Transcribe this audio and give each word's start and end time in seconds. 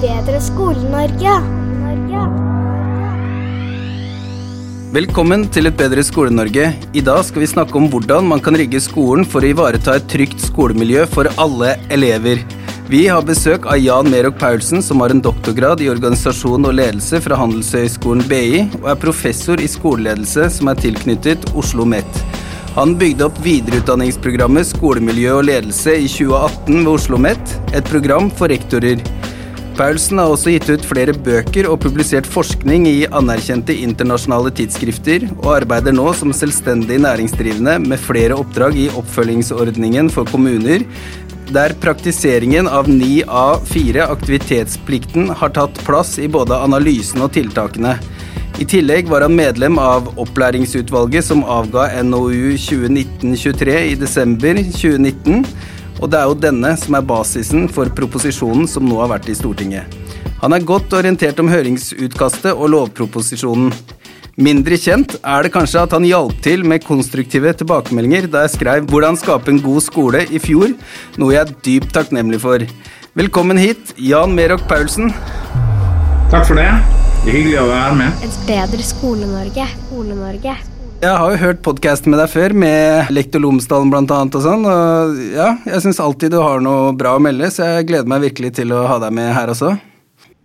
Bedre 0.00 0.38
Skole-Norge. 0.40 1.32
Velkommen 4.94 5.44
til 5.52 5.68
Et 5.68 5.76
bedre 5.76 6.02
Skole-Norge. 6.06 6.70
I 6.96 7.02
dag 7.04 7.20
skal 7.28 7.44
vi 7.44 7.48
snakke 7.50 7.76
om 7.76 7.90
hvordan 7.92 8.24
man 8.30 8.40
kan 8.40 8.56
rigge 8.56 8.80
skolen 8.80 9.26
for 9.28 9.44
å 9.44 9.50
ivareta 9.52 9.98
et 9.98 10.08
trygt 10.08 10.40
skolemiljø 10.40 11.04
for 11.12 11.28
alle 11.36 11.74
elever. 11.92 12.40
Vi 12.88 13.04
har 13.12 13.26
besøk 13.28 13.68
av 13.70 13.78
Jan 13.78 14.08
Merok 14.10 14.40
Paulsen, 14.40 14.80
som 14.82 15.04
har 15.04 15.12
en 15.12 15.20
doktorgrad 15.22 15.84
i 15.84 15.90
organisasjon 15.92 16.64
og 16.64 16.78
ledelse 16.80 17.20
fra 17.22 17.36
Handelshøyskolen 17.38 18.24
BI, 18.30 18.64
og 18.80 18.88
er 18.94 19.02
professor 19.04 19.60
i 19.60 19.68
skoleledelse 19.70 20.48
som 20.56 20.72
er 20.72 20.80
tilknyttet 20.80 21.44
Oslo 21.52 21.84
OsloMet. 21.84 22.24
Han 22.78 22.96
bygde 22.96 23.26
opp 23.28 23.38
videreutdanningsprogrammet 23.44 24.72
Skolemiljø 24.72 25.36
og 25.42 25.48
ledelse 25.50 26.00
i 26.00 26.08
2018 26.08 26.80
ved 26.80 26.88
Oslo 26.88 26.96
OsloMet, 26.96 27.58
et 27.76 27.86
program 27.92 28.30
for 28.32 28.48
rektorer. 28.50 29.02
Paulsen 29.80 30.18
har 30.20 30.28
også 30.28 30.52
gitt 30.52 30.66
ut 30.68 30.82
flere 30.84 31.14
bøker 31.16 31.64
og 31.70 31.78
publisert 31.80 32.26
forskning 32.28 32.82
i 32.84 33.06
anerkjente 33.16 33.72
internasjonale 33.80 34.50
tidsskrifter, 34.52 35.24
og 35.38 35.54
arbeider 35.54 35.94
nå 35.96 36.04
som 36.18 36.34
selvstendig 36.36 36.98
næringsdrivende 37.00 37.78
med 37.86 38.02
flere 38.04 38.36
oppdrag 38.36 38.76
i 38.76 38.90
oppfølgingsordningen 39.00 40.12
for 40.12 40.28
kommuner, 40.28 40.84
der 41.48 41.72
praktiseringen 41.80 42.68
av 42.68 42.92
9A4, 42.92 44.04
aktivitetsplikten, 44.04 45.32
har 45.40 45.56
tatt 45.56 45.80
plass 45.88 46.18
i 46.20 46.28
både 46.28 46.60
analysen 46.60 47.24
og 47.24 47.32
tiltakene. 47.38 47.96
I 48.60 48.68
tillegg 48.68 49.08
var 49.08 49.24
han 49.24 49.32
medlem 49.32 49.80
av 49.80 50.12
opplæringsutvalget 50.20 51.24
som 51.24 51.40
avga 51.48 51.88
NOU 52.04 52.52
2019-23 52.68 53.82
i 53.94 54.00
desember 54.04 54.60
2019, 54.60 55.46
og 56.00 56.08
det 56.10 56.18
er 56.18 56.28
jo 56.30 56.38
denne 56.48 56.72
som 56.80 56.96
er 56.96 57.06
basisen 57.06 57.68
for 57.72 57.92
proposisjonen 57.96 58.68
som 58.68 58.86
nå 58.88 58.98
har 59.02 59.12
vært 59.12 59.28
i 59.30 59.36
Stortinget. 59.36 59.84
Han 60.40 60.56
er 60.56 60.64
godt 60.64 60.92
orientert 60.96 61.40
om 61.42 61.50
høringsutkastet 61.52 62.54
og 62.54 62.72
lovproposisjonen. 62.72 63.74
Mindre 64.40 64.78
kjent 64.80 65.18
er 65.20 65.44
det 65.44 65.52
kanskje 65.52 65.82
at 65.82 65.92
han 65.92 66.06
hjalp 66.08 66.38
til 66.40 66.64
med 66.64 66.86
konstruktive 66.86 67.52
tilbakemeldinger 67.60 68.30
da 68.30 68.46
jeg 68.46 68.54
skrev 68.56 68.86
'Hvordan 68.86 69.20
skape 69.20 69.52
en 69.52 69.60
god 69.60 69.82
skole' 69.84 70.24
i 70.32 70.38
fjor, 70.38 70.72
noe 71.18 71.34
jeg 71.34 71.40
er 71.44 71.54
dypt 71.60 71.92
takknemlig 71.92 72.40
for. 72.40 72.58
Velkommen 73.14 73.58
hit, 73.58 73.92
Jan 73.98 74.32
Merok 74.32 74.64
Paulsen. 74.68 75.12
Takk 76.30 76.46
for 76.46 76.54
det. 76.54 76.70
Det 77.24 77.28
er 77.28 77.36
hyggelig 77.36 77.60
å 77.60 77.68
være 77.68 77.96
med. 77.96 78.12
Et 78.24 78.36
bedre 78.46 78.82
Skole-Norge. 78.82 79.66
Skole-Norge. 79.88 80.79
Jeg 81.00 81.16
har 81.16 81.30
jo 81.32 81.36
hørt 81.40 81.60
podkasten 81.64 82.12
med 82.12 82.20
deg 82.20 82.28
før, 82.28 82.52
med 82.52 83.08
Lektor 83.08 83.40
Lomsdalen 83.40 83.88
annet 83.96 84.34
og 84.36 84.42
sånn, 84.44 84.66
og 84.68 85.14
ja, 85.32 85.54
jeg 85.64 85.80
syns 85.80 86.00
alltid 86.04 86.34
du 86.34 86.42
har 86.42 86.60
noe 86.60 86.90
bra 86.92 87.14
å 87.16 87.22
melde, 87.24 87.48
så 87.48 87.70
jeg 87.78 87.86
gleder 87.88 88.10
meg 88.12 88.26
virkelig 88.26 88.50
til 88.58 88.74
å 88.76 88.82
ha 88.84 88.98
deg 89.00 89.14
med 89.16 89.30
her 89.32 89.48
også. 89.48 89.78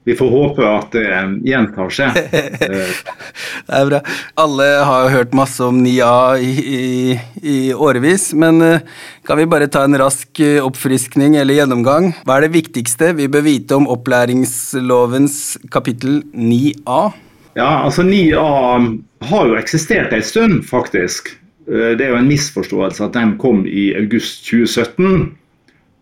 Vi 0.08 0.16
får 0.16 0.31
håpe 0.31 0.70
at 0.70 0.95
det 0.95 1.09
gjentar 1.50 1.92
seg. 1.92 2.16
det 2.31 3.81
er 3.81 3.89
bra. 3.89 4.00
Alle 4.39 4.70
har 4.88 5.09
hørt 5.11 5.36
masse 5.36 5.60
om 5.66 5.83
9A 5.83 6.39
i, 6.39 6.54
i, 6.64 7.20
i, 7.42 7.58
årevis, 7.73 8.30
men 8.37 8.64
eh, 8.64 8.87
kan 9.27 9.42
vi 9.42 9.49
bare 9.52 9.67
ta 9.67 9.83
en 9.83 9.99
rask 9.99 10.39
eh, 10.39 10.61
oppfriskning 10.64 11.36
eller 11.42 11.60
gjennomgang? 11.60 12.14
Hva 12.23 12.39
er 12.39 12.48
det 12.48 12.55
viktigste 12.55 13.11
vi 13.20 13.27
bør 13.27 13.43
vite 13.49 13.76
om 13.76 13.92
opplæringslovens 13.92 15.58
kapittel 15.73 16.22
9A? 16.32 17.24
Ja, 17.55 17.83
altså 17.83 18.04
9A 18.04 18.99
har 19.20 19.48
jo 19.48 19.55
eksistert 19.55 20.14
en 20.14 20.23
stund, 20.23 20.66
faktisk. 20.67 21.30
Eh, 21.70 21.93
det 21.95 22.04
er 22.04 22.11
jo 22.11 22.20
en 22.20 22.27
misforståelse 22.27 23.05
at 23.05 23.16
den 23.16 23.38
kom 23.39 23.64
i 23.67 23.93
august 23.95 24.43
2017. 24.49 25.38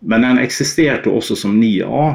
Men 0.02 0.26
den 0.26 0.40
eksisterte 0.42 1.12
også 1.14 1.36
som 1.38 1.54
9A 1.62 2.08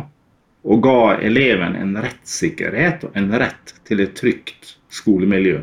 og 0.70 0.84
ga 0.84 1.16
eleven 1.24 1.78
en 1.80 1.96
rettssikkerhet 2.04 3.08
og 3.08 3.16
en 3.18 3.32
rett 3.40 3.74
til 3.88 4.04
et 4.04 4.12
trygt 4.20 4.76
skolemiljø. 4.92 5.62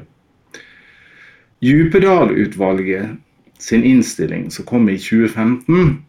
Djupedal-utvalget 1.60 3.12
sin 3.60 3.84
innstilling 3.84 4.48
som 4.50 4.64
kom 4.64 4.88
i 4.88 4.97
2015, 4.97 6.00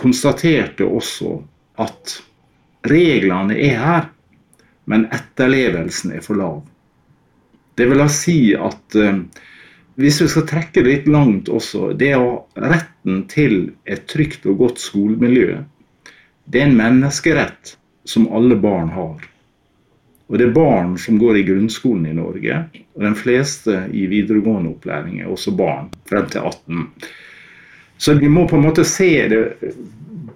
konstaterte 0.00 0.88
også 0.88 1.42
at 1.80 2.16
reglene 2.88 3.56
er 3.60 3.78
her, 3.84 4.10
men 4.88 5.06
etterlevelsen 5.12 6.16
er 6.16 6.24
for 6.24 6.40
lav. 6.40 6.60
Det 7.78 7.86
vil 7.90 8.02
si 8.12 8.38
at 8.58 8.98
uh, 8.98 9.22
hvis 10.00 10.20
vi 10.22 10.28
skal 10.32 10.46
trekke 10.48 10.80
det 10.80 10.86
litt 10.86 11.08
langt 11.10 11.50
også, 11.52 11.92
det 11.98 12.14
å 12.16 12.46
retten 12.56 13.24
til 13.30 13.72
et 13.84 14.06
trygt 14.08 14.46
og 14.48 14.62
godt 14.62 14.80
skolemiljø, 14.80 15.58
det 16.50 16.62
er 16.62 16.70
en 16.70 16.78
menneskerett 16.78 17.74
som 18.08 18.28
alle 18.34 18.56
barn 18.58 18.88
har. 18.94 19.26
Og 20.30 20.38
det 20.38 20.46
er 20.46 20.54
barn 20.54 20.94
som 20.98 21.18
går 21.18 21.40
i 21.40 21.46
grunnskolen 21.48 22.06
i 22.06 22.14
Norge, 22.14 22.62
og 22.94 23.02
de 23.02 23.10
fleste 23.18 23.80
i 23.92 24.06
videregående 24.10 24.70
opplæring 24.72 25.20
er 25.20 25.30
også 25.30 25.52
barn 25.58 25.90
frem 26.08 26.28
til 26.30 26.46
18. 26.46 26.84
Så 28.00 28.14
vi 28.16 28.30
må 28.30 28.46
på 28.48 28.56
en 28.56 28.64
måte 28.64 28.86
se 28.88 29.10
det 29.28 29.42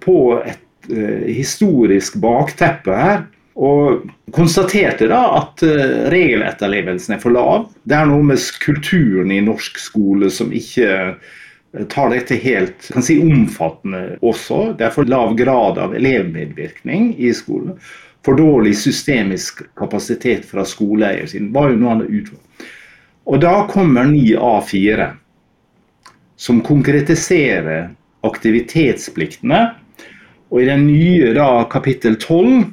på 0.03 0.19
et 0.43 0.91
uh, 0.91 1.25
historisk 1.25 2.19
bakteppe 2.21 2.99
her. 2.99 3.23
Og 3.55 4.03
konstaterte 4.35 5.07
da 5.07 5.21
at 5.37 5.63
uh, 5.63 6.09
regeletterlevelsen 6.11 7.15
er 7.15 7.21
for 7.23 7.35
lav. 7.35 7.69
Det 7.87 7.95
er 7.95 8.09
noe 8.09 8.25
med 8.27 8.41
kulturen 8.63 9.31
i 9.31 9.39
norsk 9.43 9.79
skole 9.79 10.31
som 10.33 10.51
ikke 10.55 10.89
uh, 11.15 11.85
tar 11.91 12.11
dette 12.11 12.35
helt 12.43 12.89
kan 12.91 13.05
si, 13.05 13.15
omfattende 13.23 14.17
også. 14.19 14.73
Det 14.75 14.89
er 14.89 14.95
for 14.95 15.07
lav 15.07 15.37
grad 15.39 15.79
av 15.79 15.95
elevmedvirkning 15.95 17.13
i 17.15 17.31
skolen. 17.35 17.79
For 18.25 18.35
dårlig 18.35 18.73
systemisk 18.79 19.61
kapasitet 19.77 20.47
fra 20.49 20.65
skoleeier 20.67 21.27
siden. 21.29 21.53
var 21.53 21.69
jo 21.69 21.79
noe 21.79 21.95
annet 21.95 22.31
Og 23.25 23.41
da 23.41 23.67
kommer 23.69 24.07
9A4, 24.09 25.11
som 26.35 26.61
konkretiserer 26.65 27.91
aktivitetspliktene. 28.25 29.61
Og 30.49 30.61
i 30.61 30.67
den 30.67 30.87
nye 30.87 31.31
da, 31.37 31.65
kapittel 31.69 32.17
12 32.17 32.65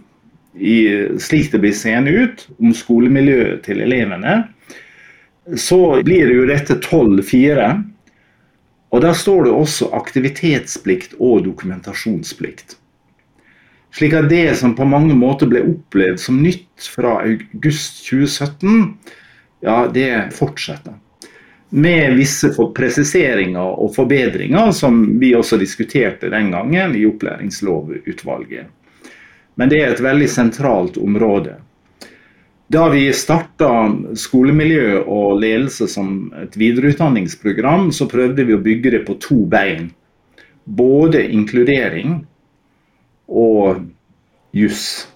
i, 0.54 1.08
slik 1.20 1.52
det 1.52 1.62
blir 1.62 1.72
seende 1.76 2.10
ut, 2.10 2.44
om 2.60 2.74
skolemiljøet 2.76 3.62
til 3.66 3.80
elevene, 3.84 4.42
så 5.56 6.02
blir 6.04 6.28
det 6.28 6.36
jo 6.36 6.46
dette 6.48 6.78
12-4. 6.78 7.70
Og 8.92 9.00
der 9.00 9.16
står 9.16 9.46
det 9.46 9.56
også 9.56 9.88
aktivitetsplikt 9.96 11.16
og 11.18 11.46
dokumentasjonsplikt. 11.46 12.76
Slik 13.92 14.14
at 14.16 14.28
det 14.32 14.54
som 14.60 14.76
på 14.76 14.86
mange 14.88 15.14
måter 15.16 15.48
ble 15.48 15.64
opplevd 15.68 16.20
som 16.20 16.40
nytt 16.44 16.88
fra 16.94 17.18
august 17.24 18.04
2017, 18.06 18.92
ja, 19.64 19.86
det 19.92 20.32
fortsetter. 20.36 20.96
Med 21.72 22.18
visse 22.18 22.50
presiseringer 22.76 23.80
og 23.80 23.94
forbedringer 23.96 24.72
som 24.76 25.02
vi 25.20 25.32
også 25.36 25.56
diskuterte 25.60 26.28
den 26.32 26.50
gangen 26.52 26.96
i 26.96 27.06
opplæringslovutvalget. 27.08 28.68
Men 29.60 29.68
det 29.72 29.82
er 29.82 29.92
et 29.92 30.02
veldig 30.02 30.28
sentralt 30.30 30.96
område. 31.00 31.58
Da 32.72 32.86
vi 32.88 33.04
starta 33.12 33.68
skolemiljø 34.16 35.02
og 35.02 35.40
ledelse 35.42 35.88
som 35.92 36.30
et 36.40 36.54
videreutdanningsprogram, 36.56 37.90
så 37.92 38.08
prøvde 38.08 38.46
vi 38.48 38.54
å 38.56 38.62
bygge 38.64 38.94
det 38.94 39.02
på 39.08 39.18
to 39.20 39.42
bein. 39.50 39.90
Både 40.64 41.20
inkludering 41.34 42.22
og 43.28 43.82
juss, 44.56 45.08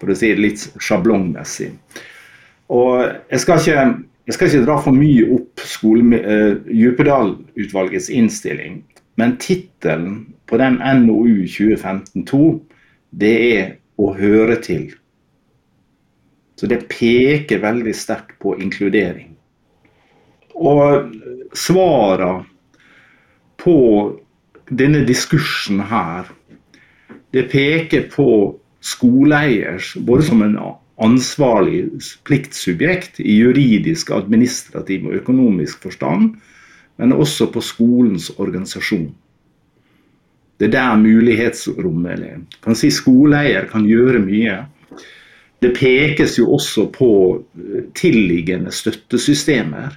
for 0.00 0.12
å 0.12 0.18
si 0.18 0.34
det 0.34 0.44
litt 0.44 0.66
sjablongmessig. 0.82 1.70
Og 2.74 3.00
jeg 3.32 3.40
skal 3.40 3.62
ikke, 3.62 3.86
jeg 4.28 4.36
skal 4.36 4.50
ikke 4.50 4.66
dra 4.66 4.76
for 4.84 4.96
mye 4.96 5.24
opp 5.38 5.64
uh, 5.64 6.60
Djupedal-utvalgets 6.68 8.10
innstilling, 8.12 8.82
men 9.20 9.36
tittelen 9.40 10.24
på 10.50 10.60
den 10.60 10.80
NOU 11.06 11.46
2015-2 11.48 12.44
det 13.20 13.34
er 13.56 13.70
å 14.00 14.10
høre 14.16 14.56
til. 14.62 14.88
Så 16.58 16.68
det 16.70 16.86
peker 16.90 17.62
veldig 17.62 17.94
sterkt 17.96 18.36
på 18.42 18.56
inkludering. 18.62 19.34
Og 20.54 21.10
svarene 21.58 22.44
på 23.58 23.78
denne 24.70 25.04
diskursen 25.06 25.82
her, 25.90 26.30
Det 27.34 27.48
peker 27.50 28.04
på 28.14 28.54
skoleeiers, 28.78 29.96
både 30.06 30.22
som 30.22 30.42
en 30.42 30.54
ansvarlig 31.02 31.88
pliktsubjekt 32.22 33.18
i 33.18 33.40
juridisk, 33.40 34.12
administrativ 34.14 35.08
og 35.08 35.16
økonomisk 35.18 35.82
forstand, 35.82 36.36
men 36.96 37.12
også 37.12 37.48
på 37.50 37.60
skolens 37.60 38.30
organisasjon. 38.38 39.10
Det 40.58 40.68
er 40.68 40.74
der 40.76 41.00
mulighetsrommet 41.00 42.22
er. 42.22 42.38
Kan 42.62 42.78
si 42.78 42.90
Skoleeier 42.94 43.66
kan 43.70 43.86
gjøre 43.88 44.20
mye. 44.22 44.60
Det 45.62 45.72
pekes 45.74 46.38
jo 46.38 46.50
også 46.54 46.86
på 46.94 47.10
tilliggende 47.96 48.72
støttesystemer. 48.74 49.96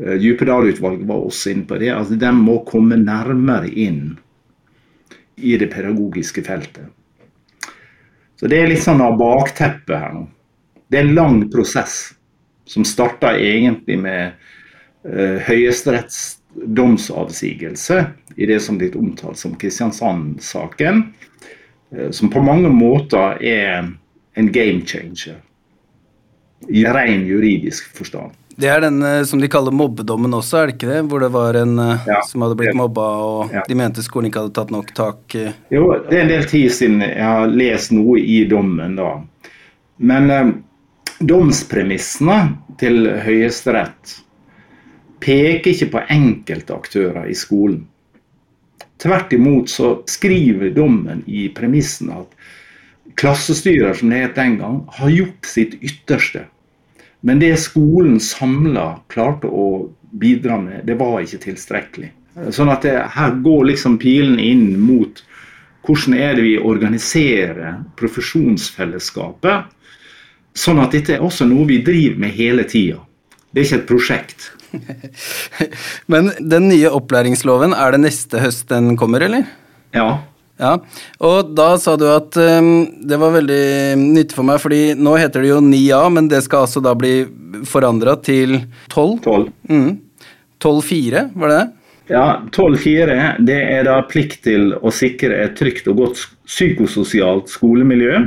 Djupedal-utvalget 0.00 1.04
var 1.08 1.26
også 1.26 1.50
inne 1.52 1.66
på 1.68 1.78
det. 1.80 1.90
altså 1.92 2.16
De 2.16 2.32
må 2.32 2.60
komme 2.68 2.96
nærmere 2.96 3.68
inn 3.68 4.18
i 5.36 5.56
det 5.60 5.70
pedagogiske 5.72 6.44
feltet. 6.46 6.88
Så 8.40 8.48
Det 8.48 8.56
er 8.56 8.70
litt 8.70 8.84
sånn 8.84 9.02
av 9.04 9.18
bakteppet 9.20 9.96
her 9.96 10.14
nå. 10.16 10.24
Det 10.88 10.98
er 10.98 11.04
en 11.04 11.14
lang 11.14 11.42
prosess 11.52 12.14
som 12.66 12.86
starta 12.86 13.34
egentlig 13.36 13.98
med 14.00 14.32
uh, 15.04 15.36
Høyesteretts 15.46 16.39
domsavsigelse 16.54 18.04
i 18.36 18.46
det 18.46 18.60
som 18.60 18.78
blitt 18.78 18.96
omtalt 18.96 19.38
som 19.38 19.54
Kristiansand-saken, 19.54 21.02
uh, 21.96 22.10
som 22.10 22.30
på 22.30 22.42
mange 22.42 22.68
måter 22.68 23.38
er 23.42 23.88
en 24.34 24.52
game 24.52 24.86
changer 24.86 25.40
i 26.68 26.84
ren 26.84 27.26
juridisk 27.26 27.96
forstand. 27.96 28.36
Det 28.60 28.68
er 28.68 28.82
den 28.84 29.02
uh, 29.02 29.22
som 29.24 29.40
de 29.40 29.48
kaller 29.48 29.74
mobbedommen 29.74 30.34
også, 30.36 30.58
er 30.60 30.70
det 30.70 30.76
ikke 30.76 30.90
det? 30.90 31.02
Hvor 31.08 31.22
det 31.24 31.30
var 31.34 31.58
en 31.60 31.78
uh, 31.78 32.06
ja. 32.06 32.20
som 32.28 32.44
hadde 32.44 32.58
blitt 32.60 32.76
mobba, 32.76 33.06
og 33.24 33.54
ja. 33.54 33.64
de 33.68 33.78
mente 33.78 34.04
skolen 34.04 34.30
ikke 34.30 34.44
hadde 34.44 34.56
tatt 34.58 34.74
nok 34.74 34.94
tak. 34.96 35.36
Jo, 35.72 35.86
det 36.08 36.18
er 36.18 36.24
en 36.24 36.34
del 36.34 36.48
tid 36.50 36.74
siden 36.74 37.04
jeg 37.06 37.24
har 37.24 37.52
lest 37.52 37.94
noe 37.94 38.18
i 38.20 38.42
dommen, 38.50 38.98
da. 38.98 39.14
Men 40.00 40.30
domspremissene 41.20 42.36
til 42.80 43.04
Høyesterett 43.20 44.14
peker 45.20 45.72
ikke 45.72 45.90
på 45.94 46.04
enkeltaktører 46.10 47.28
i 47.30 47.36
skolen. 47.36 47.84
Tvert 49.00 49.32
imot 49.32 49.70
så 49.72 49.94
skriver 50.10 50.74
dommen 50.76 51.22
i 51.26 51.48
premissen 51.56 52.10
at 52.12 52.32
klassestyrer, 53.20 53.94
som 53.96 54.12
det 54.12 54.24
het 54.24 54.36
den 54.36 54.58
gang, 54.60 54.82
har 54.98 55.12
gjort 55.12 55.48
sitt 55.48 55.78
ytterste 55.80 56.44
men 57.20 57.38
det 57.38 57.56
skolen 57.60 58.20
samla 58.20 59.00
klarte 59.12 59.48
å 59.48 59.90
bidra 60.10 60.56
med, 60.60 60.86
det 60.88 60.96
var 61.00 61.20
ikke 61.20 61.42
tilstrekkelig. 61.44 62.12
Sånn 62.54 62.70
at 62.72 62.86
det, 62.86 62.96
her 63.12 63.34
går 63.44 63.66
liksom 63.72 63.98
pilen 64.00 64.40
inn 64.40 64.78
mot 64.80 65.20
hvordan 65.84 66.16
er 66.16 66.34
det 66.36 66.44
vi 66.46 66.56
organiserer 66.56 67.80
profesjonsfellesskapet, 68.00 69.68
sånn 70.56 70.80
at 70.82 70.96
dette 70.96 71.16
er 71.16 71.24
også 71.24 71.46
noe 71.48 71.66
vi 71.68 71.80
driver 71.84 72.20
med 72.24 72.36
hele 72.36 72.64
tida. 72.68 73.00
Det 73.50 73.62
er 73.62 73.66
ikke 73.66 73.80
et 73.80 73.88
prosjekt. 73.88 74.50
Men 76.12 76.32
den 76.38 76.68
nye 76.70 76.90
opplæringsloven, 76.94 77.74
er 77.74 77.96
det 77.96 78.04
neste 78.06 78.42
høst 78.42 78.68
den 78.70 78.94
kommer, 79.00 79.24
eller? 79.26 79.48
Ja, 79.96 80.20
ja, 80.60 80.74
og 81.24 81.54
da 81.56 81.70
sa 81.80 81.94
du 81.96 82.04
at 82.12 82.36
um, 82.36 82.82
det 83.08 83.16
var 83.20 83.32
veldig 83.32 83.96
nyttig 83.96 84.36
for 84.36 84.44
meg, 84.44 84.60
fordi 84.60 84.92
nå 84.92 85.14
heter 85.16 85.40
det 85.40 85.54
jo 85.54 85.60
9A, 85.64 86.02
men 86.12 86.28
det 86.28 86.42
skal 86.44 86.66
altså 86.66 86.82
da 86.84 86.92
bli 86.98 87.22
forandra 87.68 88.18
til 88.20 88.58
12? 88.92 89.22
12. 89.24 89.46
Mm. 89.72 89.92
12-4, 90.60 91.22
var 91.40 91.52
det 91.52 91.60
det? 91.62 91.68
Ja, 92.10 92.24
12-4 92.52 93.16
det 93.46 93.56
er 93.70 93.86
da 93.86 94.00
plikt 94.10 94.42
til 94.44 94.74
å 94.76 94.92
sikre 94.92 95.38
et 95.46 95.56
trygt 95.56 95.88
og 95.88 96.02
godt 96.02 96.26
psykososialt 96.50 97.48
skolemiljø. 97.52 98.18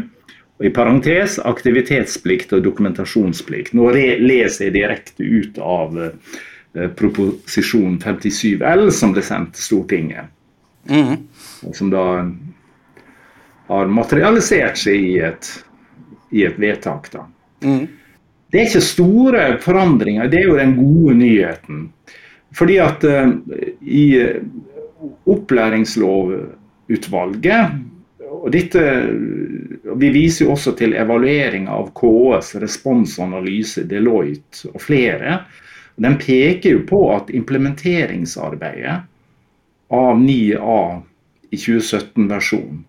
Og 0.63 0.69
I 0.69 0.71
parentes 0.71 1.35
aktivitetsplikt 1.43 2.53
og 2.55 2.63
dokumentasjonsplikt. 2.63 3.73
Nå 3.75 3.89
leser 3.91 4.69
jeg 4.69 4.77
direkte 4.77 5.27
ut 5.27 5.59
av 5.59 5.97
uh, 5.99 6.85
proposisjon 6.95 7.97
57 7.99 8.63
L 8.63 8.87
som 8.95 9.11
ble 9.11 9.25
sendt 9.27 9.57
til 9.57 9.67
Stortinget. 9.67 10.31
Mm 10.87 11.27
som 11.71 11.87
da 11.89 12.31
har 13.67 13.87
materialisert 13.87 14.77
seg 14.77 14.95
i 14.99 15.19
et, 15.23 15.63
i 16.35 16.43
et 16.43 16.59
vedtak. 16.59 17.11
Da. 17.13 17.19
Mm. 17.63 17.87
Det 18.51 18.59
er 18.59 18.65
ikke 18.67 18.81
store 18.83 19.57
forandringer, 19.63 20.27
det 20.27 20.39
er 20.41 20.45
jo 20.49 20.57
den 20.59 20.75
gode 20.75 21.13
nyheten. 21.21 21.93
Fordi 22.53 22.77
at 22.83 23.03
uh, 23.07 23.31
i 23.81 24.27
opplæringslovutvalget 25.23 27.71
og 28.41 28.51
dette, 28.53 28.81
Vi 29.99 30.09
viser 30.09 30.45
jo 30.45 30.53
også 30.55 30.73
til 30.79 30.95
evaluering 30.97 31.67
av 31.69 31.91
KS, 31.93 32.55
responsanalyse, 32.63 33.83
Deloitte 33.85 34.71
og 34.73 34.81
flere. 34.81 35.43
Den 36.01 36.17
peker 36.17 36.79
jo 36.79 36.81
på 36.89 37.01
at 37.13 37.29
implementeringsarbeidet 37.29 38.95
av 39.93 40.17
9A 40.17 40.81
i 41.53 41.59
2017-versjonen 41.59 42.81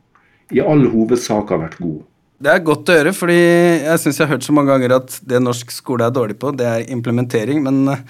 i 0.54 0.60
all 0.64 0.86
hovedsak 0.88 1.52
har 1.52 1.60
vært 1.66 1.78
god. 1.82 2.00
Det 2.44 2.50
er 2.50 2.64
godt 2.66 2.90
å 2.90 2.96
høre, 2.98 3.12
fordi 3.16 3.36
jeg 3.36 4.00
syns 4.02 4.18
jeg 4.18 4.26
har 4.26 4.34
hørt 4.34 4.46
så 4.46 4.54
mange 4.56 4.72
ganger 4.72 4.96
at 4.98 5.14
det 5.24 5.40
norsk 5.40 5.70
skole 5.72 6.06
er 6.06 6.14
dårlig 6.14 6.36
på, 6.40 6.52
det 6.56 6.66
er 6.68 6.90
implementering. 6.92 7.62
Men 7.64 7.84
eh, 7.92 8.02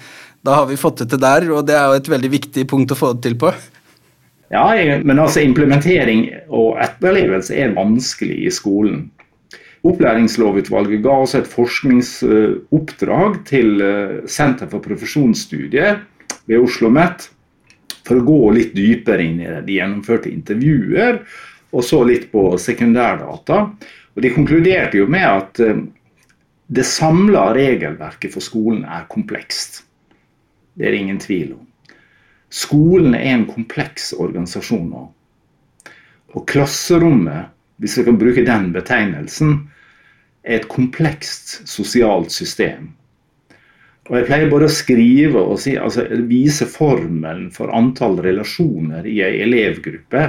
da 0.45 0.59
har 0.59 0.67
vi 0.69 0.79
fått 0.79 1.03
det 1.03 1.11
til 1.13 1.21
der, 1.21 1.45
og 1.53 1.67
det 1.67 1.77
er 1.77 1.87
jo 1.87 1.99
et 1.99 2.11
veldig 2.11 2.31
viktig 2.33 2.65
punkt 2.71 2.91
å 2.91 2.99
få 2.99 3.13
det 3.13 3.23
til 3.27 3.37
på. 3.39 3.53
Ja, 4.53 4.67
men 5.01 5.19
altså 5.19 5.41
implementering 5.41 6.27
og 6.53 6.77
etterlevelse 6.83 7.55
er 7.57 7.73
vanskelig 7.73 8.43
i 8.45 8.51
skolen. 8.53 9.07
Opplæringslovutvalget 9.85 11.03
ga 11.05 11.13
også 11.21 11.41
et 11.41 11.49
forskningsoppdrag 11.49 13.39
til 13.45 13.81
eh, 13.85 14.13
Senter 14.29 14.69
for 14.69 14.81
profesjonsstudier 14.81 15.99
ved 16.45 16.57
Oslo 16.57 16.89
OsloMet 16.89 17.27
for 18.05 18.21
å 18.21 18.25
gå 18.25 18.39
litt 18.55 18.73
dypere 18.77 19.25
inn 19.25 19.41
i 19.41 19.49
det. 19.49 19.61
De 19.67 19.77
gjennomførte 19.77 20.31
intervjuer, 20.31 21.21
og 21.73 21.85
så 21.85 22.01
litt 22.05 22.31
på 22.33 22.47
sekundærdata. 22.61 23.61
Og 24.15 24.23
De 24.23 24.33
konkluderte 24.33 25.01
jo 25.01 25.09
med 25.11 25.25
at 25.25 25.61
eh, 25.61 25.85
det 26.65 26.85
samla 26.89 27.51
regelverket 27.53 28.33
for 28.33 28.41
skolen 28.41 28.85
er 28.89 29.05
komplekst. 29.11 29.83
Det 30.73 30.87
er 30.87 30.95
det 30.95 31.01
ingen 31.03 31.21
tvil 31.21 31.53
om. 31.59 31.65
Skolen 32.55 33.15
er 33.17 33.33
en 33.33 33.47
kompleks 33.49 34.13
organisasjon 34.15 34.87
nå. 34.89 35.05
Og 36.35 36.45
klasserommet, 36.47 37.51
hvis 37.83 37.97
vi 37.99 38.05
kan 38.07 38.19
bruke 38.19 38.45
den 38.47 38.69
betegnelsen, 38.75 39.57
er 40.45 40.61
et 40.61 40.69
komplekst 40.71 41.57
sosialt 41.67 42.31
system 42.31 42.93
og 44.05 44.19
Jeg 44.19 44.27
pleier 44.27 44.51
bare 44.51 44.67
å 44.67 44.73
skrive 44.73 45.41
og 45.41 45.57
si, 45.61 45.73
altså, 45.81 46.05
vise 46.29 46.67
formelen 46.69 47.47
for 47.53 47.73
antall 47.73 48.19
relasjoner 48.21 49.07
i 49.09 49.17
ei 49.25 49.39
elevgruppe 49.47 50.27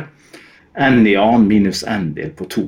n 0.80 1.02
i 1.04 1.16
annen 1.20 1.44
minus 1.48 1.82
n-del 1.84 2.32
på 2.36 2.48
to. 2.52 2.64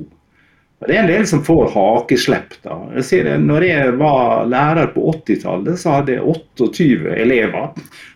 Det 0.79 0.95
er 0.95 1.01
en 1.01 1.09
del 1.11 1.25
som 1.27 1.41
får 1.43 1.73
hakeslepp. 1.73 2.53
da. 2.63 2.77
Jeg 2.95 3.07
sier 3.07 3.25
det, 3.27 3.35
når 3.43 3.65
jeg 3.67 3.95
var 3.99 4.45
lærer 4.47 4.93
på 4.93 5.09
80-tallet, 5.11 5.79
så 5.81 5.97
hadde 5.97 6.15
jeg 6.15 6.23
28 6.23 7.15
elever. 7.19 7.73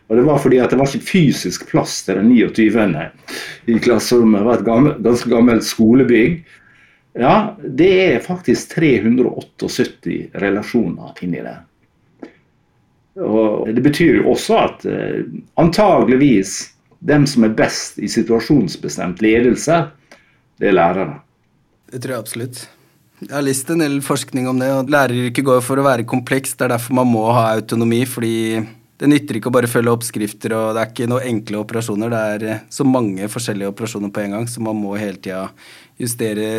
Og 0.07 0.15
Det 0.15 0.23
var 0.23 0.39
fordi 0.39 0.59
at 0.63 0.71
det 0.71 0.79
var 0.79 0.87
ikke 0.87 1.09
fysisk 1.09 1.67
plass 1.71 1.97
til 2.05 2.21
den 2.21 2.29
29. 2.31 3.09
i 3.67 3.79
klasserommet. 3.83 4.39
Det 4.39 4.47
var 4.47 4.61
et 4.61 4.67
gammel, 4.67 4.95
ganske 5.03 5.29
gammelt 5.29 5.67
skolebygg. 5.67 6.43
Ja, 7.19 7.55
det 7.59 7.91
er 8.05 8.23
faktisk 8.23 8.75
378 8.75 10.31
relasjoner 10.41 11.19
inni 11.21 11.43
det. 11.43 11.57
Og 13.21 13.67
det 13.75 13.83
betyr 13.85 14.21
jo 14.21 14.31
også 14.31 14.57
at 14.63 14.85
eh, 14.89 15.19
antageligvis 15.61 16.55
dem 17.05 17.27
som 17.29 17.43
er 17.45 17.53
best 17.57 17.99
i 17.99 18.07
situasjonsbestemt 18.09 19.21
ledelse, 19.21 19.83
det 20.57 20.71
er 20.71 20.77
lærere. 20.79 21.19
Det 21.93 22.01
tror 22.01 22.15
jeg 22.15 22.25
absolutt. 22.25 22.61
Jeg 23.21 23.31
har 23.31 23.43
lest 23.45 23.69
en 23.69 23.83
del 23.83 23.99
forskning 24.03 24.47
om 24.49 24.57
det, 24.59 24.69
og 24.73 24.89
læreryrket 24.91 25.45
går 25.45 25.61
for 25.63 25.79
å 25.79 25.85
være 25.85 26.07
komplekst. 26.09 26.57
Det 26.57 26.65
er 26.65 26.73
derfor 26.73 26.97
man 26.97 27.11
må 27.11 27.27
ha 27.29 27.51
autonomi, 27.53 28.01
fordi 28.09 28.35
det 28.99 29.09
nytter 29.11 29.37
ikke 29.37 29.51
å 29.51 29.55
bare 29.55 29.69
følge 29.69 29.93
oppskrifter, 29.93 30.55
og 30.57 30.73
det 30.73 30.81
er 30.81 30.91
ikke 30.91 31.09
noen 31.11 31.29
enkle 31.29 31.61
operasjoner. 31.61 32.11
Det 32.11 32.23
er 32.33 32.45
eh, 32.49 32.61
så 32.73 32.87
mange 32.87 33.29
forskjellige 33.29 33.69
operasjoner 33.75 34.11
på 34.13 34.25
en 34.25 34.37
gang, 34.39 34.49
så 34.49 34.63
man 34.65 34.79
må 34.81 34.97
hele 34.97 35.21
tida 35.21 35.45
justere 36.01 36.49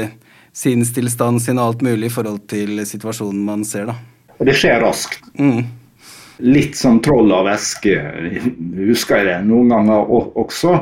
sinnstilstanden 0.55 1.43
sin 1.43 1.59
og 1.59 1.73
alt 1.73 1.83
mulig 1.83 2.13
i 2.13 2.15
forhold 2.15 2.45
til 2.51 2.79
situasjonen 2.87 3.43
man 3.45 3.67
ser, 3.67 3.91
da. 3.91 3.99
Og 4.39 4.47
det 4.47 4.55
skjer 4.61 4.79
raskt. 4.87 5.27
Mm 5.35 5.65
litt 6.43 6.77
som 6.77 7.01
troll 7.03 7.33
av 7.35 7.47
væske, 7.47 7.95
husker 8.89 9.21
jeg 9.21 9.29
det 9.29 9.37
noen 9.47 9.71
ganger 9.71 10.11
også. 10.41 10.79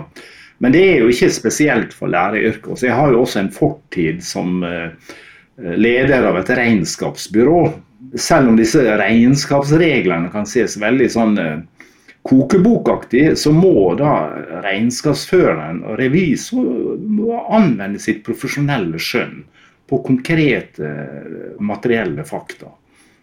Men 0.63 0.75
det 0.75 0.83
er 0.87 1.01
jo 1.03 1.11
ikke 1.11 1.31
spesielt 1.35 1.95
for 1.97 2.13
læreryrket. 2.13 2.85
Jeg 2.87 2.95
har 2.95 3.11
jo 3.11 3.25
også 3.25 3.41
en 3.41 3.51
fortid 3.51 4.23
som 4.23 4.63
eh, 4.63 4.93
leder 5.59 6.29
av 6.29 6.39
et 6.39 6.53
regnskapsbyrå. 6.55 7.63
Selv 8.15 8.53
om 8.53 8.59
disse 8.59 8.83
regnskapsreglene 9.01 10.31
kan 10.31 10.47
ses 10.47 10.79
veldig 10.79 11.09
sånn 11.11 11.35
eh, 11.43 11.89
kokebokaktig 12.23 13.33
så 13.43 13.51
må 13.55 13.97
da 13.99 14.13
regnskapsføreren 14.63 15.83
og 15.83 15.99
revisor 15.99 16.95
anvende 17.51 17.99
sitt 17.99 18.23
profesjonelle 18.27 19.01
skjønn 19.03 19.41
på 19.91 19.99
konkrete 20.07 20.93
materielle 21.59 22.23
fakta. 22.25 22.71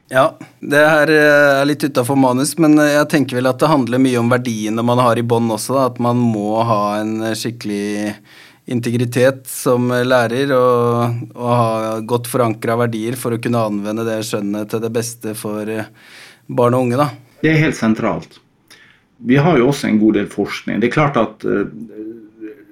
Ja, 0.09 0.25
det 0.59 0.79
her 0.81 1.11
er 1.13 1.65
litt 1.69 1.83
utafor 1.85 2.17
manus, 2.17 2.55
men 2.57 2.79
jeg 2.81 3.05
tenker 3.11 3.37
vel 3.37 3.49
at 3.49 3.59
det 3.61 3.69
handler 3.69 4.01
mye 4.01 4.17
om 4.17 4.31
verdiene 4.31 4.85
man 4.85 5.01
har 5.01 5.19
i 5.21 5.25
bånn 5.25 5.51
også. 5.53 5.75
Da. 5.75 5.83
At 5.91 5.99
man 6.01 6.17
må 6.17 6.63
ha 6.65 6.97
en 6.97 7.21
skikkelig 7.37 8.15
integritet 8.69 9.45
som 9.49 9.89
lærer 9.89 10.53
og, 10.53 11.21
og 11.33 11.53
ha 11.53 11.99
godt 12.05 12.29
forankra 12.29 12.77
verdier 12.83 13.17
for 13.17 13.33
å 13.33 13.41
kunne 13.41 13.61
anvende 13.69 14.05
det 14.07 14.19
skjønnet 14.25 14.69
til 14.73 14.81
det 14.83 14.91
beste 14.93 15.33
for 15.37 15.69
barn 16.49 16.77
og 16.77 16.87
unge. 16.87 16.97
da. 16.97 17.09
Det 17.43 17.53
er 17.53 17.63
helt 17.67 17.77
sentralt. 17.77 18.39
Vi 19.29 19.37
har 19.37 19.57
jo 19.59 19.69
også 19.69 19.89
en 19.89 20.01
god 20.01 20.17
del 20.17 20.29
forskning. 20.31 20.81
Det 20.81 20.89
er 20.89 20.95
klart 20.95 21.17
at 21.21 21.43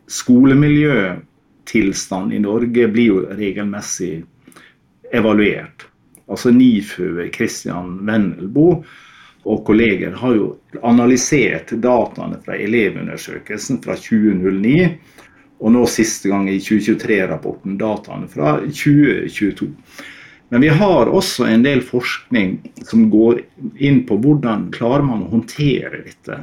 skolemiljøtilstanden 0.08 1.26
skolemiljøtilstand 1.68 2.34
i 2.34 2.40
Norge 2.40 2.88
blir 2.88 3.08
jo 3.12 3.24
regelmessig 3.36 4.24
evaluert. 5.14 5.88
Altså 6.28 6.52
NIFU, 6.52 7.22
Christian 7.36 8.00
Vennelbo 8.08 8.84
og 9.48 9.64
kolleger 9.68 10.18
har 10.20 10.36
jo 10.36 10.50
analysert 10.84 11.72
dataene 11.84 12.42
fra 12.44 12.58
Elevundersøkelsen 12.60 13.80
fra 13.84 13.96
2009, 13.96 14.90
og 15.58 15.74
nå 15.74 15.86
siste 15.90 16.30
gang 16.30 16.50
i 16.52 16.60
2023-rapporten 16.62 17.78
dataene 17.80 18.28
fra 18.30 18.58
2022. 18.66 19.72
Men 20.50 20.64
vi 20.64 20.70
har 20.80 21.10
også 21.12 21.48
en 21.48 21.64
del 21.66 21.82
forskning 21.84 22.58
som 22.88 23.08
går 23.12 23.42
inn 23.84 24.04
på 24.08 24.20
hvordan 24.24 24.70
klarer 24.76 25.04
man 25.08 25.26
å 25.26 25.32
håndtere 25.34 26.04
dette 26.06 26.42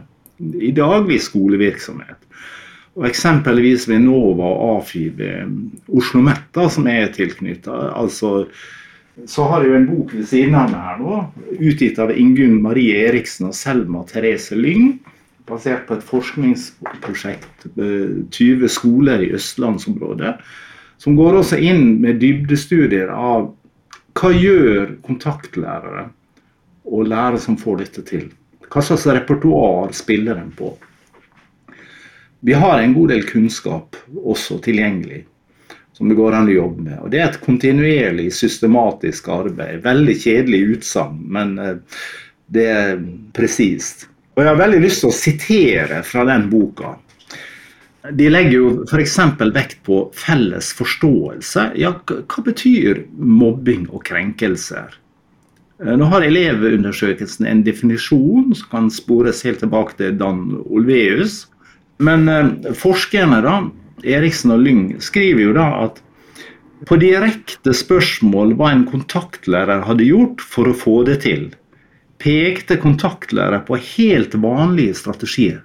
i 0.60 0.72
daglig 0.76 1.20
skolevirksomhet. 1.24 2.18
Og 2.94 3.06
Eksempelvis 3.08 3.88
ved 3.90 4.04
NOVA 4.04 4.48
og 4.48 4.78
AFI 4.78 5.08
ved 5.18 5.88
Oslo 5.88 6.20
Metta, 6.26 6.68
som 6.70 6.86
er 6.90 7.08
tilknytta. 7.14 7.74
Altså, 7.96 8.46
så 9.26 9.46
har 9.46 9.62
jeg 9.62 9.70
jo 9.70 9.78
en 9.78 9.86
bok 9.86 10.12
ved 10.16 10.26
siden 10.26 10.56
av 10.58 10.70
meg 10.72 10.86
her 10.88 11.00
nå, 11.00 11.18
utgitt 11.62 11.98
av 12.02 12.10
Ingunn 12.18 12.56
Marie 12.64 12.96
Eriksen 13.06 13.46
og 13.50 13.54
Selma 13.54 14.02
Therese 14.08 14.56
Lyng. 14.58 14.96
Basert 15.46 15.84
på 15.86 15.98
et 15.98 16.06
forskningsprosjekt 16.08 17.66
med 17.76 18.24
20 18.34 18.70
skoler 18.72 19.22
i 19.22 19.30
østlandsområdet. 19.36 20.34
Som 20.98 21.18
går 21.18 21.38
også 21.40 21.60
inn 21.60 22.00
med 22.02 22.18
dybdestudier 22.22 23.12
av 23.12 23.52
hva 24.18 24.30
gjør 24.34 24.96
kontaktlærere 25.04 26.08
og 26.86 27.06
lærere 27.10 27.42
som 27.42 27.58
får 27.60 27.82
dette 27.82 28.04
til? 28.08 28.26
Hva 28.70 28.82
slags 28.82 29.06
repertoar 29.06 29.94
spiller 29.94 30.40
en 30.40 30.50
på? 30.56 30.72
Vi 32.44 32.56
har 32.56 32.80
en 32.80 32.96
god 32.96 33.14
del 33.14 33.22
kunnskap 33.28 33.96
også 34.24 34.58
tilgjengelig 34.64 35.22
som 35.94 36.10
det 36.10 36.18
går 36.18 36.34
an 36.34 36.50
å 36.50 36.56
jobbe 36.58 36.88
med. 36.88 36.98
Og 37.02 37.12
Det 37.12 37.20
er 37.20 37.28
et 37.28 37.40
kontinuerlig, 37.44 38.32
systematisk 38.34 39.30
arbeid. 39.30 39.82
Veldig 39.84 40.16
kjedelig 40.18 40.62
utsagn, 40.78 41.22
men 41.36 41.54
eh, 41.62 42.02
det 42.54 42.66
er 42.70 42.98
presist. 43.36 44.08
Og 44.34 44.42
Jeg 44.42 44.50
har 44.50 44.60
veldig 44.60 44.82
lyst 44.82 45.04
til 45.04 45.12
å 45.12 45.16
sitere 45.16 46.02
fra 46.06 46.26
den 46.26 46.48
boka. 46.50 46.96
De 48.12 48.26
legger 48.28 48.58
jo 48.58 48.70
f.eks. 48.84 49.14
vekt 49.54 49.78
på 49.86 50.00
felles 50.18 50.72
forståelse. 50.76 51.70
Ja, 51.80 51.94
hva 52.04 52.44
betyr 52.44 53.06
mobbing 53.14 53.86
og 53.88 54.02
krenkelser? 54.10 54.98
Eh, 55.78 55.94
nå 55.94 56.10
har 56.10 56.26
Elevundersøkelsen 56.26 57.46
en 57.48 57.62
definisjon 57.64 58.50
som 58.58 58.70
kan 58.72 58.90
spores 58.92 59.44
helt 59.46 59.62
tilbake 59.62 59.96
til 60.02 60.18
Dan 60.18 60.50
Olveus. 60.66 61.44
Men 62.02 62.28
eh, 62.28 62.74
forskerne, 62.76 63.40
da, 63.46 63.56
Eriksen 64.02 64.54
og 64.56 64.64
Lyng, 64.64 64.86
skriver 65.02 65.46
jo 65.46 65.52
da 65.56 65.68
at 65.84 66.00
på 66.88 66.96
direkte 67.00 67.72
spørsmål 67.76 68.56
hva 68.58 68.72
en 68.74 68.82
kontaktlærer 68.88 69.84
hadde 69.86 70.08
gjort 70.08 70.42
for 70.42 70.68
å 70.68 70.76
få 70.76 70.96
det 71.08 71.20
til, 71.24 71.46
pekte 72.20 72.76
kontaktlærer 72.82 73.62
på 73.68 73.78
helt 73.78 74.34
vanlige 74.42 74.96
strategier. 74.98 75.62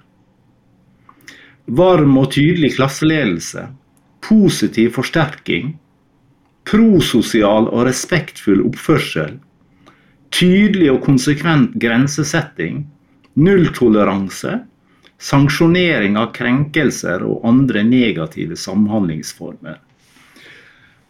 Varm 1.70 2.16
og 2.18 2.32
tydelig 2.34 2.74
klasseledelse. 2.78 3.68
Positiv 4.24 4.96
forsterking. 4.96 5.74
Prososial 6.66 7.68
og 7.70 7.84
respektfull 7.86 8.64
oppførsel. 8.66 9.36
Tydelig 10.34 10.90
og 10.94 11.04
konsekvent 11.04 11.76
grensesetting. 11.82 12.84
Nulltoleranse. 13.38 14.60
Sanksjonering 15.20 16.16
av 16.16 16.30
krenkelser 16.36 17.24
og 17.26 17.44
andre 17.48 17.82
negative 17.84 18.56
samhandlingsformer. 18.56 19.80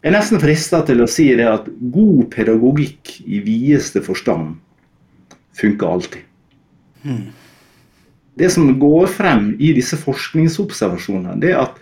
Jeg 0.00 0.08
er 0.08 0.16
nesten 0.16 0.40
frista 0.40 0.80
til 0.88 1.04
å 1.04 1.10
si 1.10 1.28
det 1.36 1.46
at 1.46 1.68
god 1.92 2.30
pedagogikk 2.32 3.20
i 3.22 3.42
videste 3.44 4.02
forstand 4.02 4.56
funker 5.60 5.94
alltid. 5.94 6.26
Hmm 7.04 7.30
det 8.40 8.50
som 8.50 8.70
går 8.80 9.06
frem 9.12 9.50
i 9.60 9.72
disse 9.76 9.98
forskningsobservasjonene, 10.00 11.36
det 11.42 11.52
er 11.52 11.64
at 11.66 11.80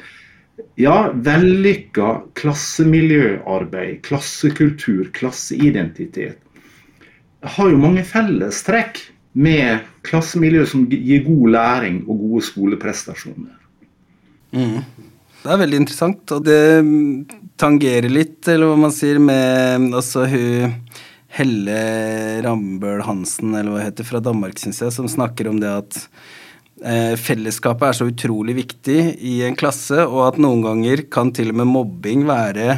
ja, 0.81 1.11
vellykka 1.15 2.25
klassemiljøarbeid, 2.39 4.01
klassekultur, 4.07 5.07
klasseidentitet 5.15 6.41
har 7.39 7.69
jo 7.71 7.79
mange 7.79 8.03
fellestrekk 8.03 8.99
med 9.33 9.85
klassemiljø 10.07 10.65
som 10.69 10.87
gir 10.91 11.25
god 11.27 11.53
læring 11.55 12.01
og 12.07 12.25
gode 12.25 12.47
skoleprestasjoner. 12.49 13.55
Mm. 14.57 14.81
Det 15.43 15.53
er 15.53 15.61
veldig 15.61 15.83
interessant, 15.83 16.35
og 16.35 16.47
det 16.47 16.63
tangerer 17.61 18.09
litt, 18.11 18.41
eller 18.49 18.73
hva 18.73 18.81
man 18.89 18.95
sier, 18.95 19.21
med 19.23 19.93
altså 19.95 20.27
hun 20.31 20.75
Helle 21.39 21.79
Rambøl 22.43 23.03
Hansen, 23.05 23.53
eller 23.53 23.71
hva 23.71 23.83
det 23.83 23.91
heter, 23.91 24.07
fra 24.09 24.21
Danmark, 24.25 24.57
syns 24.59 24.81
jeg, 24.81 24.95
som 24.97 25.11
snakker 25.13 25.51
om 25.51 25.61
det 25.61 25.69
at 25.69 25.99
Eh, 26.79 27.17
fellesskapet 27.19 27.89
er 27.89 27.97
så 27.97 28.07
utrolig 28.07 28.55
viktig 28.55 28.99
i 29.27 29.41
en 29.47 29.57
klasse, 29.59 29.99
og 30.07 30.21
at 30.29 30.37
noen 30.43 30.63
ganger 30.63 31.03
kan 31.11 31.33
til 31.35 31.51
og 31.51 31.59
med 31.59 31.71
mobbing 31.73 32.23
være 32.29 32.77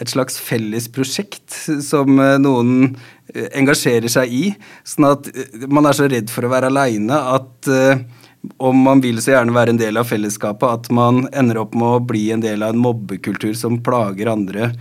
et 0.00 0.08
slags 0.08 0.38
felles 0.40 0.88
prosjekt 0.92 1.54
som 1.84 2.18
eh, 2.22 2.38
noen 2.40 2.94
eh, 3.34 3.48
engasjerer 3.58 4.12
seg 4.12 4.32
i. 4.32 4.42
Sånn 4.88 5.10
at 5.10 5.30
man 5.68 5.88
er 5.88 5.98
så 5.98 6.08
redd 6.10 6.32
for 6.32 6.46
å 6.46 6.52
være 6.52 6.72
aleine 6.72 7.18
at 7.36 7.70
om 8.58 8.80
man 8.82 8.98
vil 9.04 9.20
så 9.22 9.36
gjerne 9.36 9.54
være 9.54 9.70
en 9.74 9.78
del 9.78 10.00
av 10.00 10.08
fellesskapet, 10.10 10.66
at 10.66 10.88
man 10.94 11.28
ender 11.30 11.60
opp 11.62 11.76
med 11.78 11.98
å 11.98 12.02
bli 12.02 12.24
en 12.34 12.42
del 12.42 12.64
av 12.66 12.74
en 12.74 12.82
mobbekultur 12.82 13.52
som 13.54 13.78
plager 13.86 14.32
andre 14.32 14.72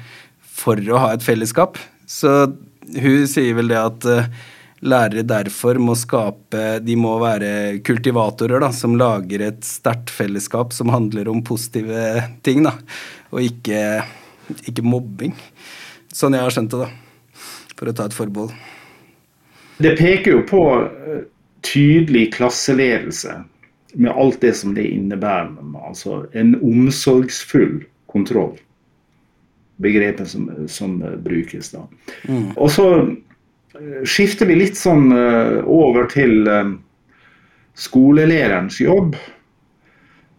for 0.42 0.82
å 0.90 1.04
ha 1.04 1.12
et 1.14 1.22
fellesskap. 1.22 1.78
Så 2.10 2.32
hun 2.98 3.28
sier 3.30 3.54
vel 3.60 3.70
det 3.70 3.78
at 3.78 4.08
lærere 4.82 5.24
derfor 5.28 5.80
må 5.82 5.96
skape 5.98 6.80
De 6.84 6.96
må 7.00 7.14
være 7.22 7.82
kultivatorer 7.86 8.64
da, 8.64 8.72
som 8.74 8.98
lager 9.00 9.46
et 9.46 9.62
sterkt 9.66 10.12
fellesskap 10.14 10.74
som 10.76 10.92
handler 10.94 11.30
om 11.32 11.44
positive 11.46 12.26
ting, 12.46 12.66
da, 12.66 12.76
og 13.32 13.46
ikke, 13.46 14.02
ikke 14.50 14.86
mobbing. 14.86 15.36
Sånn 16.14 16.36
jeg 16.36 16.46
har 16.46 16.54
skjønt 16.54 16.74
det, 16.74 16.88
da, 16.88 17.38
for 17.78 17.92
å 17.92 17.96
ta 17.96 18.08
et 18.10 18.16
forbehold. 18.16 18.56
Det 19.82 19.96
peker 19.98 20.36
jo 20.36 20.42
på 20.50 20.64
eh, 20.82 21.24
tydelig 21.66 22.28
klasseledelse 22.36 23.40
med 23.94 24.12
alt 24.12 24.42
det 24.44 24.54
som 24.60 24.76
det 24.76 24.86
innebærer. 24.92 25.56
Altså 25.82 26.26
en 26.38 26.54
omsorgsfull 26.60 27.82
kontroll. 28.12 28.54
Begrepet 29.82 30.30
som, 30.30 30.48
som 30.70 31.00
brukes 31.24 31.72
da. 31.74 31.88
Mm. 32.30 32.52
Og 32.54 32.70
så 32.72 32.88
skifter 34.06 34.46
vi 34.50 34.60
litt 34.60 34.78
sånn 34.78 35.10
eh, 35.16 35.62
over 35.66 36.10
til 36.12 36.46
skolelederens 37.80 38.78
jobb, 38.82 39.16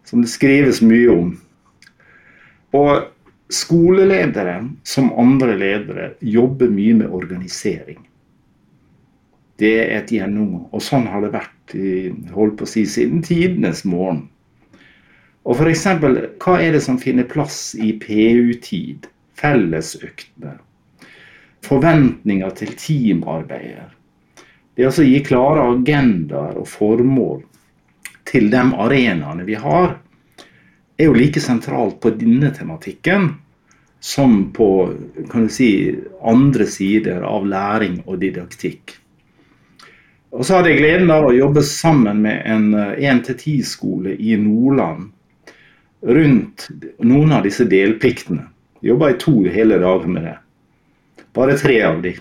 som 0.05 0.21
det 0.21 0.31
skrives 0.31 0.81
mye 0.85 1.09
om. 1.11 1.31
Og 2.77 3.09
skoleledere, 3.53 4.57
som 4.87 5.11
andre 5.19 5.55
ledere, 5.59 6.09
jobber 6.19 6.71
mye 6.73 6.97
med 7.03 7.13
organisering. 7.13 8.01
Det 9.61 9.73
er 9.83 9.95
et 9.99 10.11
gjennomgå. 10.11 10.65
Og 10.73 10.83
sånn 10.83 11.07
har 11.11 11.23
det 11.23 11.33
vært 11.35 11.75
i, 11.77 12.09
holdt 12.33 12.57
på 12.59 12.67
å 12.67 12.73
si, 12.73 12.87
siden 12.89 13.21
tidenes 13.25 13.83
morgen. 13.85 14.25
Og 15.43 15.59
f.eks. 15.59 15.87
hva 16.41 16.59
er 16.59 16.75
det 16.75 16.83
som 16.83 16.99
finner 16.99 17.27
plass 17.29 17.73
i 17.75 17.93
PU-tid? 18.01 19.09
Fellesøktene 19.37 20.57
forventninger 21.63 22.55
til 22.57 22.73
teamarbeider. 22.79 23.91
Det 24.75 24.87
å 24.89 25.05
gi 25.05 25.19
klare 25.25 25.67
agendaer 25.75 26.57
og 26.59 26.67
formål 26.69 27.43
til 28.29 28.49
de 28.51 28.63
arenaene 28.85 29.45
vi 29.47 29.57
har, 29.59 29.97
er 30.97 31.09
jo 31.09 31.15
like 31.17 31.41
sentralt 31.41 31.99
på 32.01 32.13
denne 32.17 32.51
tematikken 32.53 33.31
som 34.03 34.51
på 34.53 34.93
kan 35.31 35.45
du 35.45 35.49
si, 35.49 35.95
andre 36.21 36.65
sider 36.67 37.21
av 37.23 37.45
læring 37.47 38.01
og 38.03 38.17
didaktikk. 38.19 38.97
Og 40.35 40.43
så 40.43 40.57
hadde 40.57 40.73
jeg 40.73 40.81
gleden 40.81 41.13
av 41.13 41.29
å 41.29 41.35
jobbe 41.35 41.63
sammen 41.63 42.19
med 42.25 42.41
en 42.43 42.73
1-10-skole 42.75 44.17
i 44.19 44.35
Nordland 44.41 45.11
rundt 46.03 46.67
noen 46.99 47.31
av 47.31 47.47
disse 47.47 47.63
delpliktene. 47.69 48.49
Jobba 48.83 49.13
i 49.13 49.17
to 49.23 49.37
hele 49.47 49.79
dager 49.79 50.11
med 50.11 50.27
det. 50.27 50.37
Bare 51.31 51.55
tre 51.61 51.79
av 51.87 52.01
de. 52.03 52.17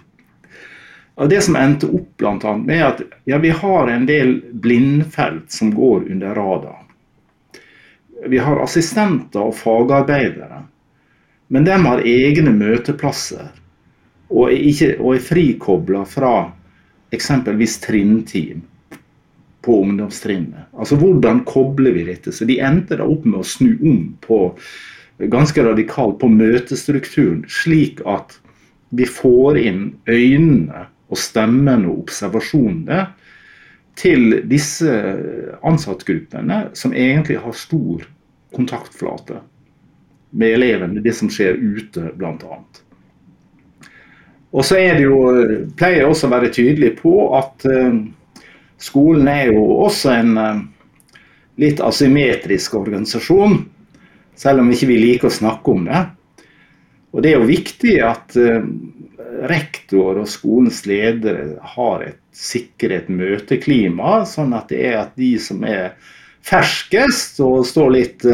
Og 1.18 1.28
Det 1.28 1.42
som 1.42 1.58
endte 1.58 1.90
opp 1.90 2.22
annet 2.22 2.66
med 2.66 2.84
at 2.86 3.02
ja, 3.26 3.42
vi 3.42 3.50
har 3.50 3.90
en 3.90 4.06
del 4.06 4.36
blindfelt 4.52 5.50
som 5.50 5.74
går 5.74 6.06
under 6.14 6.38
radaren. 6.38 6.86
Vi 8.30 8.38
har 8.38 8.62
assistenter 8.62 9.50
og 9.50 9.56
fagarbeidere, 9.58 10.62
men 11.52 11.66
de 11.68 11.76
har 11.84 12.00
egne 12.08 12.52
møteplasser 12.56 13.50
og 14.32 14.46
er, 14.48 14.60
ikke, 14.70 14.94
og 15.04 15.16
er 15.18 15.24
frikobla 15.26 16.06
fra 16.08 16.36
eksempelvis 17.12 17.74
trinnteam 17.84 18.62
på 19.62 19.74
ungdomstrinnet. 19.84 20.70
Altså 20.72 20.96
Hvordan 20.96 21.42
kobler 21.44 21.92
vi 21.92 22.06
dette? 22.08 22.32
Så 22.32 22.48
De 22.48 22.56
endte 22.64 22.96
da 22.96 23.04
opp 23.04 23.26
med 23.28 23.42
å 23.42 23.46
snu 23.46 23.74
om 23.76 24.00
på 24.24 24.38
ganske 25.32 25.62
radikalt 25.62 26.16
på 26.22 26.30
møtestrukturen, 26.32 27.44
slik 27.46 28.00
at 28.08 28.38
vi 28.96 29.04
får 29.06 29.60
inn 29.60 29.84
øynene 30.08 30.86
og 31.12 31.20
stemmen 31.20 31.84
og 31.84 32.06
observasjonene 32.06 33.04
til 34.00 34.40
disse 34.48 34.88
ansattgruppene, 35.68 36.70
som 36.72 36.96
egentlig 36.96 37.42
har 37.44 37.60
stor 37.60 38.08
kontaktflate 38.56 39.42
med 40.32 40.56
elevene, 40.56 41.02
det 41.04 41.14
som 41.16 41.30
skjer 41.32 41.58
ute, 41.60 42.08
bl.a. 42.16 42.58
Og 44.52 44.64
så 44.68 44.78
er 44.80 44.98
det 44.98 45.06
jo, 45.06 45.18
pleier 45.78 46.02
jeg 46.02 46.08
også 46.08 46.28
å 46.28 46.32
være 46.34 46.52
tydelig 46.52 46.94
på 46.98 47.14
at 47.38 47.64
uh, 47.68 48.00
skolen 48.80 49.28
er 49.32 49.52
jo 49.52 49.62
også 49.86 50.12
en 50.12 50.32
uh, 50.36 50.64
litt 51.60 51.80
asymmetrisk 51.84 52.76
organisasjon, 52.80 53.62
selv 54.36 54.64
om 54.64 54.72
ikke 54.72 54.90
vi 54.90 54.98
liker 55.00 55.30
å 55.30 55.36
snakke 55.38 55.72
om 55.72 55.86
det. 55.88 56.02
Og 57.12 57.24
det 57.24 57.32
er 57.32 57.40
jo 57.40 57.48
viktig 57.48 57.96
at 58.04 58.36
uh, 58.40 58.60
rektor 59.48 60.20
og 60.20 60.28
skolens 60.28 60.82
ledere 60.88 61.56
har 61.74 62.04
et 62.04 62.20
sikret 62.36 63.08
møteklima, 63.12 64.22
sånn 64.28 64.52
at 64.56 64.68
det 64.72 64.84
er 64.92 64.98
at 65.06 65.16
de 65.16 65.32
som 65.40 65.64
er 65.64 65.94
ferskest 66.44 67.40
og 67.44 67.64
står 67.68 67.90
litt 67.94 68.24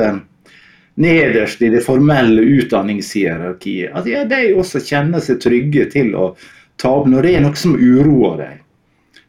nederst 0.98 1.62
i 1.62 1.70
det 1.72 1.84
formelle 1.86 2.42
utdanningshierarkiet, 2.42 3.92
at 3.94 4.08
ja, 4.10 4.24
de 4.26 4.54
også 4.58 4.82
kjenner 4.82 5.22
seg 5.22 5.40
trygge 5.44 5.86
til 5.92 6.14
å 6.18 6.32
ta 6.78 6.90
opp 7.00 7.06
når 7.10 7.26
det 7.26 7.34
er 7.34 7.44
noe 7.44 7.58
som 7.58 7.76
uroer 7.78 8.40
deg. 8.42 8.56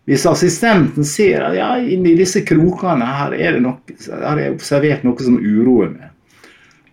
Hvis 0.09 0.25
assistenten 0.25 1.05
ser 1.05 1.43
at 1.45 1.57
ja, 1.57 1.69
inni 1.77 2.15
disse 2.17 2.41
krokene 2.41 3.05
her 3.05 3.35
er 3.37 3.57
det 3.57 3.61
noe, 3.61 3.99
har 4.09 4.41
jeg 4.41 4.55
observert 4.55 5.05
noe 5.05 5.21
som 5.21 5.37
uroer 5.37 5.93
meg, 5.93 6.09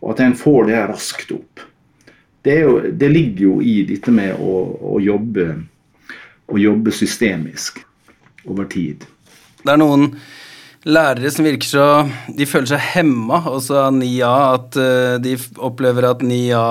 og 0.02 0.12
at 0.12 0.20
en 0.26 0.36
får 0.36 0.68
det 0.68 0.84
raskt 0.90 1.32
opp 1.32 1.64
det, 2.46 2.58
jo, 2.60 2.80
det, 2.92 3.08
ligger 3.08 3.42
jo 3.42 3.54
i 3.62 3.80
dette 3.82 4.12
med 4.14 4.36
å, 4.38 4.60
å, 4.94 5.00
jobbe, 5.02 5.48
å 6.46 6.58
jobbe 6.62 6.92
systemisk 6.94 7.80
over 8.46 8.68
tid. 8.70 9.02
Det 9.64 9.72
er 9.72 9.80
noen 9.82 10.12
lærere 10.86 11.30
som 11.34 11.46
virker 11.46 11.68
så 11.68 11.84
De 12.38 12.46
føler 12.48 12.70
seg 12.70 12.82
hemma 12.94 13.42
også 13.50 13.78
av 13.86 13.92
9A, 13.96 14.32
At 14.56 14.78
uh, 14.80 15.18
de 15.22 15.36
opplever 15.58 16.08
at 16.08 16.24
9A 16.24 16.64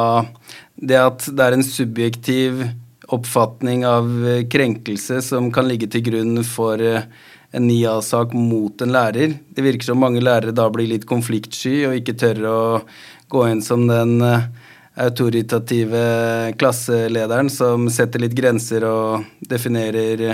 Det 0.75 0.99
at 0.99 1.29
det 1.31 1.45
er 1.45 1.57
en 1.57 1.65
subjektiv 1.65 2.65
oppfatning 3.13 3.83
av 3.85 4.07
uh, 4.09 4.43
krenkelse 4.49 5.19
som 5.21 5.51
kan 5.53 5.67
ligge 5.69 5.91
til 5.93 6.01
grunn 6.07 6.39
for 6.47 6.81
en 6.81 7.67
9A-sak 7.69 8.33
mot 8.35 8.81
en 8.81 8.91
lærer. 8.91 9.35
Det 9.55 9.63
virker 9.63 9.87
som 9.87 10.01
mange 10.01 10.23
lærere 10.25 10.51
da 10.51 10.65
blir 10.73 10.89
litt 10.89 11.05
konfliktsky 11.07 11.85
og 11.87 11.99
ikke 11.99 12.17
tør 12.19 12.41
å 12.49 12.57
gå 13.31 13.43
inn 13.51 13.61
som 13.63 13.85
den 13.87 14.17
autoritative 14.95 16.01
klasselederen 16.59 17.49
som 17.53 17.89
setter 17.91 18.25
litt 18.25 18.35
grenser 18.35 18.87
og 18.89 19.47
definerer 19.47 20.25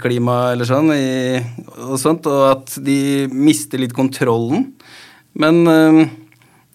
klima 0.00 0.52
eller 0.52 0.68
sånn, 0.68 0.90
i, 0.94 1.40
og 1.86 1.96
sånt, 2.00 2.26
og 2.30 2.44
at 2.50 2.76
de 2.84 3.26
mister 3.32 3.82
litt 3.82 3.94
kontrollen. 3.96 4.70
Men 5.38 5.62
øh, 5.66 6.00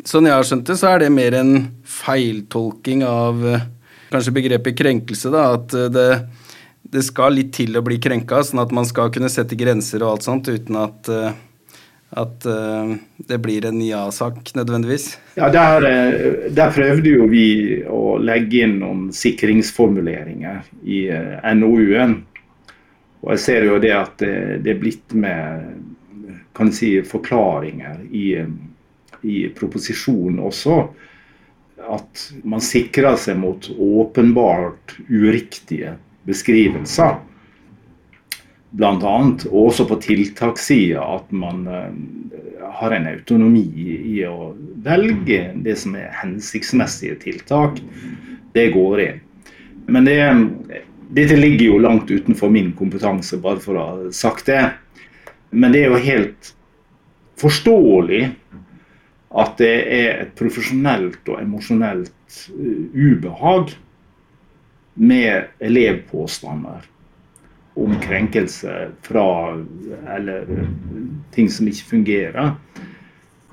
sånn 0.06 0.30
jeg 0.30 0.36
har 0.36 0.48
skjønt 0.48 0.68
det, 0.70 0.78
så 0.80 0.94
er 0.94 1.04
det 1.04 1.14
mer 1.16 1.38
en 1.40 1.54
feiltolking 1.88 3.06
av 3.08 3.46
øh, 3.46 3.68
kanskje 4.12 4.36
begrepet 4.36 4.78
krenkelse, 4.80 5.32
da. 5.34 5.50
At 5.58 5.76
øh, 5.78 5.90
det, 5.94 6.08
det, 6.96 7.06
skal 7.08 7.38
litt 7.38 7.54
til 7.56 7.80
å 7.80 7.86
bli 7.86 8.00
krenka, 8.04 8.44
sånn 8.44 8.64
at 8.64 8.74
man 8.76 8.88
skal 8.90 9.14
kunne 9.16 9.32
sette 9.32 9.60
grenser 9.60 10.04
og 10.04 10.18
alt 10.18 10.28
sånt 10.28 10.52
uten 10.52 10.84
at 10.84 11.14
at 12.10 12.42
det 13.30 13.38
blir 13.38 13.68
en 13.70 13.82
ja-sak 13.86 14.56
nødvendigvis? 14.58 15.12
Ja, 15.38 15.50
der, 15.54 15.86
eh, 15.86 16.52
der, 16.52 16.72
prøvde 16.74 17.14
jo 17.14 17.28
vi 17.30 17.46
å 17.86 18.18
legge 18.18 18.64
inn 18.66 18.80
noen 18.82 19.10
sikringsformuleringer 19.16 20.64
i 20.84 21.06
eh, 21.14 21.54
NOU-en. 21.56 22.18
Og 23.24 23.34
jeg 23.36 23.44
ser 23.44 23.68
jo 23.68 23.80
det 23.84 23.94
at 23.96 24.22
det, 24.22 24.74
er 24.74 24.80
blitt 24.80 25.14
med 25.18 25.66
kan 26.56 26.72
si, 26.76 26.98
forklaringer 27.08 28.02
i, 28.16 28.28
i 29.22 29.38
proposisjonen 29.56 30.40
også. 30.44 30.82
At 31.90 32.26
man 32.44 32.64
sikrer 32.64 33.16
seg 33.20 33.40
mot 33.40 33.70
åpenbart 33.76 34.98
uriktige 35.08 35.96
beskrivelser 36.28 37.20
bl.a. 38.70 39.16
Og 39.50 39.68
også 39.70 39.86
på 39.90 39.98
tiltakssida 40.04 41.04
at 41.16 41.32
man 41.34 41.64
uh, 41.68 42.70
har 42.80 42.96
en 42.96 43.08
autonomi 43.10 43.66
i 44.16 44.22
å 44.30 44.54
velge 44.86 45.42
det 45.66 45.76
som 45.82 45.98
er 46.00 46.14
hensiktsmessige 46.22 47.18
tiltak. 47.24 47.82
Det 48.54 48.70
går 48.76 49.04
inn. 49.06 49.26
Men 49.90 50.06
det, 50.06 50.20
dette 51.10 51.36
ligger 51.36 51.65
jo 51.65 51.80
langt 51.82 52.12
utenfor 52.12 52.52
min 52.54 52.72
kompetanse, 52.78 53.39
bare 53.41 53.62
for 53.63 53.78
å 53.78 53.86
ha 53.88 54.12
sagt 54.13 54.50
det. 54.50 54.62
Men 55.50 55.74
det 55.74 55.84
er 55.84 55.93
jo 55.93 56.04
helt 56.04 56.52
forståelig 57.39 58.24
at 59.39 59.58
det 59.62 59.74
er 59.95 60.24
et 60.26 60.36
profesjonelt 60.38 61.22
og 61.30 61.41
emosjonelt 61.41 62.39
uh, 62.54 62.86
ubehag 62.93 63.74
med 65.00 65.50
elevpåstander 65.63 66.86
om 67.80 67.93
krenkelse 68.04 68.74
fra 69.06 69.26
Eller 70.15 70.50
ting 71.32 71.50
som 71.50 71.67
ikke 71.69 71.89
fungerer. 71.93 72.52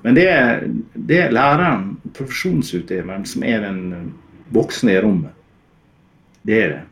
Men 0.03 0.17
det 0.17 0.25
er, 0.29 0.65
det 0.95 1.21
er 1.21 1.35
læreren, 1.35 1.97
profesjonsutøveren, 2.17 3.27
som 3.27 3.45
er 3.47 3.63
den 3.63 4.13
voksne 4.55 4.97
i 4.97 5.01
rommet. 5.03 5.33
Det 6.47 6.59
er 6.63 6.69
det. 6.73 6.83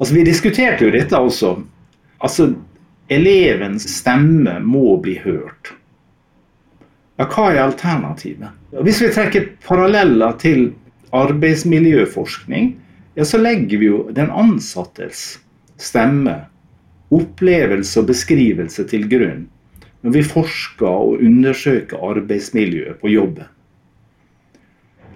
Altså, 0.00 0.14
Vi 0.14 0.24
diskuterte 0.24 0.84
jo 0.84 0.92
dette 0.94 1.18
også. 1.18 1.56
Altså, 2.20 2.54
elevens 3.08 3.86
stemme 3.98 4.58
må 4.60 4.96
bli 5.02 5.18
hørt. 5.24 5.74
Ja, 7.18 7.28
hva 7.30 7.50
er 7.52 7.62
alternativet? 7.62 8.50
Hvis 8.82 9.02
vi 9.02 9.12
trekker 9.14 9.52
paralleller 9.66 10.34
til 10.42 10.72
arbeidsmiljøforskning, 11.14 12.72
ja, 13.14 13.24
så 13.24 13.38
legger 13.38 13.78
vi 13.78 13.86
jo 13.86 14.00
den 14.10 14.32
ansattes 14.34 15.38
stemme, 15.78 16.40
opplevelse 17.14 18.00
og 18.00 18.08
beskrivelse 18.08 18.86
til 18.90 19.04
grunn 19.10 19.44
når 20.04 20.12
vi 20.12 20.22
forsker 20.26 20.86
og 20.86 21.22
undersøker 21.24 22.00
arbeidsmiljøet 22.10 22.98
på 23.00 23.08
jobben. 23.08 23.46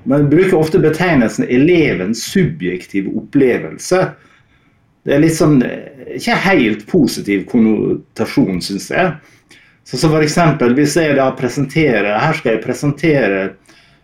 Man 0.08 0.30
bruker 0.30 0.56
ofte 0.56 0.80
betegnelsen 0.80 1.44
'elevens 1.44 2.22
subjektive 2.32 3.12
opplevelse'. 3.12 4.14
Det 5.08 5.16
er 5.16 5.22
litt 5.24 5.38
sånn, 5.38 5.62
ikke 6.18 6.34
helt 6.44 6.82
positiv 6.90 7.46
konnotasjon, 7.48 8.60
syns 8.60 8.90
jeg. 8.92 9.14
Så, 9.88 9.96
så 9.96 10.10
for 10.10 10.20
eksempel, 10.20 10.74
hvis 10.76 10.98
jeg 11.00 11.16
da 11.16 11.30
presenterer, 11.36 12.10
Her 12.20 12.36
skal 12.36 12.58
jeg 12.58 12.64
presentere 12.66 13.40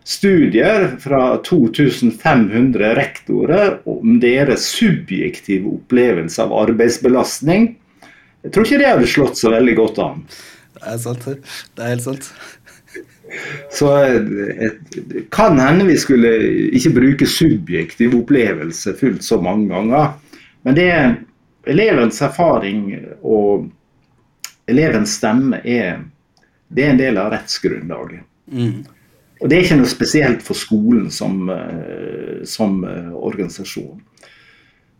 studier 0.04 0.94
fra 1.00 1.36
2500 1.44 2.94
rektorer 2.96 3.78
om 3.88 4.16
deres 4.20 4.64
subjektive 4.72 5.76
opplevelse 5.76 6.40
av 6.44 6.56
arbeidsbelastning. 6.64 7.74
Jeg 8.44 8.52
tror 8.52 8.68
ikke 8.68 8.80
det 8.80 8.90
hadde 8.90 9.12
slått 9.12 9.40
så 9.40 9.52
veldig 9.52 9.76
godt 9.76 10.02
an. 10.04 10.26
Det 10.74 10.84
er 10.88 11.00
sant. 11.04 11.24
Det 11.28 11.84
er 11.84 11.94
helt 11.94 12.04
sant. 12.04 12.32
Så 13.72 13.88
eh, 14.04 14.74
kan 15.32 15.56
hende 15.58 15.88
vi 15.88 15.96
skulle 15.98 16.32
ikke 16.76 16.92
bruke 16.96 17.28
subjektiv 17.28 18.16
opplevelse 18.20 18.92
fullt 19.00 19.24
så 19.24 19.40
mange 19.42 19.72
ganger. 19.72 20.12
Men 20.64 20.76
det 20.76 20.88
er 20.90 21.16
elevens 21.68 22.20
erfaring 22.24 22.86
og 23.20 23.68
elevens 24.70 25.18
stemme 25.18 25.60
er, 25.60 26.00
det 26.68 26.84
er 26.84 26.94
en 26.94 27.00
del 27.00 27.20
av 27.20 27.30
rettsgrunnlaget. 27.34 28.24
Mm. 28.52 28.84
Og 29.40 29.50
det 29.50 29.56
er 29.56 29.66
ikke 29.66 29.76
noe 29.80 29.90
spesielt 29.90 30.44
for 30.44 30.56
skolen 30.56 31.10
som, 31.12 31.50
eh, 31.52 32.44
som 32.48 32.82
eh, 32.88 33.12
organisasjon. 33.12 34.02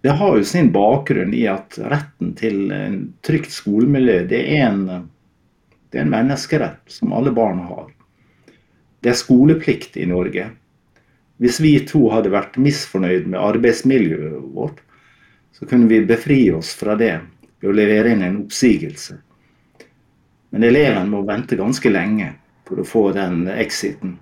det 0.04 0.12
har 0.20 0.36
jo 0.36 0.44
sin 0.44 0.66
bakgrunn 0.72 1.32
i 1.32 1.46
at 1.48 1.78
retten 1.80 2.34
til 2.36 2.72
en 2.76 2.96
trygt 3.24 3.54
skolemiljø 3.54 4.26
det 4.28 4.40
er 4.52 4.66
en, 4.66 5.06
det 5.88 5.96
er 5.96 6.04
en 6.04 6.12
menneskerett 6.12 6.92
som 6.92 7.14
alle 7.16 7.32
barn 7.32 7.62
har. 7.64 7.86
Det 9.00 9.14
er 9.14 9.16
skoleplikt 9.16 9.96
i 9.96 10.04
Norge. 10.04 10.50
Hvis 11.40 11.56
vi 11.60 11.78
to 11.88 12.10
hadde 12.12 12.34
vært 12.34 12.60
misfornøyd 12.60 13.30
med 13.32 13.40
arbeidsmiljøet 13.40 14.44
vårt, 14.52 14.84
så 15.58 15.66
kunne 15.66 15.88
vi 15.88 16.04
befri 16.06 16.50
oss 16.52 16.74
fra 16.74 16.96
det 16.98 17.14
ved 17.60 17.70
å 17.70 17.76
levere 17.76 18.12
inn 18.12 18.24
en 18.26 18.40
oppsigelse. 18.42 19.16
Men 20.54 20.66
eleven 20.68 21.10
må 21.10 21.22
vente 21.26 21.58
ganske 21.58 21.90
lenge 21.90 22.32
for 22.68 22.80
å 22.80 22.86
få 22.86 23.04
den 23.16 23.46
exiten. 23.50 24.18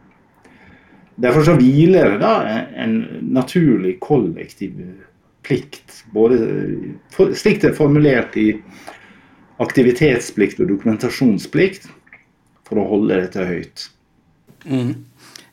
Derfor 1.20 1.44
så 1.44 1.56
hviler 1.58 2.14
det 2.14 2.20
da 2.22 2.34
en 2.84 2.94
naturlig 3.34 3.98
kollektiv 4.00 4.78
plikt, 5.44 6.04
både 6.14 6.38
slik 7.36 7.60
det 7.62 7.72
er 7.72 7.76
formulert 7.76 8.36
i 8.40 8.54
aktivitetsplikt 9.62 10.62
og 10.62 10.70
dokumentasjonsplikt, 10.72 11.88
for 12.66 12.80
å 12.80 12.88
holde 12.88 13.20
dette 13.24 13.44
høyt. 13.44 13.88
Mm. 14.64 14.94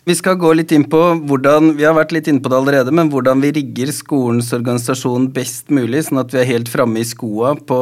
Vi 0.09 0.15
skal 0.17 0.39
gå 0.41 0.49
litt 0.57 0.71
inn 0.73 0.87
på 0.89 0.99
hvordan 1.29 1.75
vi 1.77 1.83
har 1.85 1.93
vært 1.93 2.15
litt 2.15 2.25
inne 2.31 2.41
på 2.41 2.49
det 2.49 2.57
allerede, 2.57 2.89
men 2.97 3.11
hvordan 3.13 3.43
vi 3.43 3.51
rigger 3.59 3.91
skolens 3.93 4.47
organisasjon 4.55 5.27
best 5.35 5.67
mulig, 5.69 5.99
sånn 6.07 6.23
at 6.23 6.31
vi 6.33 6.39
er 6.41 6.47
helt 6.49 6.71
framme 6.73 7.03
i 7.03 7.05
skoa 7.05 7.51
på 7.53 7.77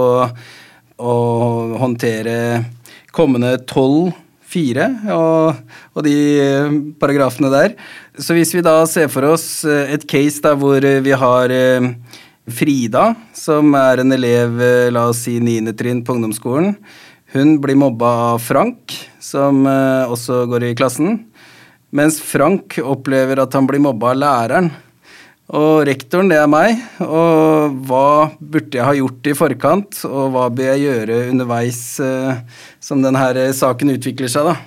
å 0.99 1.13
håndtere 1.79 2.33
kommende 3.15 3.53
12-4 3.61 4.89
og, 5.15 5.61
og, 5.93 6.01
de 6.03 6.17
paragrafene 6.99 7.53
der. 7.53 7.77
Så 8.19 8.35
hvis 8.35 8.51
vi 8.57 8.65
da 8.65 8.81
ser 8.91 9.07
for 9.13 9.29
oss 9.29 9.63
eh, 9.63 9.95
et 9.95 10.03
case 10.03 10.43
der 10.43 10.59
hvor 10.59 10.83
vi 10.83 11.15
har 11.23 11.55
eh, 11.55 11.87
Frida, 12.59 13.13
som 13.31 13.71
er 13.79 14.03
en 14.03 14.17
elev, 14.17 14.59
eh, 14.59 14.89
la 14.91 15.05
oss 15.13 15.23
si 15.29 15.37
9. 15.39 15.71
trinn 15.79 16.03
på 16.03 16.19
ungdomsskolen. 16.19 16.75
Hun 17.37 17.55
blir 17.63 17.79
mobba 17.79 18.11
av 18.33 18.43
Frank, 18.43 18.99
som 19.23 19.63
også 19.67 20.45
går 20.51 20.69
i 20.73 20.75
klassen. 20.79 21.21
Mens 21.97 22.19
Frank 22.21 22.77
opplever 22.83 23.39
at 23.41 23.55
han 23.57 23.67
blir 23.69 23.81
mobba 23.81 24.11
av 24.13 24.21
læreren. 24.21 24.69
Og 25.57 25.85
rektoren, 25.87 26.27
det 26.29 26.37
er 26.41 26.49
meg. 26.51 26.81
Og 27.01 27.77
hva 27.87 28.29
burde 28.37 28.77
jeg 28.77 28.83
ha 28.85 28.95
gjort 28.97 29.29
i 29.31 29.35
forkant, 29.37 30.01
og 30.09 30.33
hva 30.35 30.47
bør 30.53 30.73
jeg 30.73 30.83
gjøre 30.83 31.21
underveis 31.31 31.79
eh, 32.03 32.41
som 32.83 33.01
denne 33.05 33.47
saken 33.55 33.95
utvikler 33.95 34.31
seg, 34.31 34.51
da? 34.51 34.57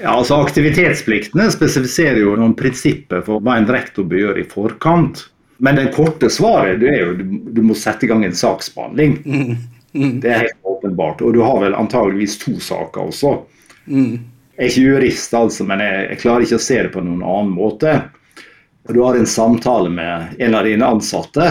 Ja, 0.00 0.14
altså 0.14 0.38
Aktivitetspliktene 0.40 1.50
spesifiserer 1.52 2.22
jo 2.22 2.32
noen 2.40 2.56
prinsipper 2.56 3.20
for 3.26 3.44
hva 3.44 3.58
en 3.60 3.68
rektor 3.68 4.08
bør 4.08 4.24
gjøre 4.24 4.40
i 4.40 4.48
forkant. 4.48 5.26
Men 5.60 5.76
det 5.76 5.90
korte 5.92 6.30
svaret 6.32 6.80
det 6.80 6.88
er 6.94 7.02
jo 7.04 7.16
du, 7.18 7.24
du 7.52 7.60
må 7.68 7.76
sette 7.76 8.08
i 8.08 8.10
gang 8.10 8.24
en 8.24 8.36
saksbehandling. 8.36 9.18
Mm. 9.26 9.58
Mm. 9.92 10.14
Det 10.24 10.30
er 10.32 10.46
helt 10.46 10.72
åpenbart. 10.72 11.20
Og 11.20 11.36
du 11.36 11.42
har 11.44 11.60
vel 11.60 11.76
antageligvis 11.76 12.38
to 12.40 12.56
saker 12.64 13.12
også. 13.12 13.36
Mm. 13.90 14.22
Jeg 14.60 14.66
er 14.66 14.72
ikke 14.74 14.88
jurist, 14.90 15.32
altså, 15.32 15.64
men 15.64 15.80
jeg, 15.80 16.00
jeg, 16.10 16.20
klarer 16.20 16.44
ikke 16.44 16.58
å 16.60 16.62
se 16.62 16.76
det 16.84 16.90
på 16.92 17.00
noen 17.00 17.22
annen 17.24 17.52
måte. 17.56 17.94
Du 18.92 18.98
har 19.00 19.16
en 19.16 19.28
samtale 19.28 19.88
med 19.88 20.34
en 20.36 20.56
av 20.58 20.66
dine 20.68 20.84
ansatte 20.84 21.46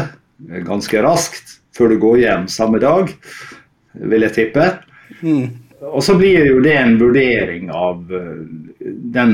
ganske 0.67 1.01
raskt 1.01 1.55
før 1.73 1.89
du 1.89 1.97
går 2.03 2.19
hjem 2.21 2.45
samme 2.51 2.77
dag, 2.83 3.09
vil 3.97 4.25
jeg 4.27 4.35
tippe. 4.35 4.67
Mm. 5.23 5.47
Og 5.89 6.03
så 6.05 6.13
blir 6.19 6.45
jo 6.51 6.59
det 6.61 6.75
en 6.77 6.97
vurdering 6.99 7.71
av 7.73 8.13
eh, 8.13 8.43
den 9.15 9.33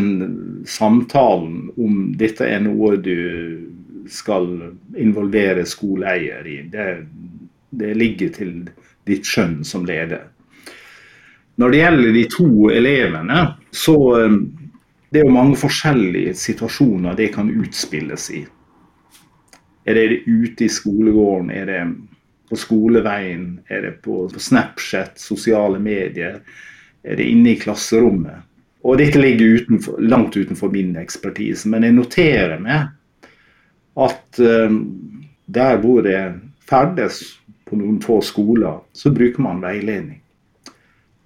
samtalen, 0.69 1.71
om 1.75 2.13
dette 2.15 2.47
er 2.47 2.61
noe 2.63 2.95
du 3.01 3.19
skal 4.07 4.47
involvere 4.95 5.65
skoleeier 5.67 6.47
i. 6.47 6.61
Det, 6.71 6.87
det 7.75 7.91
ligger 7.99 8.31
til 8.39 8.55
ditt 9.09 9.27
skjønn 9.27 9.63
som 9.67 9.83
leder. 9.89 10.29
Når 11.55 11.71
det 11.71 11.79
gjelder 11.79 12.15
de 12.15 12.23
to 12.31 12.49
elevene, 12.71 13.45
så 13.71 13.95
eh, 14.19 14.39
det 15.09 15.21
er 15.21 15.29
jo 15.29 15.35
mange 15.37 15.55
forskjellige 15.59 16.33
situasjoner 16.35 17.15
det 17.15 17.29
kan 17.35 17.51
utspilles 17.51 18.29
i. 18.35 18.41
Er 19.85 19.95
det 19.95 20.23
ute 20.25 20.65
i 20.65 20.71
skolegården, 20.71 21.51
er 21.53 21.69
det 21.69 21.81
på 22.49 22.57
skoleveien, 22.59 23.59
er 23.69 23.85
det 23.85 23.93
på 24.03 24.25
Snapchat, 24.29 25.19
sosiale 25.21 25.79
medier, 25.79 26.41
er 27.05 27.15
det 27.19 27.29
inne 27.29 27.53
i 27.53 27.59
klasserommet? 27.61 28.43
Og 28.85 28.99
dette 29.01 29.21
ligger 29.21 29.61
utenfor, 29.61 30.01
langt 30.01 30.35
utenfor 30.37 30.73
min 30.73 30.93
ekspertise, 31.01 31.69
men 31.69 31.85
jeg 31.85 31.95
noterer 31.95 32.59
meg 32.61 32.91
at 33.95 34.41
um, 34.41 34.81
der 35.45 35.79
hvor 35.81 36.03
det 36.05 36.19
ferdes 36.67 37.21
på 37.65 37.79
noen 37.79 37.97
få 38.03 38.19
skoler, 38.25 38.83
så 38.93 39.13
bruker 39.13 39.41
man 39.41 39.63
veiledning. 39.63 40.19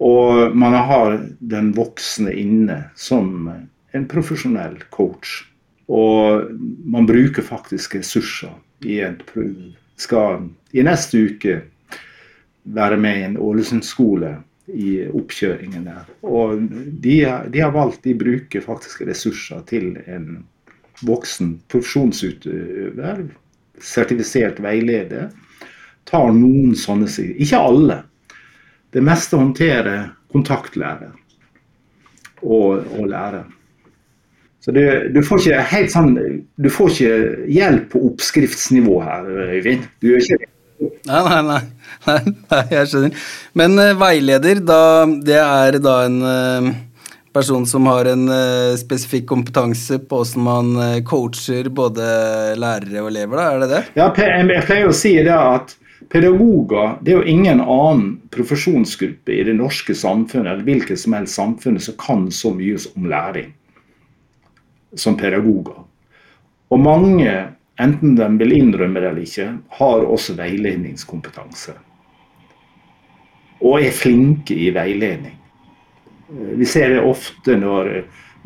Og 0.00 0.56
man 0.56 0.72
har 0.72 1.18
den 1.38 1.74
voksne 1.76 2.32
inne 2.32 2.78
som 2.96 3.50
en 3.92 4.06
profesjonell 4.08 4.78
coach. 4.94 5.42
Og 5.90 6.48
man 6.88 7.08
bruker 7.08 7.44
faktisk 7.44 7.98
ressurser 7.98 8.54
i 8.86 9.00
en 9.04 9.18
skal 10.00 10.46
i 10.72 10.84
neste 10.86 11.20
uke 11.28 11.58
være 12.70 12.96
med 13.00 13.18
i 13.18 13.26
en 13.26 13.36
Ålesund-skole 13.40 14.34
i 14.70 14.94
oppkjøringen 15.08 15.84
der. 15.88 16.08
Og 16.22 16.62
de, 17.02 17.16
de, 17.52 17.60
har 17.60 17.74
valgt, 17.74 18.04
de 18.04 18.14
bruker 18.16 18.64
faktisk 18.64 19.02
ressurser 19.08 19.64
til 19.68 19.96
en 20.06 20.44
voksen 21.06 21.56
profesjonsutøver, 21.72 23.24
sertifisert 23.80 24.60
veileder, 24.62 25.30
tar 26.08 26.30
noen 26.36 26.76
sånne. 26.78 27.08
Ikke 27.40 27.60
alle. 27.60 28.02
Det 28.90 29.02
meste 29.04 29.38
håndterer 29.38 30.10
kontaktlærer 30.32 31.14
og, 32.42 32.86
og 32.98 33.08
lærer. 33.10 33.48
Så 34.60 34.74
du, 34.76 34.82
du, 35.14 35.22
får 35.24 35.40
ikke 35.40 35.60
helt 35.70 35.92
sånn 35.92 36.10
Du 36.60 36.68
får 36.68 36.90
ikke 36.92 37.46
hjelp 37.48 37.86
på 37.94 38.02
oppskriftsnivå 38.10 38.98
her, 39.06 39.28
Øyvind. 39.56 39.86
Du 40.02 40.10
gjør 40.10 40.24
ikke 40.24 40.42
det. 40.42 40.50
Nei, 41.08 41.20
nei, 41.24 41.40
nei, 41.44 41.62
nei, 42.08 42.20
nei 42.50 42.60
jeg 42.72 42.90
skjønner. 42.90 43.24
Men 43.56 43.80
uh, 43.80 43.96
veileder, 44.00 44.62
da, 44.64 44.84
det 45.28 45.40
er 45.40 45.76
da 45.80 45.96
en 46.06 46.20
uh, 46.24 46.70
person 47.36 47.66
som 47.68 47.88
har 47.88 48.08
en 48.08 48.24
uh, 48.32 48.76
spesifikk 48.80 49.26
kompetanse 49.32 50.00
på 50.08 50.22
hvordan 50.22 50.46
man 50.46 51.02
coacher 51.08 51.68
både 51.72 52.06
lærere 52.60 53.04
og 53.04 53.10
elever, 53.12 53.40
da, 53.40 53.48
er 53.50 53.64
det 53.64 53.70
det? 53.74 53.82
Ja, 54.00 54.08
jeg 54.16 54.64
pleier 54.68 54.88
å 54.88 54.96
si 54.96 55.14
det 55.20 55.36
at 55.36 55.76
pedagoger 56.10 56.98
det 57.04 57.12
er 57.12 57.20
jo 57.20 57.30
ingen 57.30 57.60
annen 57.62 58.16
profesjonsgruppe 58.34 59.34
i 59.34 59.44
det 59.46 59.54
norske 59.58 59.94
samfunnet 59.94 60.52
eller 60.52 60.66
hvilket 60.66 61.00
som 61.00 61.14
helst 61.14 61.38
samfunnet 61.38 61.86
som 61.86 61.98
kan 62.00 62.26
så 62.34 62.52
mye 62.54 62.78
om 62.96 63.06
læring 63.10 63.52
som 64.98 65.16
pedagoger. 65.16 65.84
Og 66.70 66.80
mange, 66.82 67.30
enten 67.80 68.16
de 68.18 68.26
vil 68.40 68.56
innrømme 68.56 69.00
det 69.00 69.10
eller 69.10 69.26
ikke, 69.26 69.46
har 69.78 70.06
også 70.06 70.34
veiledningskompetanse. 70.38 71.76
Og 73.60 73.84
er 73.84 73.94
flinke 73.94 74.56
i 74.56 74.70
veiledning. 74.74 75.36
Vi 76.30 76.66
ser 76.66 76.94
det 76.94 77.04
ofte 77.06 77.56
når, 77.58 77.90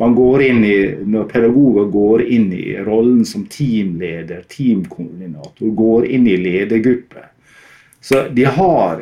man 0.01 0.15
går 0.17 0.43
inn 0.43 0.65
i, 0.67 0.79
når 1.07 1.29
pedagoger 1.31 1.91
går 1.93 2.25
inn 2.35 2.49
i 2.57 2.65
rollen 2.83 3.23
som 3.29 3.45
teamleder, 3.47 4.43
teamkoordinator, 4.51 5.71
går 5.77 6.09
inn 6.17 6.27
i 6.27 6.39
ledergruppe. 6.41 7.29
Så 8.05 8.27
de 8.37 8.45
har 8.45 9.01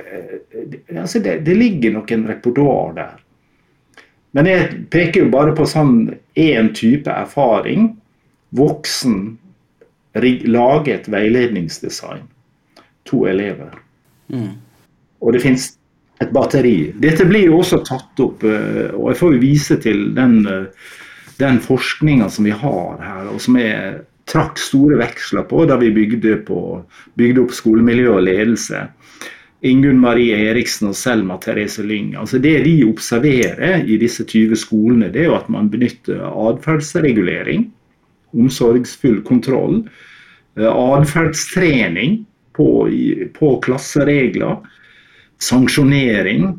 altså 0.95 1.19
det, 1.19 1.41
det 1.47 1.57
ligger 1.59 1.97
nok 1.97 2.11
en 2.15 2.27
repertoar 2.31 2.93
der. 2.95 3.17
Men 4.33 4.47
jeg 4.47 4.69
peker 4.93 5.25
jo 5.25 5.33
bare 5.33 5.55
på 5.57 5.67
sånn 5.69 5.97
én 6.39 6.71
type 6.77 7.11
erfaring. 7.11 7.91
Voksen 8.57 9.19
laget 10.15 10.95
et 10.95 11.11
veiledningsdesign. 11.13 12.25
To 13.11 13.25
elever. 13.27 13.75
Mm. 14.33 14.55
Og 15.21 15.35
det 15.35 15.43
finnes 15.43 15.67
et 16.23 16.33
batteri. 16.33 16.93
Dette 17.03 17.27
blir 17.29 17.49
jo 17.51 17.59
også 17.61 17.83
tatt 17.87 18.23
opp, 18.23 18.45
eh, 18.45 18.95
og 18.95 19.11
jeg 19.11 19.19
får 19.21 19.35
jo 19.35 19.43
vise 19.43 19.79
til 19.83 20.15
den, 20.15 20.47
eh, 20.47 20.93
den 21.39 21.61
forskninga 21.61 22.31
som 22.31 22.47
vi 22.47 22.55
har 22.55 23.03
her, 23.03 23.29
og 23.35 23.41
som 23.41 23.59
jeg 23.59 24.05
trakk 24.31 24.59
store 24.61 24.99
veksler 25.01 25.47
på 25.51 25.65
da 25.69 25.77
vi 25.81 25.91
bygde, 25.95 26.37
på, 26.47 26.83
bygde 27.19 27.45
opp 27.45 27.55
skolemiljø 27.57 28.11
og 28.17 28.27
ledelse. 28.29 28.87
Ingunn 29.63 30.01
Marie 30.03 30.35
Eriksen 30.51 30.89
og 30.91 30.97
Selma 30.99 31.37
Therese 31.43 31.85
Lyng. 31.87 32.17
Altså 32.19 32.41
det 32.43 32.57
de 32.65 32.75
observerer 32.89 33.85
i 33.87 33.99
disse 34.01 34.25
20 34.27 34.59
skolene, 34.59 35.11
det 35.15 35.23
er 35.23 35.31
jo 35.31 35.39
at 35.39 35.51
man 35.53 35.71
benytter 35.71 36.25
atferdsregulering, 36.27 37.69
omsorgsfull 38.35 39.21
kontroll, 39.29 39.85
eh, 40.59 40.67
atferdstrening 40.67 42.25
på, 42.59 42.69
på 43.39 43.53
klasseregler, 43.63 44.59
sanksjonering, 45.43 46.57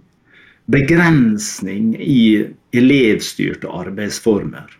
begrensning 0.71 1.91
i 1.99 2.45
elevstyrte 2.73 3.67
arbeidsformer. 3.67 4.71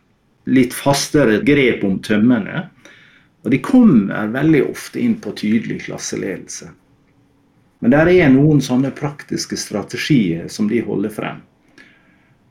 Litt 0.48 0.76
fastere 0.76 1.41
grep 1.46 1.84
om 1.88 2.00
tømmene. 2.04 2.69
Og 3.43 3.51
de 3.51 3.60
kommer 3.60 4.32
veldig 4.32 4.63
ofte 4.69 5.01
inn 5.03 5.17
på 5.19 5.34
tydelig 5.36 5.82
klasseledelse. 5.88 6.69
Men 7.84 7.91
der 7.91 8.08
er 8.08 8.29
noen 8.32 8.62
sånne 8.63 8.93
praktiske 8.95 9.58
strategier 9.60 10.47
som 10.47 10.69
de 10.71 10.79
holder 10.86 11.12
frem, 11.12 11.41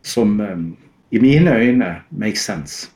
som 0.04 0.34
um, 0.40 0.66
i 1.08 1.20
mine 1.22 1.54
øyne 1.56 1.94
makes 2.10 2.44
sense. 2.44 2.90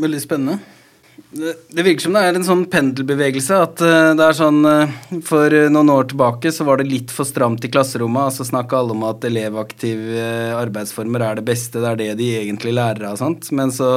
Veldig 0.00 0.22
spennende. 0.24 0.75
Det, 1.16 1.82
virker 1.82 2.00
som 2.04 2.14
det 2.16 2.22
er 2.24 2.36
en 2.36 2.44
sånn 2.44 2.62
pendelbevegelse. 2.72 3.56
At 3.66 3.80
uh, 3.84 4.12
det 4.16 4.24
er 4.24 4.36
sånn 4.36 4.60
uh, 4.68 4.92
For 5.24 5.52
noen 5.72 5.90
år 5.92 6.08
tilbake 6.10 6.52
så 6.52 6.66
var 6.68 6.80
det 6.80 6.88
litt 6.90 7.12
for 7.14 7.28
stramt 7.28 7.64
i 7.64 7.70
klasserommet. 7.72 8.28
Altså 8.30 8.46
snakka 8.48 8.78
alle 8.78 8.96
om 8.96 9.04
at 9.08 9.24
elevaktive 9.28 10.26
arbeidsformer 10.56 11.24
er 11.24 11.40
det 11.40 11.46
beste, 11.48 11.80
det 11.82 11.90
er 11.90 12.00
det 12.02 12.10
de 12.20 12.30
egentlig 12.42 12.76
lærer 12.76 13.08
av. 13.10 13.18
Sant? 13.20 13.50
Men 13.56 13.72
så 13.74 13.90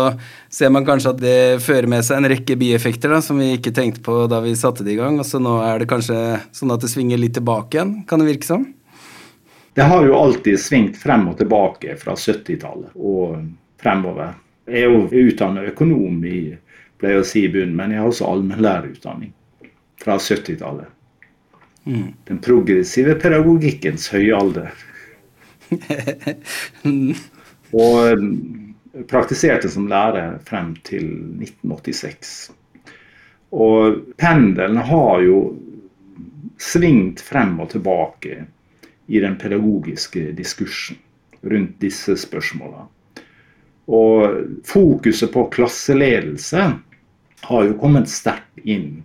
ser 0.51 0.73
man 0.73 0.87
kanskje 0.87 1.13
at 1.15 1.21
det 1.23 1.37
fører 1.65 1.89
med 1.91 2.07
seg 2.07 2.19
en 2.21 2.31
rekke 2.31 2.57
bieffekter 2.59 3.13
da, 3.13 3.21
som 3.23 3.39
vi 3.41 3.53
ikke 3.57 3.75
tenkte 3.75 4.03
på 4.05 4.21
da 4.31 4.41
vi 4.45 4.55
satte 4.59 4.87
det 4.87 4.95
i 4.95 4.99
gang. 4.99 5.19
Og 5.19 5.27
så 5.27 5.41
nå 5.43 5.59
er 5.65 5.83
det 5.83 5.91
kanskje 5.91 6.19
sånn 6.55 6.75
at 6.75 6.83
det 6.83 6.91
svinger 6.91 7.21
litt 7.21 7.37
tilbake 7.37 7.77
igjen. 7.79 7.95
Kan 8.09 8.23
det 8.23 8.31
virke 8.31 8.47
som? 8.47 8.67
Det 9.77 9.85
har 9.87 10.03
jo 10.03 10.17
alltid 10.17 10.59
svingt 10.59 10.97
frem 10.99 11.27
og 11.31 11.37
tilbake 11.39 11.93
fra 11.99 12.15
70-tallet 12.17 12.95
og 12.95 13.37
fremover. 13.79 14.33
Jeg 14.69 14.85
er 14.85 14.91
jo 14.91 15.29
utdannet 15.29 15.69
økonom 15.71 16.17
i 16.27 16.41
pleier 16.99 17.21
å 17.21 17.27
si 17.27 17.45
i 17.45 17.51
bunnen, 17.51 17.75
men 17.77 17.93
jeg 17.93 18.01
har 18.01 18.11
også 18.11 18.27
allmennlærerutdanning 18.27 19.33
fra 19.99 20.17
70-tallet. 20.19 20.87
Mm. 21.87 22.13
Den 22.27 22.39
progressive 22.43 23.15
pedagogikkens 23.19 24.09
høye 24.13 24.35
alder. 24.35 24.71
og 27.79 28.19
um, 28.19 28.29
praktiserte 29.09 29.69
som 29.71 29.87
lærer 29.89 30.37
frem 30.45 30.73
til 30.87 31.05
1986. 31.39 32.51
Og 33.55 34.01
pendelen 34.19 34.77
har 34.89 35.23
jo 35.25 35.39
svingt 36.59 37.21
frem 37.23 37.55
og 37.63 37.71
tilbake 37.73 38.43
i 39.09 39.21
den 39.23 39.37
pedagogiske 39.41 40.31
diskursen 40.37 40.99
rundt 41.41 41.79
disse 41.81 42.17
spørsmålene. 42.19 42.85
Og 43.89 44.65
fokuset 44.69 45.31
på 45.33 45.47
klasseledelse 45.53 46.65
har 47.41 47.63
jo 47.65 47.77
kommet 47.79 48.09
sterkt 48.09 48.59
inn 48.63 49.03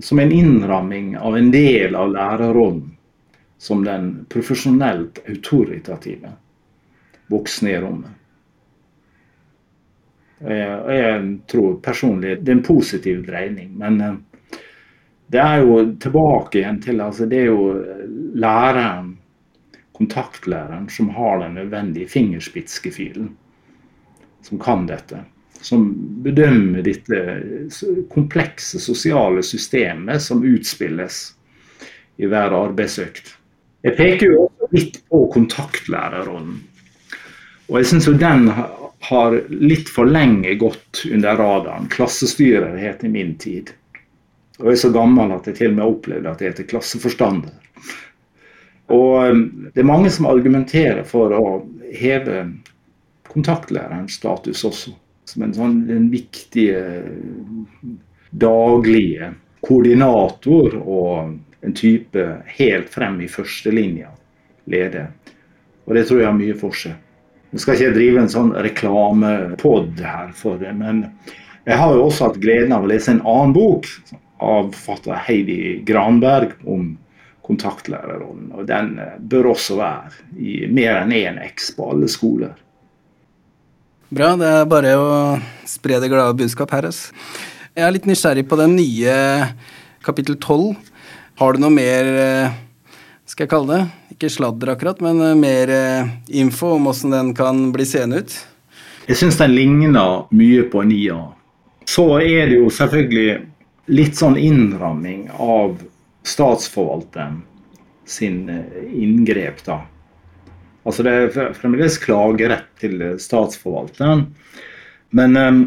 som 0.00 0.18
en 0.18 0.32
innramming 0.32 1.16
av 1.18 1.36
en 1.36 1.50
del 1.50 1.94
av 1.94 2.12
lærerrollen 2.12 2.94
som 3.58 3.82
den 3.84 4.26
profesjonelt 4.30 5.18
autoritative 5.26 6.30
voksne 7.26 7.70
i 7.70 7.80
rommet. 7.82 8.10
Jeg, 10.38 10.76
jeg 10.94 11.22
tror 11.50 11.80
personlig 11.82 12.36
det 12.44 12.52
er 12.52 12.58
en 12.60 12.66
positiv 12.66 13.24
dreining, 13.26 13.72
men 13.80 14.00
eh, 14.00 14.18
det 15.28 15.40
er 15.42 15.64
jo 15.66 15.80
tilbake 16.00 16.60
igjen 16.60 16.78
til 16.80 17.02
altså 17.04 17.26
Det 17.28 17.40
er 17.42 17.50
jo 17.50 17.64
læreren, 18.38 19.16
kontaktlæreren, 19.98 20.86
som 20.88 21.10
har 21.10 21.42
den 21.42 21.58
nødvendige 21.58 22.08
fingerspitzgefühlen, 22.08 23.32
som 24.46 24.62
kan 24.62 24.86
dette 24.86 25.24
som 25.60 25.88
bedømmer 26.22 26.82
dette 26.86 27.22
komplekse 28.12 28.80
sosiale 28.80 29.42
systemet 29.42 30.22
som 30.22 30.44
utspilles 30.46 31.20
i 32.18 32.26
hver 32.26 32.54
arbeidsøkt. 32.54 33.34
Jeg 33.86 33.96
peker 33.98 34.32
jo 34.32 34.48
litt 34.74 35.00
på 35.08 35.24
kontaktlærerrollen. 35.34 36.58
Og 37.68 37.80
jeg 37.80 37.90
syns 37.90 38.08
den 38.20 38.48
har 38.50 39.36
litt 39.48 39.90
for 39.92 40.08
lenge 40.08 40.54
gått 40.58 41.04
under 41.10 41.38
radaren. 41.38 41.86
Klassestyrer 41.92 42.76
het 42.80 43.04
i 43.04 43.12
min 43.12 43.36
tid. 43.38 43.70
Og 44.58 44.72
jeg 44.72 44.78
er 44.78 44.82
så 44.82 44.92
gammel 44.94 45.32
at 45.36 45.46
jeg 45.46 45.60
til 45.60 45.72
og 45.72 45.76
med 45.78 45.86
opplevde 45.86 46.32
at 46.32 46.42
jeg 46.42 46.54
heter 46.54 46.70
klasseforstander. 46.72 47.54
Og 48.88 49.28
um, 49.28 49.42
det 49.74 49.82
er 49.82 49.86
mange 49.86 50.10
som 50.10 50.26
argumenterer 50.26 51.04
for 51.06 51.34
å 51.36 51.44
heve 51.94 52.48
kontaktlærerens 53.28 54.16
status 54.18 54.64
også 54.64 54.94
som 55.28 55.44
en 55.44 55.54
sånn 55.56 55.80
den 55.88 56.08
viktige 56.12 57.02
daglige 58.30 59.32
koordinator 59.64 60.78
og 60.78 61.34
en 61.66 61.74
type 61.76 62.24
helt 62.58 62.88
frem 62.92 63.18
i 63.20 63.28
førstelinja 63.30 64.12
leder. 64.70 65.10
Og 65.88 65.96
det 65.96 66.06
tror 66.08 66.22
jeg 66.22 66.30
har 66.30 66.38
mye 66.38 66.56
for 66.58 66.76
seg. 66.76 66.96
Nå 67.48 67.60
skal 67.60 67.76
ikke 67.76 67.86
jeg 67.88 67.96
drive 67.96 68.22
en 68.22 68.32
sånn 68.32 68.54
reklamepod 68.60 70.00
her 70.04 70.32
for 70.36 70.60
det, 70.60 70.74
men 70.76 71.06
jeg 71.68 71.80
har 71.80 71.94
jo 71.96 72.06
også 72.06 72.28
hatt 72.28 72.40
gleden 72.42 72.74
av 72.76 72.84
å 72.84 72.90
lese 72.90 73.14
en 73.14 73.24
annen 73.24 73.54
bok 73.56 73.88
av 74.44 74.74
Heidi 75.26 75.80
Granberg 75.88 76.54
om 76.68 76.92
kontaktlærerrollen. 77.48 78.52
Og 78.52 78.68
den 78.68 78.94
bør 79.32 79.54
også 79.54 79.78
være 79.80 80.12
i 80.36 80.60
mer 80.72 81.00
enn 81.02 81.14
én 81.16 81.40
X 81.48 81.72
på 81.76 81.88
alle 81.92 82.08
skoler. 82.12 82.52
Bra. 84.08 84.30
Det 84.40 84.46
er 84.48 84.68
bare 84.68 84.94
å 84.96 85.08
spre 85.68 85.98
det 86.00 86.08
glade 86.08 86.36
budskap 86.38 86.70
her. 86.72 86.86
Altså. 86.88 87.12
Jeg 87.76 87.84
er 87.84 87.92
litt 87.92 88.06
nysgjerrig 88.08 88.46
på 88.48 88.56
den 88.56 88.72
nye 88.78 89.16
kapittel 90.04 90.38
12. 90.40 90.78
Har 91.38 91.52
du 91.52 91.60
noe 91.60 91.74
mer 91.74 92.08
eh, 92.08 92.54
skal 93.28 93.44
jeg 93.44 93.52
kalle 93.52 93.74
det? 93.74 93.82
Ikke 94.16 94.30
sladder 94.32 94.72
akkurat, 94.72 95.02
men 95.04 95.20
eh, 95.26 95.34
mer 95.36 95.72
eh, 95.74 96.08
info 96.40 96.72
om 96.78 96.88
åssen 96.88 97.12
den 97.12 97.34
kan 97.36 97.66
bli 97.74 97.84
seende 97.84 98.22
ut? 98.24 98.38
Jeg 99.10 99.20
syns 99.20 99.36
den 99.42 99.52
ligner 99.52 100.24
mye 100.32 100.64
på 100.72 100.86
9A. 100.88 101.20
Så 101.88 102.08
er 102.24 102.48
det 102.48 102.62
jo 102.62 102.72
selvfølgelig 102.72 103.36
litt 103.92 104.16
sånn 104.16 104.40
innramming 104.40 105.28
av 105.36 105.76
statsforvalteren 106.24 107.42
sin 108.08 108.40
inngrep, 108.88 109.60
da. 109.68 109.82
Altså 110.86 111.04
Det 111.04 111.12
er 111.12 111.52
fremdeles 111.56 111.98
klagerett 112.00 112.68
til 112.80 113.02
statsforvalteren. 113.20 114.26
Men 115.10 115.36
um, 115.36 115.60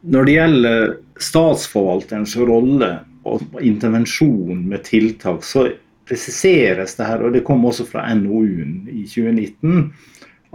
når 0.00 0.24
det 0.24 0.34
gjelder 0.36 0.96
statsforvalterens 1.22 2.36
rolle 2.38 2.90
og 3.28 3.60
intervensjon 3.60 4.62
med 4.68 4.84
tiltak, 4.86 5.44
så 5.44 5.68
presiseres 6.08 6.94
det 6.96 7.08
her, 7.08 7.24
og 7.24 7.34
det 7.34 7.44
kom 7.44 7.66
også 7.68 7.86
fra 7.88 8.06
NOU-en 8.16 8.88
i 8.88 9.04
2019, 9.04 9.90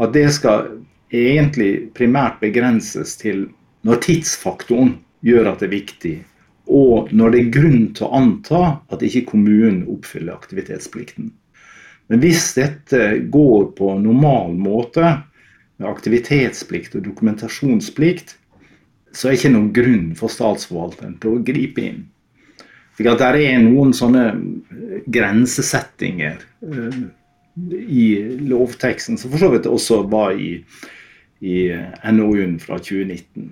at 0.02 0.14
det 0.16 0.30
skal 0.34 0.72
egentlig 1.14 1.90
primært 1.94 2.40
begrenses 2.42 3.18
til 3.20 3.46
når 3.86 4.02
tidsfaktoren 4.08 4.96
gjør 5.28 5.52
at 5.52 5.62
det 5.62 5.70
er 5.70 5.76
viktig, 5.76 6.16
og 6.74 7.12
når 7.14 7.34
det 7.34 7.42
er 7.42 7.54
grunn 7.54 7.86
til 7.94 8.08
å 8.08 8.14
anta 8.18 8.64
at 8.92 9.04
ikke 9.06 9.28
kommunen 9.34 9.84
oppfyller 9.92 10.34
aktivitetsplikten. 10.34 11.34
Men 12.12 12.22
hvis 12.24 12.52
dette 12.58 13.04
går 13.32 13.70
på 13.78 13.94
normal 14.00 14.56
måte, 14.60 15.16
med 15.78 15.90
aktivitetsplikt 15.90 16.96
og 16.98 17.06
dokumentasjonsplikt, 17.08 18.36
så 19.14 19.28
er 19.28 19.34
det 19.34 19.40
ikke 19.40 19.54
noen 19.54 19.72
grunn 19.74 20.10
for 20.18 20.34
statsforvalteren 20.34 21.18
til 21.22 21.36
å 21.36 21.44
gripe 21.46 21.84
inn. 21.84 22.02
For 22.94 23.08
det 23.08 23.30
er 23.48 23.64
noen 23.64 23.94
sånne 23.96 24.26
grensesettinger 25.10 26.38
uh, 26.62 27.00
i 27.82 28.06
lovteksten, 28.50 29.18
som 29.18 29.34
for 29.34 29.42
så 29.42 29.50
vidt 29.54 29.70
også 29.70 30.04
var 30.10 30.38
i, 30.38 30.60
i 31.42 31.58
NOU-en 32.14 32.60
fra 32.62 32.78
2019. 32.82 33.50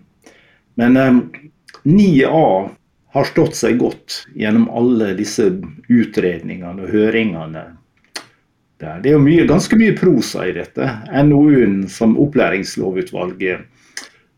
Men 0.82 0.98
um, 0.98 1.24
eh, 1.34 1.50
9A 1.90 2.46
har 3.12 3.28
stått 3.28 3.58
seg 3.58 3.82
godt 3.82 4.22
gjennom 4.38 4.70
alle 4.72 5.12
disse 5.18 5.50
utredningene 5.92 6.86
og 6.86 6.94
høringene 6.94 7.66
det 8.82 9.12
er 9.12 9.16
jo 9.16 9.22
mye, 9.22 9.46
ganske 9.50 9.78
mye 9.78 9.94
prosa 9.98 10.48
i 10.50 10.56
dette. 10.56 10.88
NOU-en 11.28 11.84
som 11.92 12.18
opplæringslovutvalget 12.20 13.68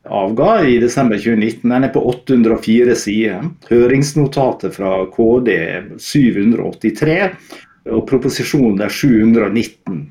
avga 0.03 0.65
i 0.67 0.79
desember 0.83 1.17
2019, 1.17 1.69
den 1.69 1.83
er 1.83 1.93
på 1.93 2.03
804 2.09 2.95
sider. 2.95 3.45
Høringsnotatet 3.69 4.75
fra 4.75 5.05
KD 5.13 5.53
783, 5.99 7.29
og 7.91 8.03
proposisjonen 8.09 8.83
er 8.83 8.91
719. 8.91 10.01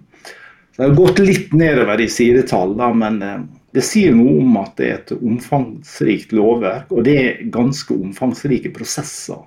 Det 0.72 0.86
har 0.86 0.96
gått 0.96 1.20
litt 1.20 1.52
nedover 1.52 2.00
i 2.00 2.08
sidetall, 2.08 2.72
men 2.96 3.20
eh, 3.22 3.40
det 3.76 3.84
sier 3.84 4.14
noe 4.16 4.38
om 4.40 4.56
at 4.60 4.76
det 4.80 4.88
er 4.88 4.98
et 4.98 5.12
omfangsrikt 5.18 6.32
lovverk, 6.36 6.92
og 6.92 7.04
det 7.04 7.16
er 7.20 7.42
ganske 7.52 7.92
omfangsrike 7.92 8.72
prosesser 8.72 9.44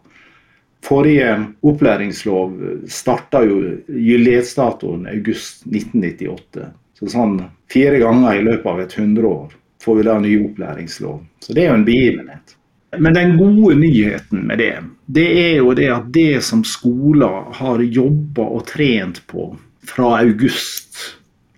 Forrige 0.86 1.30
opplæringslov 1.66 2.60
starta 2.92 3.42
jo 3.46 3.62
gyldighetsdatoen 3.90 5.08
august 5.10 5.66
1998. 5.66 6.68
Så 7.00 7.10
sånn 7.12 7.40
fire 7.74 7.98
ganger 8.04 8.38
i 8.38 8.44
løpet 8.46 8.70
av 8.70 8.82
et 8.84 8.94
hundreår 9.00 9.56
får 9.84 9.98
vi 9.98 10.06
da 10.06 10.20
ny 10.22 10.36
opplæringslov. 10.46 11.24
Så 11.42 11.56
det 11.56 11.66
er 11.66 11.72
jo 11.72 11.80
en 11.80 11.88
begivenhet. 11.88 12.56
Men 12.98 13.18
den 13.18 13.36
gode 13.38 13.76
nyheten 13.76 14.46
med 14.48 14.62
det, 14.62 14.76
det 15.06 15.26
er 15.42 15.58
jo 15.60 15.74
det 15.78 15.90
at 15.92 16.08
det 16.14 16.44
som 16.46 16.64
skoler 16.68 17.50
har 17.58 17.84
jobba 17.84 18.46
og 18.46 18.66
trent 18.70 19.22
på 19.28 19.50
fra 19.86 20.16
august 20.22 21.02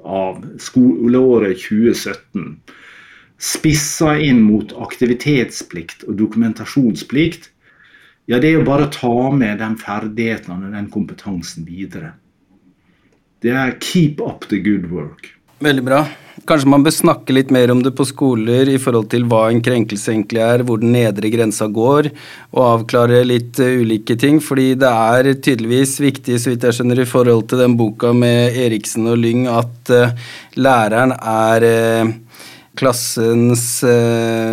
av 0.03 0.39
skoleåret 0.61 1.59
2017, 1.61 2.57
spissa 3.37 4.15
inn 4.23 4.41
mot 4.47 4.73
aktivitetsplikt 4.81 6.07
og 6.07 6.17
dokumentasjonsplikt, 6.23 7.51
ja, 8.27 8.39
det 8.39 8.49
er 8.49 8.57
jo 8.57 8.67
bare 8.67 8.87
å 8.87 8.93
ta 8.93 9.31
med 9.31 9.61
de 9.61 9.71
ferdighetene 9.79 10.69
og 10.69 10.75
den 10.75 10.91
kompetansen 10.91 11.67
videre. 11.67 12.13
Det 13.43 13.53
er 13.53 13.75
keep 13.79 14.19
up 14.23 14.49
the 14.51 14.59
good 14.59 14.89
work. 14.91 15.29
Veldig 15.63 15.83
bra. 15.85 16.01
Kanskje 16.47 16.69
man 16.69 16.83
bør 16.85 16.93
snakke 16.93 17.33
litt 17.33 17.49
mer 17.51 17.71
om 17.73 17.79
det 17.83 17.91
på 17.97 18.05
skoler 18.05 18.69
i 18.69 18.77
forhold 18.81 19.07
til 19.11 19.25
hva 19.29 19.47
en 19.49 19.61
krenkelse 19.63 20.11
egentlig 20.13 20.43
er, 20.43 20.61
hvor 20.67 20.81
den 20.81 20.93
nedre 20.93 21.31
grensa 21.33 21.65
går, 21.73 22.11
og 22.53 22.61
avklare 22.65 23.23
litt 23.25 23.57
uh, 23.63 23.79
ulike 23.81 24.15
ting. 24.21 24.37
Fordi 24.43 24.69
det 24.79 24.91
er 24.91 25.31
tydeligvis 25.33 25.97
viktig, 26.03 26.37
så 26.37 26.53
vidt 26.53 26.67
jeg 26.67 26.77
skjønner, 26.77 27.01
i 27.01 27.09
forhold 27.09 27.47
til 27.49 27.63
den 27.63 27.75
boka 27.79 28.13
med 28.13 28.59
Eriksen 28.67 29.09
og 29.09 29.17
Lyng, 29.23 29.47
at 29.49 29.91
uh, 29.95 30.29
læreren 30.59 31.15
er 31.17 31.67
uh, 31.67 32.15
klassens 32.77 33.81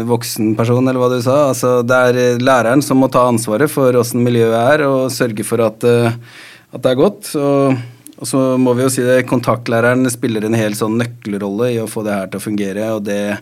voksenperson, 0.09 0.89
eller 0.89 1.01
hva 1.03 1.11
du 1.13 1.19
sa. 1.25 1.39
Altså, 1.51 1.79
det 1.87 1.99
er 2.09 2.43
læreren 2.43 2.83
som 2.85 3.01
må 3.03 3.11
ta 3.13 3.27
ansvaret 3.29 3.73
for 3.73 3.97
åssen 4.01 4.25
miljøet 4.25 4.57
er, 4.59 4.87
og 4.89 5.13
sørge 5.13 5.45
for 5.47 5.63
at, 5.65 5.85
at 5.85 6.81
det 6.81 6.95
er 6.95 7.03
godt. 7.03 7.35
og 7.37 7.83
og 8.25 8.29
så 8.31 8.41
må 8.61 8.75
vi 8.77 8.87
jo 8.87 8.93
si 8.93 9.03
det, 9.05 9.25
Kontaktlæreren 9.31 10.07
spiller 10.13 10.47
en 10.47 10.57
hel 10.57 10.77
sånn 10.79 10.99
nøkkelrolle 11.01 11.73
i 11.75 11.81
å 11.83 11.91
få 11.91 12.05
det 12.07 12.15
her 12.15 12.31
til 12.31 12.41
å 12.41 12.45
fungere, 12.47 12.87
og 12.95 13.05
det 13.09 13.37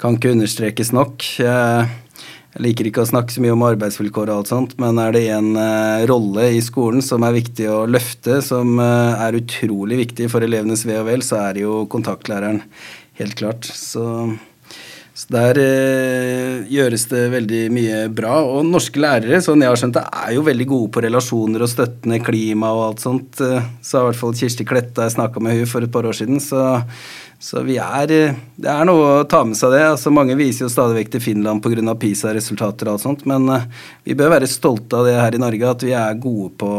kan 0.00 0.16
ikke 0.16 0.34
understrekes 0.36 0.92
nok. 0.96 1.24
Jeg, 1.40 1.88
liker 2.60 2.88
ikke 2.88 3.04
å 3.04 3.08
snakke 3.08 3.30
så 3.30 3.42
mye 3.42 3.54
om 3.54 3.62
arbeidsvilkår 3.62 4.30
og 4.30 4.40
alt 4.40 4.50
sånt, 4.50 4.72
men 4.82 4.98
er 4.98 5.14
det 5.14 5.24
en 5.34 5.50
rolle 6.10 6.48
i 6.56 6.62
skolen 6.64 7.02
som 7.04 7.22
er 7.26 7.36
viktig 7.36 7.68
å 7.70 7.84
løfte, 7.86 8.40
som 8.42 8.80
er 8.82 9.38
utrolig 9.38 10.00
viktig 10.04 10.26
for 10.32 10.44
elevenes 10.44 10.82
ve 10.86 10.98
og 10.98 11.06
vel, 11.06 11.22
så 11.26 11.38
er 11.44 11.56
det 11.56 11.64
jo 11.64 11.84
kontaktlæreren. 11.92 12.62
Helt 13.20 13.36
klart. 13.38 13.68
Så 13.68 14.06
så 15.20 15.26
der 15.34 15.58
eh, 15.60 16.60
gjøres 16.70 17.02
det 17.10 17.22
veldig 17.34 17.62
mye 17.74 17.96
bra. 18.14 18.38
Og 18.46 18.62
norske 18.64 19.00
lærere, 19.02 19.42
sånn 19.44 19.60
jeg 19.60 19.68
har 19.68 19.80
skjønt 19.80 19.98
det, 19.98 20.04
er 20.06 20.36
jo 20.36 20.44
veldig 20.46 20.66
gode 20.70 20.92
på 20.94 21.02
relasjoner 21.04 21.64
og 21.64 21.68
støttende 21.68 22.20
klima 22.24 22.70
og 22.76 22.84
alt 22.86 23.02
sånt. 23.04 23.40
Så 23.40 23.98
har 23.98 24.06
i 24.06 24.08
hvert 24.08 24.20
fall 24.20 24.36
Kirsti 24.38 24.64
Kletta, 24.64 25.04
jeg 25.04 25.16
snakka 25.18 25.42
med 25.42 25.58
henne 25.58 25.68
for 25.68 25.84
et 25.84 25.92
par 25.92 26.08
år 26.08 26.16
siden. 26.16 26.40
Så, 26.40 26.62
så 27.42 27.60
er 27.66 28.14
eh, 28.16 28.38
Det 28.56 28.70
er 28.72 28.88
noe 28.88 29.10
å 29.18 29.28
ta 29.28 29.42
med 29.44 29.58
seg 29.60 29.74
det. 29.76 29.82
Altså, 29.90 30.14
mange 30.14 30.38
viser 30.40 30.64
jo 30.64 30.72
stadig 30.72 31.02
vekk 31.02 31.12
til 31.16 31.26
Finland 31.26 31.64
pga. 31.66 31.96
PISA-resultater 32.00 32.88
og 32.88 32.96
alt 32.96 33.04
sånt, 33.04 33.26
men 33.28 33.48
eh, 33.52 33.68
vi 34.08 34.16
bør 34.16 34.38
være 34.38 34.48
stolte 34.48 35.02
av 35.02 35.10
det 35.10 35.18
her 35.20 35.36
i 35.36 35.42
Norge, 35.42 35.74
at 35.74 35.84
vi 35.84 35.92
er 35.96 36.22
gode 36.22 36.54
på, 36.60 36.72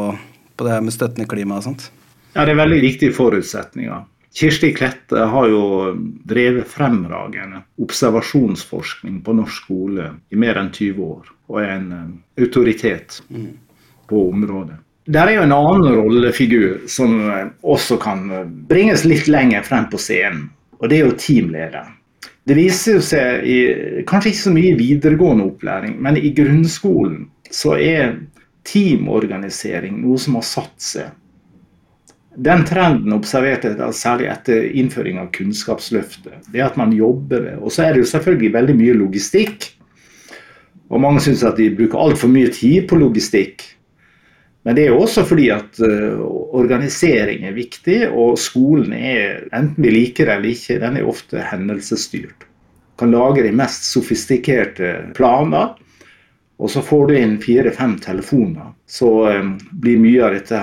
på 0.58 0.66
det 0.66 0.74
her 0.74 0.82
med 0.82 0.98
støttende 0.98 1.30
klima 1.30 1.60
og 1.60 1.68
sånt. 1.68 1.92
Ja, 2.32 2.48
det 2.48 2.56
er 2.56 2.64
veldig 2.64 2.82
viktige 2.88 3.14
forutsetninger. 3.14 4.08
Kirsti 4.34 4.74
Klette 4.74 5.26
har 5.28 5.48
jo 5.52 5.64
drevet 6.24 6.68
fremragende 6.68 7.66
observasjonsforskning 7.84 9.20
på 9.26 9.36
norsk 9.36 9.66
skole 9.66 10.08
i 10.32 10.40
mer 10.40 10.60
enn 10.62 10.72
20 10.72 11.04
år, 11.04 11.34
og 11.52 11.60
er 11.60 11.74
en 11.74 11.92
eh, 11.98 12.08
autoritet 12.46 13.20
på 14.08 14.24
området. 14.30 14.80
Der 15.12 15.28
er 15.28 15.36
jo 15.36 15.44
en 15.44 15.56
annen 15.56 15.98
rollefigur 16.00 16.86
som 16.88 17.18
eh, 17.28 17.50
også 17.62 18.00
kan 18.00 18.24
eh, 18.32 18.48
bringes 18.72 19.04
litt 19.04 19.28
lenger 19.28 19.68
frem 19.68 19.90
på 19.92 20.00
scenen, 20.00 20.48
og 20.80 20.88
det 20.88 21.02
er 21.02 21.10
jo 21.10 21.20
teamlederen. 21.20 21.98
Det 22.48 22.56
viser 22.58 23.04
seg 23.06 23.44
i, 23.46 23.58
kanskje 24.10 24.32
ikke 24.32 24.46
så 24.48 24.54
mye 24.56 24.72
i 24.72 24.80
videregående 24.80 25.52
opplæring, 25.52 26.00
men 26.02 26.16
i 26.18 26.32
grunnskolen 26.34 27.28
så 27.52 27.76
er 27.78 28.16
teamorganisering 28.66 30.00
noe 30.06 30.18
som 30.22 30.40
har 30.40 30.48
satt 30.48 30.78
seg 30.82 31.12
den 32.36 32.64
trenden 32.64 33.12
observerte 33.12 33.74
jeg 33.74 33.98
særlig 33.98 34.30
etter 34.32 34.64
innføring 34.80 35.20
av 35.20 35.32
Kunnskapsløftet. 35.36 36.48
Det 36.54 36.64
at 36.64 36.78
man 36.80 36.94
jobber 36.96 37.44
med 37.44 37.60
Og 37.60 37.74
så 37.76 37.84
er 37.84 37.94
det 37.94 38.06
jo 38.06 38.12
selvfølgelig 38.14 38.54
veldig 38.54 38.76
mye 38.80 38.96
logistikk. 38.96 39.68
Og 40.92 41.02
mange 41.04 41.20
syns 41.24 41.44
at 41.44 41.60
de 41.60 41.70
bruker 41.76 42.00
altfor 42.00 42.32
mye 42.32 42.52
tid 42.52 42.88
på 42.88 43.00
logistikk. 43.00 43.66
Men 44.64 44.78
det 44.78 44.86
er 44.86 44.94
jo 44.94 45.02
også 45.02 45.24
fordi 45.26 45.50
at 45.52 45.80
uh, 45.82 46.22
organisering 46.54 47.48
er 47.50 47.56
viktig, 47.56 48.04
og 48.14 48.38
skolen 48.38 48.94
er, 48.94 49.48
enten 49.58 49.82
vi 49.82 49.90
liker 49.90 50.30
det 50.30 50.36
eller 50.36 50.52
ikke, 50.54 50.80
den 50.84 51.00
er 51.00 51.08
ofte 51.10 51.42
hendelsesstyrt. 51.50 52.46
Kan 53.02 53.16
lage 53.16 53.42
de 53.42 53.56
mest 53.58 53.88
sofistikerte 53.90 54.94
planer, 55.18 55.74
og 56.62 56.70
så 56.70 56.84
får 56.86 57.08
du 57.10 57.16
inn 57.18 57.40
fire-fem 57.42 57.98
telefoner. 58.04 58.76
Så 58.86 59.10
um, 59.34 59.56
blir 59.82 59.98
mye 59.98 60.28
av 60.28 60.36
dette 60.38 60.62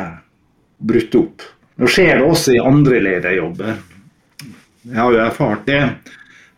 brutt 0.79 1.19
opp. 1.19 1.43
Nå 1.79 1.87
skjer 1.87 2.19
det 2.19 2.27
også 2.27 2.57
i 2.57 2.63
andre 2.63 3.01
lederjobber. 3.05 3.77
Jeg 4.89 4.99
har 4.99 5.13
jo 5.15 5.21
erfart 5.23 5.67
det. 5.69 5.83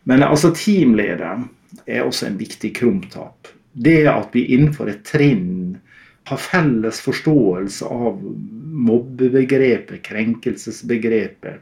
Men 0.09 0.25
altså 0.25 0.53
teamlederen 0.57 1.49
er 1.85 2.07
også 2.07 2.31
en 2.31 2.39
viktig 2.41 2.73
krumtap. 2.79 3.51
Det 3.73 4.07
at 4.11 4.33
vi 4.33 4.47
innenfor 4.55 4.89
et 4.91 5.03
trinn 5.07 5.77
har 6.31 6.41
felles 6.41 7.01
forståelse 7.05 7.85
av 7.85 8.17
mobbebegrepet, 8.89 10.01
krenkelsesbegrepet. 10.07 11.61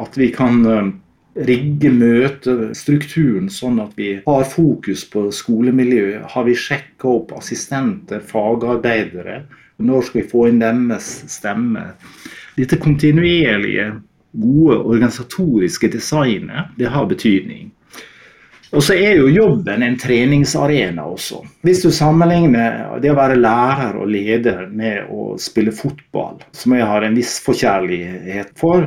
At 0.00 0.18
vi 0.18 0.30
kan 0.34 0.60
eh, 0.66 0.90
rigge 1.46 1.92
møtestrukturen 1.94 3.50
sånn 3.52 3.80
at 3.82 3.94
vi 3.98 4.12
har 4.24 4.46
fokus 4.50 5.04
på 5.12 5.28
skolemiljøet. 5.34 6.26
Har 6.34 6.48
vi 6.48 6.58
sjekka 6.58 7.14
opp 7.20 7.34
assistenter, 7.38 8.24
fagarbeidere? 8.24 9.44
Når 9.80 10.08
skal 10.08 10.22
vi 10.22 10.28
få 10.34 10.48
inn 10.50 10.60
deres 10.62 11.12
stemme? 11.30 11.92
Dette 12.56 12.78
kontinuerlige, 12.80 13.92
gode 14.32 14.78
organisatoriske 14.78 15.90
designet, 15.90 16.70
det 16.78 16.90
har 16.90 17.06
betydning. 17.10 17.70
Og 18.70 18.84
så 18.86 18.94
er 18.94 19.16
jo 19.18 19.30
jobben 19.34 19.82
en 19.82 19.96
treningsarena 19.98 21.02
også. 21.10 21.40
Hvis 21.66 21.82
du 21.82 21.90
sammenligner 21.90 23.00
det 23.02 23.10
å 23.10 23.18
være 23.18 23.40
lærer 23.40 23.98
og 23.98 24.12
leder 24.12 24.68
med 24.70 25.10
å 25.10 25.34
spille 25.42 25.74
fotball, 25.74 26.38
som 26.54 26.76
jeg 26.76 26.86
har 26.86 27.02
en 27.02 27.18
viss 27.18 27.40
forkjærlighet 27.42 28.54
for, 28.60 28.86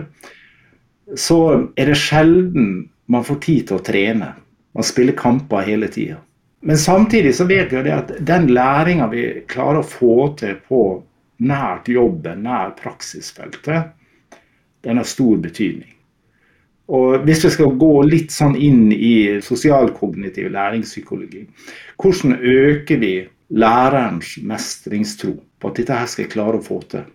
så 1.20 1.40
er 1.76 1.92
det 1.92 2.00
sjelden 2.00 2.70
man 3.12 3.28
får 3.28 3.42
tid 3.44 3.68
til 3.68 3.82
å 3.82 3.84
trene. 3.84 4.30
Man 4.74 4.88
spiller 4.88 5.20
kamper 5.20 5.68
hele 5.68 5.92
tida. 5.92 6.22
Men 6.64 6.80
samtidig 6.80 7.34
så 7.36 7.44
vet 7.50 7.74
vi 7.76 7.92
at 7.92 8.14
den 8.24 8.48
læringa 8.56 9.10
vi 9.12 9.26
klarer 9.52 9.82
å 9.82 9.88
få 9.88 10.30
til 10.40 10.56
på 10.64 10.84
nært 11.44 11.90
jobben, 11.92 12.44
nær 12.46 12.74
praksisfeltet, 12.80 13.92
den 14.84 15.00
har 15.00 15.08
stor 15.08 15.38
betydning. 15.44 15.94
Og 16.94 17.24
Hvis 17.24 17.46
vi 17.46 17.52
skal 17.56 17.78
gå 17.80 17.94
litt 18.04 18.34
sånn 18.36 18.58
inn 18.60 18.92
i 18.92 19.40
sosialkognitiv 19.44 20.50
læringspsykologi, 20.52 21.46
hvordan 22.02 22.36
øker 22.40 23.00
vi 23.00 23.14
lærerens 23.56 24.36
mestringstro 24.44 25.38
på 25.60 25.70
at 25.70 25.80
dette 25.80 26.00
her 26.00 26.10
skal 26.12 26.26
jeg 26.26 26.34
klare 26.36 26.60
å 26.60 26.66
få 26.66 26.82
til? 26.92 27.06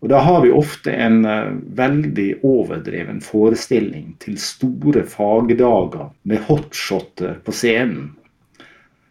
Og 0.00 0.08
Da 0.12 0.20
har 0.20 0.42
vi 0.44 0.52
ofte 0.52 0.92
en 0.92 1.24
uh, 1.24 1.52
veldig 1.76 2.28
overdreven 2.44 3.20
forestilling 3.24 4.14
til 4.20 4.36
store 4.40 5.04
fagdager 5.08 6.10
med 6.28 6.44
hotshotter 6.48 7.40
på 7.44 7.52
scenen 7.52 8.12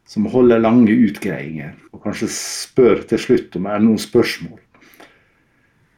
som 0.06 0.28
holder 0.30 0.62
lange 0.62 0.94
utgreiinger, 1.08 1.74
og 1.94 2.04
kanskje 2.06 2.30
spør 2.32 3.02
til 3.10 3.22
slutt 3.22 3.58
om 3.58 3.66
det 3.66 3.74
er 3.74 3.84
noen 3.84 4.02
spørsmål. 4.02 4.60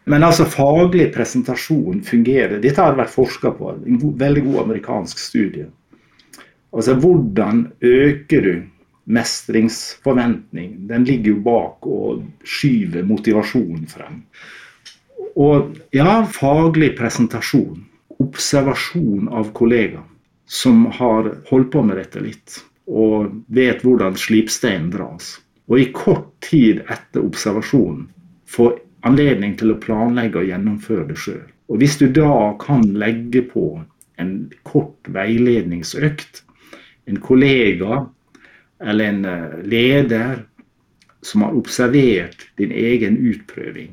Men 0.07 0.23
altså 0.23 0.45
faglig 0.47 1.09
presentasjon 1.11 1.99
fungerer. 2.07 2.61
Dette 2.63 2.79
har 2.79 2.95
vært 2.95 3.11
forska 3.11 3.51
på. 3.57 3.73
En 3.83 3.99
god, 3.99 4.13
veldig 4.21 4.43
god 4.45 4.61
amerikansk 4.61 5.19
studie. 5.19 5.67
Altså 6.71 6.95
Hvordan 6.95 7.65
øker 7.83 8.45
du 8.45 8.53
mestringsforventning? 9.17 10.87
Den 10.87 11.03
ligger 11.03 11.33
jo 11.33 11.41
bak 11.43 11.89
og 11.91 12.23
skyver 12.47 13.03
motivasjonen 13.07 13.83
frem. 13.91 14.23
Og 15.35 15.75
ja, 15.95 16.23
faglig 16.23 16.93
presentasjon. 16.95 17.83
Observasjon 18.23 19.27
av 19.27 19.51
kollegaer 19.57 20.07
som 20.47 20.85
har 20.95 21.33
holdt 21.49 21.73
på 21.75 21.83
med 21.83 21.99
dette 21.99 22.23
litt 22.23 22.61
og 22.87 23.33
vet 23.47 23.83
hvordan 23.83 24.15
slipsteinen 24.19 24.89
dras. 24.93 25.37
Og 25.67 25.81
i 25.81 25.89
kort 25.91 26.29
tid 26.47 26.81
etter 26.87 27.25
observasjonen 27.25 28.07
få 28.47 28.71
anledning 29.07 29.57
til 29.59 29.73
å 29.73 29.79
planlegge 29.83 30.41
og 30.41 30.49
gjennomføre 30.49 31.07
det 31.09 31.17
sjøl. 31.19 31.45
Hvis 31.67 31.97
du 31.99 32.07
da 32.15 32.55
kan 32.61 32.85
legge 32.95 33.43
på 33.49 33.81
en 34.17 34.31
kort 34.63 35.09
veiledningsøkt, 35.11 36.43
en 37.07 37.19
kollega 37.23 38.05
eller 38.79 39.11
en 39.11 39.25
eh, 39.27 39.57
leder 39.67 40.45
som 41.25 41.43
har 41.43 41.57
observert 41.59 42.47
din 42.59 42.71
egen 42.71 43.17
utprøving, 43.19 43.91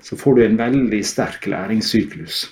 så 0.00 0.16
får 0.16 0.36
du 0.36 0.44
en 0.44 0.58
veldig 0.60 1.02
sterk 1.06 1.46
læringssyklus. 1.50 2.44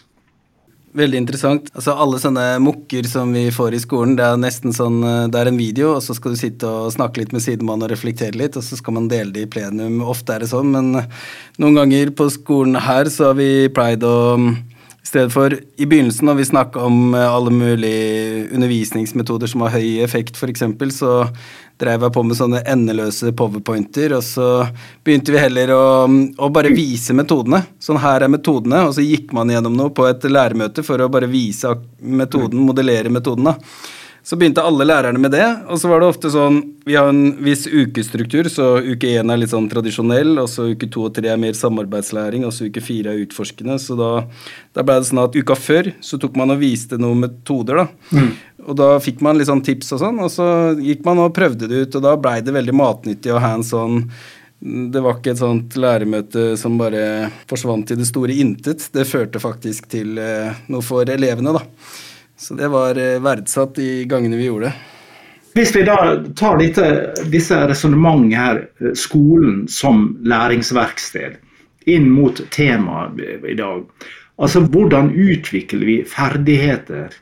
Veldig 0.99 1.19
interessant. 1.21 1.69
Altså 1.77 1.95
Alle 1.95 2.19
sånne 2.19 2.45
mukker 2.63 3.07
som 3.07 3.31
vi 3.37 3.45
får 3.55 3.77
i 3.77 3.83
skolen, 3.83 4.17
det 4.19 4.25
er 4.27 4.41
nesten 4.41 4.75
sånn 4.75 4.99
eh, 5.07 5.27
Det 5.31 5.39
er 5.39 5.51
en 5.51 5.61
video, 5.61 5.93
og 5.95 6.03
så 6.03 6.17
skal 6.17 6.35
du 6.35 6.41
sitte 6.41 6.67
og 6.67 6.91
snakke 6.95 7.23
litt 7.23 7.35
med 7.37 7.45
sidemannen 7.45 7.87
og 7.87 7.93
reflektere 7.93 8.39
litt, 8.39 8.59
og 8.59 8.67
så 8.67 8.79
skal 8.81 8.97
man 8.97 9.11
dele 9.11 9.35
det 9.35 9.47
i 9.47 9.51
plenum. 9.53 10.01
Ofte 10.03 10.35
er 10.35 10.43
det 10.43 10.51
sånn, 10.51 10.73
men 10.75 11.05
noen 11.63 11.79
ganger 11.79 12.11
på 12.19 12.27
skolen 12.35 12.81
her 12.83 13.11
så 13.15 13.31
har 13.31 13.39
vi 13.39 13.69
pleid 13.75 14.07
å 14.07 14.17
mm, 14.41 14.51
I 15.09 15.11
stedet 15.11 15.33
for 15.33 15.55
i 15.57 15.87
begynnelsen, 15.89 16.27
når 16.29 16.35
vi 16.37 16.45
snakka 16.45 16.83
om 16.85 17.15
eh, 17.17 17.23
alle 17.33 17.49
mulige 17.51 18.43
undervisningsmetoder 18.53 19.49
som 19.49 19.63
har 19.65 19.79
høy 19.79 20.03
effekt, 20.05 20.37
f.eks., 20.37 20.61
så 20.93 21.13
drev 21.81 22.05
jeg 22.05 22.13
på 22.13 22.25
med 22.29 22.37
sånne 22.37 22.61
endeløse 22.69 23.33
powerpointer, 23.39 24.13
og 24.19 24.27
så 24.27 24.49
begynte 25.07 25.33
vi 25.33 25.41
heller 25.41 25.73
å, 25.73 25.87
å, 26.05 26.51
bare 26.53 26.75
vise 26.77 27.17
metodene. 27.17 27.63
Sånn 27.81 28.03
her 28.03 28.27
er 28.27 28.35
metodene, 28.35 28.83
og 28.85 28.93
så 28.99 29.07
gikk 29.07 29.33
man 29.33 29.49
gjennom 29.49 29.81
noe 29.81 29.95
på 29.97 30.05
et 30.11 30.29
læremøte 30.29 30.85
for 30.85 31.01
å 31.01 31.09
bare 31.09 31.31
vise 31.33 31.73
metoden, 32.05 32.61
modellere 32.69 33.09
metoden. 33.09 33.49
da. 33.49 33.57
Så 34.29 34.37
begynte 34.37 34.61
alle 34.61 34.85
lærerne 34.85 35.17
med 35.17 35.33
det, 35.33 35.45
og 35.73 35.79
så 35.81 35.89
var 35.89 36.03
det 36.03 36.09
ofte 36.11 36.29
sånn 36.29 36.59
Vi 36.85 36.97
har 36.99 37.09
en 37.09 37.31
viss 37.41 37.63
ukestruktur, 37.65 38.51
så 38.53 38.75
uke 38.85 39.09
én 39.17 39.33
er 39.33 39.39
litt 39.41 39.55
sånn 39.55 39.71
tradisjonell, 39.73 40.35
og 40.43 40.51
så 40.53 40.67
uke 40.69 40.89
to 40.93 41.07
og 41.07 41.15
tre 41.17 41.31
er 41.33 41.39
mer 41.41 41.57
samarbeidslæring, 41.57 42.45
og 42.45 42.53
så 42.53 42.67
uke 42.69 42.83
fire 42.85 43.15
er 43.15 43.23
utforskende. 43.23 43.79
Så 43.81 43.97
da, 43.97 44.11
da 44.77 44.85
ble 44.85 44.99
det 44.99 45.09
sånn 45.09 45.23
at 45.23 45.39
uka 45.39 45.57
før 45.57 45.89
så 46.05 46.21
tok 46.21 46.37
man 46.37 46.53
og 46.53 46.61
viste 46.61 46.99
noen 47.01 47.23
metoder, 47.25 47.81
da. 47.81 47.87
Mm. 48.13 48.35
Og 48.69 48.77
da 48.77 48.89
fikk 49.01 49.23
man 49.25 49.41
litt 49.41 49.49
sånn 49.49 49.65
tips 49.65 49.95
og 49.97 50.03
sånn, 50.03 50.21
og 50.21 50.29
så 50.35 50.49
gikk 50.77 51.09
man 51.09 51.23
og 51.25 51.33
prøvde 51.37 51.71
det 51.71 51.87
ut, 51.87 51.97
og 51.97 52.05
da 52.05 52.13
blei 52.21 52.43
det 52.45 52.57
veldig 52.59 52.77
matnyttig 52.77 53.33
å 53.33 53.41
ha 53.41 53.55
en 53.57 53.65
sånn 53.65 54.03
det 54.59 55.01
var 55.01 55.21
ikke 55.21 55.37
et 55.37 55.41
sånt 55.41 55.77
læremøte 55.79 56.51
som 56.59 56.77
bare 56.81 57.31
forsvant 57.49 57.95
i 57.95 57.97
det 57.97 58.09
store 58.09 58.35
intet. 58.43 58.89
Det 58.93 59.07
førte 59.07 59.39
faktisk 59.41 59.87
til 59.93 60.19
eh, 60.19 60.51
noe 60.69 60.83
for 60.83 61.09
elevene, 61.09 61.55
da. 61.55 61.63
Så 62.39 62.55
det 62.55 62.69
var 62.69 62.99
eh, 62.99 63.19
verdsatt 63.23 63.75
de 63.75 64.05
gangene 64.05 64.37
vi 64.39 64.47
gjorde 64.47 64.71
det. 64.71 64.73
Hvis 65.59 65.73
vi 65.75 65.83
da 65.83 65.97
tar 66.39 66.61
dette, 66.61 66.85
disse 67.33 67.57
resonnementene 67.67 68.39
her, 68.39 68.61
eh, 68.79 68.93
skolen 68.95 69.65
som 69.69 70.13
læringsverksted, 70.23 71.41
inn 71.91 72.07
mot 72.13 72.39
temaet 72.55 73.19
i 73.43 73.57
dag. 73.59 73.83
Altså 74.39 74.63
hvordan 74.63 75.11
utvikler 75.11 75.87
vi 75.89 75.97
ferdigheter 76.07 77.17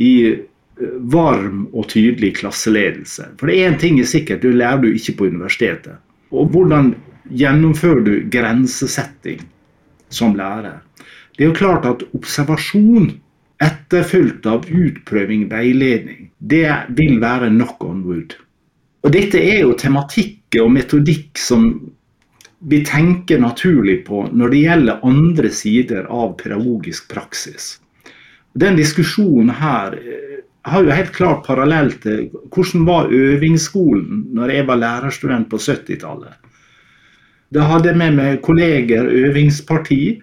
i 0.00 0.14
eh, 0.32 0.96
varm 1.12 1.66
og 1.74 1.90
tydelig 1.92 2.38
klasseledelse? 2.40 3.28
For 3.36 3.52
det 3.52 3.58
er 3.58 3.68
én 3.68 3.78
ting 3.84 4.00
er 4.00 4.08
sikkert, 4.08 4.46
du 4.46 4.56
lærer 4.56 4.80
du 4.86 4.88
ikke 4.94 5.18
på 5.18 5.28
universitetet. 5.28 6.00
Og 6.32 6.48
hvordan 6.54 6.94
gjennomfører 7.28 8.04
du 8.06 8.14
grensesetting 8.32 9.44
som 10.08 10.40
lærer? 10.40 10.80
Det 11.36 11.44
er 11.44 11.52
jo 11.52 11.60
klart 11.60 11.84
at 11.84 12.08
observasjon 12.16 13.12
etterfulgt 13.62 14.46
av 14.46 14.66
utprøving, 14.70 15.48
veiledning. 15.50 16.30
Det 16.38 16.68
vil 16.96 17.18
være 17.22 17.50
knock 17.50 17.82
on 17.84 18.02
wood. 18.06 18.36
Og 19.06 19.14
dette 19.14 19.40
er 19.40 19.62
jo 19.64 19.76
tematikk 19.78 20.58
og 20.62 20.72
metodikk 20.74 21.38
som 21.38 21.70
vi 22.58 22.80
tenker 22.86 23.38
naturlig 23.38 24.00
på 24.06 24.24
når 24.34 24.54
det 24.54 24.62
gjelder 24.64 25.04
andre 25.06 25.50
sider 25.54 26.08
av 26.10 26.34
pedagogisk 26.40 27.10
praksis. 27.12 27.76
Den 28.58 28.78
diskusjonen 28.78 29.52
her 29.60 29.94
eh, 29.94 30.40
har 30.66 30.84
jo 30.84 30.94
helt 30.94 31.14
klart 31.14 31.46
parallell 31.46 31.92
til 32.02 32.26
hvordan 32.50 32.86
var 32.88 33.12
øvingsskolen 33.14 34.24
når 34.34 34.54
jeg 34.56 34.66
var 34.70 34.82
lærerstudent 34.82 35.50
på 35.50 35.60
70-tallet. 35.62 36.34
Da 37.54 37.64
hadde 37.64 37.92
jeg 37.92 38.00
med 38.00 38.16
meg 38.18 38.40
kolleger 38.44 39.06
øvingsparti 39.06 40.18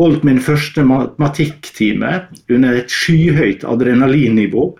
holdt 0.00 0.24
min 0.24 0.40
første 0.42 0.84
matematikktime 0.86 2.14
under 2.50 2.80
et 2.80 2.92
skyhøyt 2.92 3.66
adrenalinnivå. 3.68 4.70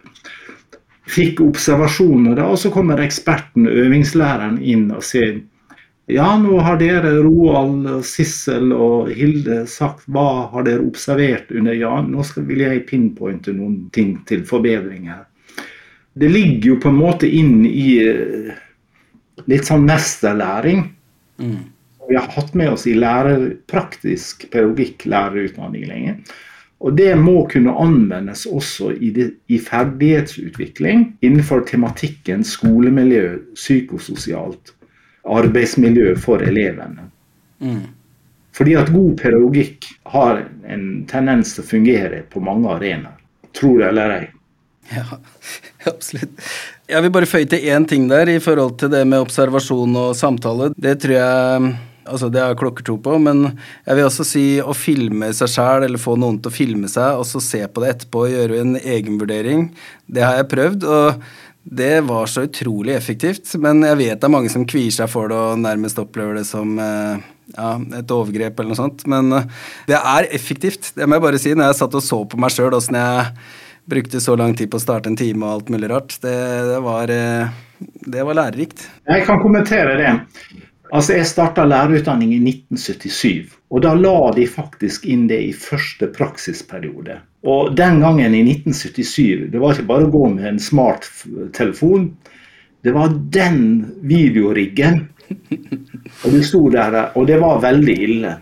Fikk 1.11 1.43
observasjoner, 1.45 2.37
da, 2.39 2.47
og 2.49 2.61
så 2.63 2.71
kommer 2.73 3.03
eksperten, 3.03 3.67
øvingslæreren, 3.69 4.61
inn 4.63 4.91
og 4.95 5.05
sier 5.05 5.41
ja, 6.11 6.27
nå 6.43 6.57
har 6.67 6.79
dere, 6.81 7.13
Roald, 7.23 7.85
Sissel 8.03 8.73
og 8.75 9.13
Hilde, 9.15 9.61
sagt 9.71 10.09
hva 10.11 10.49
har 10.51 10.65
dere 10.67 10.83
observert 10.83 11.53
under 11.55 11.77
ja. 11.79 11.93
Nå 12.03 12.25
skal, 12.27 12.49
vil 12.49 12.65
jeg 12.65 12.83
pinpointe 12.89 13.55
noen 13.55 13.85
ting 13.95 14.17
til 14.27 14.43
forbedringer. 14.49 15.21
Det 16.19 16.31
ligger 16.33 16.73
jo 16.73 16.79
på 16.83 16.91
en 16.91 16.99
måte 16.99 17.31
inn 17.31 17.63
i 17.69 17.93
eh, 18.03 18.51
litt 19.47 19.71
sånn 19.71 19.87
mesterlæring. 19.87 20.83
Mm 21.39 21.61
vi 22.11 22.17
har 22.19 22.27
hatt 22.35 22.55
med 22.59 22.73
oss 22.75 22.89
i 22.91 22.97
lærer, 22.99 23.53
praktisk 23.71 24.49
pedagogikk, 24.51 25.05
lærerutdanning 25.07 25.85
lenge. 25.87 26.15
Og 26.81 26.97
det 26.97 27.13
må 27.21 27.45
kunne 27.53 27.75
anvendes 27.79 28.47
også 28.51 28.91
i, 28.97 29.13
det, 29.15 29.29
i, 29.53 29.61
ferdighetsutvikling 29.63 31.05
innenfor 31.23 31.63
tematikken 31.69 32.43
skolemiljø, 32.43 33.37
psykososialt 33.55 34.73
arbeidsmiljø 35.29 36.15
for 36.19 36.43
elevene. 36.43 37.07
Mm. 37.61 37.85
Fordi 38.57 38.75
at 38.81 38.91
god 38.91 39.13
pedagogikk 39.21 39.87
har 40.11 40.43
en 40.67 40.87
tendens 41.09 41.55
til 41.55 41.63
å 41.63 41.71
fungere 41.71 42.25
på 42.33 42.43
mange 42.43 42.73
arenaer. 42.75 43.21
Tror 43.55 43.79
det 43.85 43.93
eller 43.93 44.17
ei. 44.17 44.25
Ja, 44.91 45.21
absolutt. 45.93 46.43
Jeg 46.91 47.05
vil 47.05 47.15
bare 47.15 47.31
føye 47.31 47.47
til 47.47 47.71
én 47.71 47.87
ting 47.87 48.09
der 48.11 48.33
i 48.33 48.41
forhold 48.43 48.81
til 48.81 48.91
det 48.91 49.05
med 49.07 49.23
observasjon 49.23 49.95
og 50.01 50.19
samtale. 50.19 50.73
Det 50.75 50.97
tror 51.05 51.17
jeg 51.21 51.71
Altså, 52.11 52.31
det 52.33 52.43
har 52.43 52.53
jeg 52.53 52.61
klokkertro 52.63 52.97
på, 53.03 53.17
men 53.23 53.45
jeg 53.87 53.99
vil 53.99 54.09
også 54.09 54.27
si 54.27 54.47
å 54.63 54.75
filme 54.77 55.31
seg 55.37 55.53
sjæl, 55.53 55.87
eller 55.87 56.03
få 56.03 56.17
noen 56.21 56.41
til 56.43 56.51
å 56.51 56.57
filme 56.57 56.91
seg, 56.91 57.21
og 57.21 57.29
så 57.29 57.43
se 57.45 57.63
på 57.67 57.85
det 57.85 57.95
etterpå 57.95 58.27
og 58.27 58.35
gjøre 58.35 58.61
en 58.65 58.75
egenvurdering. 58.81 59.69
Det 60.11 60.27
har 60.27 60.41
jeg 60.41 60.51
prøvd, 60.53 60.89
og 60.91 61.23
det 61.63 62.01
var 62.09 62.27
så 62.27 62.47
utrolig 62.49 62.95
effektivt. 62.97 63.53
Men 63.61 63.85
jeg 63.87 63.99
vet 64.01 64.21
det 64.21 64.29
er 64.29 64.33
mange 64.33 64.53
som 64.53 64.67
kvier 64.69 64.93
seg 64.95 65.11
for 65.13 65.31
det 65.31 65.39
og 65.39 65.61
nærmest 65.61 66.01
opplever 66.01 66.41
det 66.41 66.47
som 66.49 66.79
eh, 66.81 67.27
ja, 67.55 67.73
et 68.01 68.15
overgrep 68.15 68.61
eller 68.61 68.73
noe 68.73 68.81
sånt. 68.81 69.05
Men 69.11 69.33
eh, 69.37 69.51
det 69.91 69.99
er 69.99 70.31
effektivt, 70.35 70.93
det 70.97 71.09
må 71.09 71.19
jeg 71.19 71.27
bare 71.27 71.43
si. 71.43 71.55
Når 71.55 71.73
jeg 71.73 71.81
satt 71.83 71.99
og 72.01 72.07
så 72.07 72.23
på 72.25 72.41
meg 72.41 72.55
sjøl 72.55 72.77
åssen 72.77 72.99
jeg 72.99 73.35
brukte 73.91 74.21
så 74.23 74.37
lang 74.39 74.55
tid 74.55 74.71
på 74.71 74.79
å 74.79 74.83
starte 74.83 75.11
en 75.11 75.19
time 75.19 75.47
og 75.47 75.59
alt 75.59 75.71
mulig 75.75 75.91
rart, 75.91 76.17
det, 76.23 76.35
det, 76.71 76.81
var, 76.85 77.11
eh, 77.11 77.63
det 78.07 78.27
var 78.27 78.39
lærerikt. 78.39 78.87
Jeg 79.11 79.27
kan 79.29 79.41
kommentere 79.43 79.97
det. 79.99 80.13
Altså, 80.93 81.15
Jeg 81.15 81.27
starta 81.27 81.65
lærerutdanning 81.65 82.33
i 82.35 82.41
1977, 82.43 83.53
og 83.71 83.83
da 83.85 83.95
la 83.95 84.33
de 84.35 84.47
faktisk 84.51 85.07
inn 85.07 85.29
det 85.31 85.39
i 85.45 85.53
første 85.55 86.09
praksisperiode. 86.11 87.21
Og 87.47 87.77
den 87.77 88.01
gangen 88.03 88.35
i 88.35 88.43
1977, 88.43 89.51
det 89.53 89.61
var 89.61 89.77
ikke 89.77 89.89
bare 89.89 90.09
å 90.09 90.13
gå 90.13 90.25
med 90.35 90.49
en 90.51 90.61
smarttelefon. 90.61 92.11
Det 92.85 92.93
var 92.97 93.15
den 93.33 93.63
videoriggen. 94.03 95.07
Og 96.25 96.35
du 96.35 96.41
sto 96.43 96.65
der, 96.73 96.97
og 97.15 97.27
det 97.29 97.37
var 97.39 97.61
veldig 97.63 97.95
ille. 98.03 98.33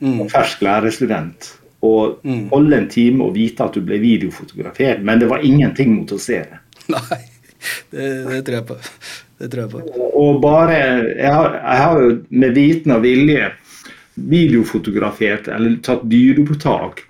Og 0.00 0.30
Fersk 0.32 0.62
lærerstudent. 0.64 1.50
Å 1.84 1.92
mm. 2.24 2.46
holde 2.50 2.78
en 2.80 2.88
time 2.88 3.26
og 3.26 3.34
vite 3.36 3.66
at 3.66 3.76
du 3.76 3.84
ble 3.84 3.98
videofotografert, 4.00 5.02
men 5.04 5.20
det 5.20 5.28
var 5.28 5.44
ingenting 5.44 5.92
mot 5.92 6.14
å 6.16 6.18
se 6.20 6.40
det. 6.40 6.60
Nei, 6.88 7.20
det, 7.92 8.08
det 8.30 8.40
tror 8.46 8.56
jeg 8.56 8.66
på. 8.70 8.78
Det 9.38 9.50
tror 9.52 9.66
jeg 9.66 9.72
på. 9.74 10.08
Og 10.16 10.40
bare 10.40 10.76
Jeg 10.76 11.32
har, 11.32 11.56
jeg 11.60 11.82
har 11.84 12.02
jo 12.02 12.10
med 12.30 12.56
viten 12.56 12.94
og 12.96 13.02
vilje 13.04 13.50
videofotografert 14.16 15.48
eller 15.52 15.76
tatt 15.84 16.06
dyreopptak 16.08 17.02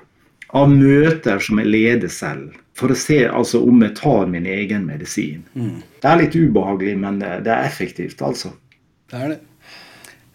av 0.57 0.70
møter 0.72 1.43
som 1.43 1.61
jeg 1.62 1.70
leder 1.70 2.11
selv. 2.11 2.55
For 2.77 2.93
å 2.93 2.99
se 2.99 3.22
altså, 3.24 3.62
om 3.64 3.81
jeg 3.85 3.95
tar 3.97 4.27
min 4.29 4.47
egen 4.51 4.85
medisin. 4.89 5.45
Mm. 5.55 5.79
Det 6.03 6.11
er 6.11 6.18
litt 6.20 6.35
ubehagelig, 6.37 6.97
men 7.01 7.20
det, 7.22 7.31
det, 7.47 7.55
er 7.55 7.70
effektivt, 7.70 8.20
altså. 8.20 8.53
Det 9.09 9.22
er 9.22 9.33
det. 9.33 9.39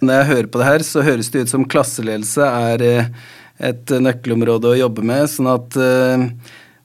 Når 0.01 0.17
jeg 0.17 0.29
hører 0.31 0.49
på 0.49 0.61
det 0.61 0.69
her, 0.71 0.85
så 0.87 1.05
høres 1.05 1.29
det 1.29 1.43
ut 1.43 1.51
som 1.51 1.67
klasseledelse 1.69 2.47
er 2.47 2.85
eh, 2.87 3.11
et 3.61 3.93
nøkkelområde 3.93 4.71
å 4.71 4.79
jobbe 4.79 5.05
med. 5.05 5.27
sånn 5.29 5.51
at 5.51 5.77
uh, 5.77 6.25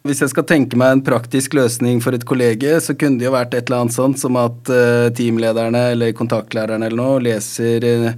hvis 0.09 0.23
jeg 0.25 0.33
skal 0.33 0.47
tenke 0.49 0.79
meg 0.79 0.95
en 0.95 1.05
praktisk 1.07 1.57
løsning 1.59 2.01
for 2.05 2.17
et 2.17 2.27
kollege, 2.29 2.79
så 2.83 2.95
kunne 2.99 3.21
det 3.21 3.29
jo 3.29 3.35
vært 3.35 3.55
et 3.55 3.67
eller 3.69 3.85
annet 3.85 3.97
sånt 3.97 4.21
som 4.21 4.39
at 4.41 4.71
uh, 4.73 5.09
teamlederne 5.17 5.83
eller 5.95 6.15
kontaktlærerne 6.17 6.89
eller 6.89 7.01
noe 7.01 7.23
leser 7.27 7.87
uh, 7.87 8.13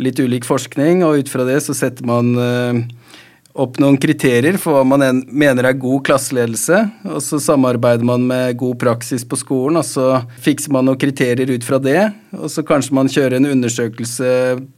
litt 0.00 0.20
ulik 0.22 0.46
forskning, 0.48 1.04
og 1.06 1.22
ut 1.22 1.32
fra 1.32 1.46
det 1.48 1.58
så 1.64 1.76
setter 1.76 2.06
man 2.08 2.34
uh, 2.38 2.82
opp 3.58 3.80
noen 3.82 3.96
kriterier 3.98 4.54
for 4.62 4.76
hva 4.76 4.84
man 4.86 5.22
mener 5.26 5.66
er 5.66 5.78
god 5.80 6.04
klasseledelse, 6.06 6.78
og 7.10 7.18
så 7.24 7.40
samarbeider 7.42 8.06
man 8.06 8.22
med 8.28 8.58
god 8.60 8.78
praksis 8.78 9.24
på 9.26 9.38
skolen, 9.40 9.80
og 9.80 9.86
så 9.86 10.22
fikser 10.42 10.72
man 10.74 10.86
noen 10.86 11.00
kriterier 11.00 11.50
ut 11.50 11.66
fra 11.66 11.80
det, 11.82 11.98
og 12.36 12.46
så 12.52 12.62
kanskje 12.66 12.94
man 12.96 13.10
kjører 13.10 13.40
en 13.40 13.50
undersøkelse 13.50 14.30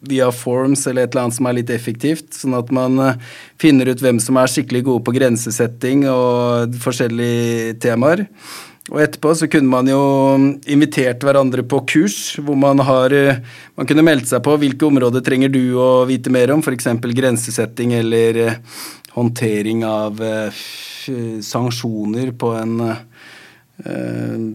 via 0.08 0.30
Forms 0.32 0.86
eller 0.88 1.04
et 1.04 1.12
eller 1.12 1.26
annet 1.26 1.38
som 1.38 1.50
er 1.50 1.58
litt 1.60 1.72
effektivt, 1.74 2.30
sånn 2.38 2.56
at 2.56 2.72
man 2.72 2.98
eh, 3.04 3.30
finner 3.60 3.92
ut 3.92 4.02
hvem 4.02 4.20
som 4.22 4.40
er 4.40 4.50
skikkelig 4.50 4.86
gode 4.88 5.04
på 5.06 5.16
grensesetting 5.18 6.06
og 6.10 6.80
forskjellige 6.82 7.76
temaer. 7.84 8.26
Og 8.90 8.98
etterpå 8.98 9.30
så 9.38 9.46
kunne 9.46 9.70
man 9.70 9.86
jo 9.86 10.00
invitert 10.66 11.22
hverandre 11.22 11.62
på 11.62 11.84
kurs 11.86 12.16
hvor 12.42 12.58
man 12.58 12.82
har 12.82 13.14
Man 13.76 13.86
kunne 13.86 14.02
meldt 14.02 14.26
seg 14.32 14.42
på 14.42 14.56
hvilke 14.58 14.88
områder 14.88 15.22
trenger 15.22 15.52
du 15.54 15.76
å 15.78 16.02
vite 16.08 16.32
mer 16.34 16.50
om, 16.50 16.64
f.eks. 16.64 16.88
grensesetting 17.14 17.94
eller 18.00 18.40
eh, 18.42 18.58
håndtering 19.14 19.84
av 19.86 20.18
eh, 20.26 20.64
sanksjoner 21.42 22.34
på 22.38 22.52
en 22.58 22.76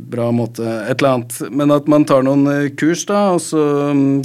bra 0.07 0.27
måte. 0.31 0.63
Et 0.63 1.01
eller 1.01 1.17
annet. 1.17 1.37
Men 1.51 1.73
at 1.75 1.87
man 1.91 2.05
tar 2.07 2.23
noen 2.23 2.69
kurs, 2.79 3.01
da, 3.09 3.33
og 3.35 3.41
så 3.43 3.59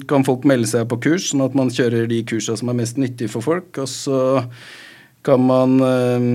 kan 0.07 0.27
folk 0.27 0.45
melde 0.47 0.69
seg 0.71 0.85
på 0.91 1.01
kurs, 1.09 1.31
sånn 1.31 1.43
at 1.43 1.57
man 1.59 1.73
kjører 1.75 2.07
de 2.11 2.21
kursene 2.29 2.61
som 2.61 2.71
er 2.71 2.79
mest 2.79 3.01
nyttige 3.01 3.33
for 3.33 3.43
folk. 3.43 3.81
Og 3.83 3.91
så 3.91 4.21
kan 5.27 5.43
man 5.49 5.75
eh, 5.83 6.29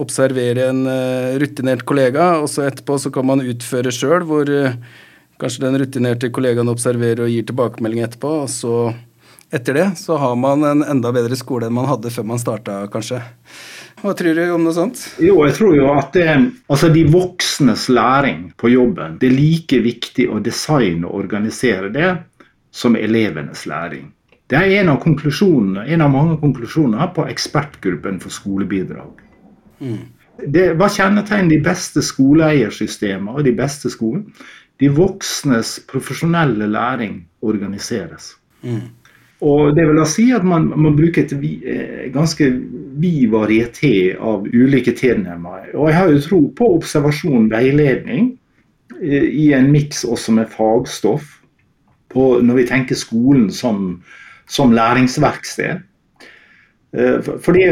observere 0.00 0.68
en 0.70 0.84
eh, 0.88 1.38
rutinert 1.42 1.84
kollega, 1.88 2.36
og 2.40 2.48
så 2.50 2.66
etterpå 2.68 2.98
så 3.00 3.12
kan 3.12 3.26
man 3.28 3.44
utføre 3.44 3.92
sjøl, 3.94 4.24
hvor 4.28 4.48
eh, 4.48 4.76
kanskje 5.42 5.64
den 5.66 5.80
rutinerte 5.82 6.30
kollegaen 6.32 6.70
observerer 6.72 7.26
og 7.26 7.32
gir 7.32 7.48
tilbakemelding 7.48 8.04
etterpå, 8.06 8.34
og 8.44 8.50
så 8.52 8.76
etter 9.52 9.76
det 9.76 9.88
så 10.00 10.16
har 10.16 10.36
man 10.40 10.64
en 10.64 10.84
enda 10.86 11.12
bedre 11.12 11.36
skole 11.36 11.68
enn 11.68 11.76
man 11.76 11.90
hadde 11.90 12.12
før 12.14 12.24
man 12.30 12.40
starta, 12.40 12.86
kanskje. 12.92 13.20
Hva 14.00 14.14
tror 14.16 14.34
du 14.34 14.42
om 14.54 14.64
noe 14.64 14.74
sånt? 14.74 15.02
Jo, 15.22 15.36
jeg 15.44 15.54
tror 15.58 15.76
jo 15.76 15.90
at 15.92 16.16
det, 16.16 16.30
altså 16.72 16.88
de 16.90 17.04
voksnes 17.12 17.84
læring 17.92 18.46
på 18.58 18.72
jobben, 18.72 19.18
det 19.20 19.28
er 19.28 19.36
like 19.36 19.82
viktig 19.84 20.26
å 20.32 20.40
designe 20.42 21.04
og 21.06 21.20
organisere 21.20 21.92
det 21.92 22.14
som 22.72 22.96
elevenes 22.96 23.66
læring. 23.68 24.08
Det 24.48 24.58
er 24.58 24.80
en 24.80 24.90
av, 24.94 24.98
konklusjonene, 25.04 25.84
en 25.86 26.02
av 26.04 26.10
mange 26.12 26.38
konklusjoner 26.40 27.12
på 27.14 27.28
ekspertgruppen 27.30 28.18
for 28.24 28.32
skolebidrag. 28.34 29.21
Mm. 29.82 30.02
Det, 30.54 30.64
hva 30.80 30.88
kjennetegner 30.90 31.52
de 31.52 31.60
beste 31.64 32.02
skoleeiersystemene 32.04 33.36
og 33.36 33.46
de 33.46 33.52
beste 33.56 33.90
skolene? 33.92 34.30
De 34.80 34.88
voksnes 34.90 35.76
profesjonelle 35.90 36.66
læring 36.70 37.20
organiseres. 37.44 38.32
Mm. 38.62 38.88
Og 39.42 39.74
det 39.74 39.84
vil 39.88 39.98
da 39.98 40.06
si 40.06 40.28
at 40.34 40.44
man, 40.46 40.68
man 40.78 40.94
bruker 40.96 41.24
et 41.24 41.32
eh, 41.34 42.06
ganske 42.14 42.46
vid 43.02 43.30
varieté 43.32 44.12
av 44.14 44.46
ulike 44.46 44.94
tilnærminger. 44.94 45.72
Og 45.74 45.90
jeg 45.90 45.98
har 45.98 46.10
jo 46.12 46.22
tro 46.22 46.40
på 46.58 46.68
observasjon, 46.76 47.50
veiledning, 47.50 48.32
eh, 49.00 49.26
i 49.26 49.48
en 49.56 49.70
miks 49.74 50.04
også 50.04 50.36
med 50.38 50.50
fagstoff. 50.54 51.40
På, 52.12 52.36
når 52.44 52.60
vi 52.60 52.68
tenker 52.68 52.98
skolen 52.98 53.48
som, 53.50 54.02
som 54.46 54.74
læringsverksted. 54.76 55.82
Eh, 56.96 57.18
for 57.20 57.52
det, 57.56 57.66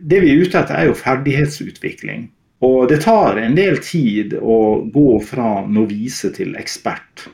det, 0.00 0.20
vi 0.20 0.34
er 0.34 0.44
ute 0.44 0.60
etter, 0.60 0.76
er 0.76 0.90
jo 0.90 0.98
ferdighetsutvikling. 0.98 2.28
Og 2.66 2.90
det 2.90 3.00
tar 3.06 3.38
en 3.40 3.56
del 3.56 3.78
tid 3.84 4.36
å 4.36 4.82
gå 4.92 5.10
fra 5.24 5.62
novise 5.64 6.28
til 6.36 6.52
ekspert, 6.60 7.28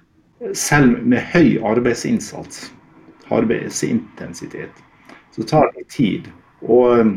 selv 0.54 1.00
med 1.02 1.24
høy 1.32 1.56
arbeidsinnsats 1.66 2.68
arbeidsintensitet. 3.34 4.70
Så 5.34 5.42
tar 5.42 5.72
det 5.74 5.88
tid. 5.90 6.28
Og 6.62 7.00
um, 7.00 7.16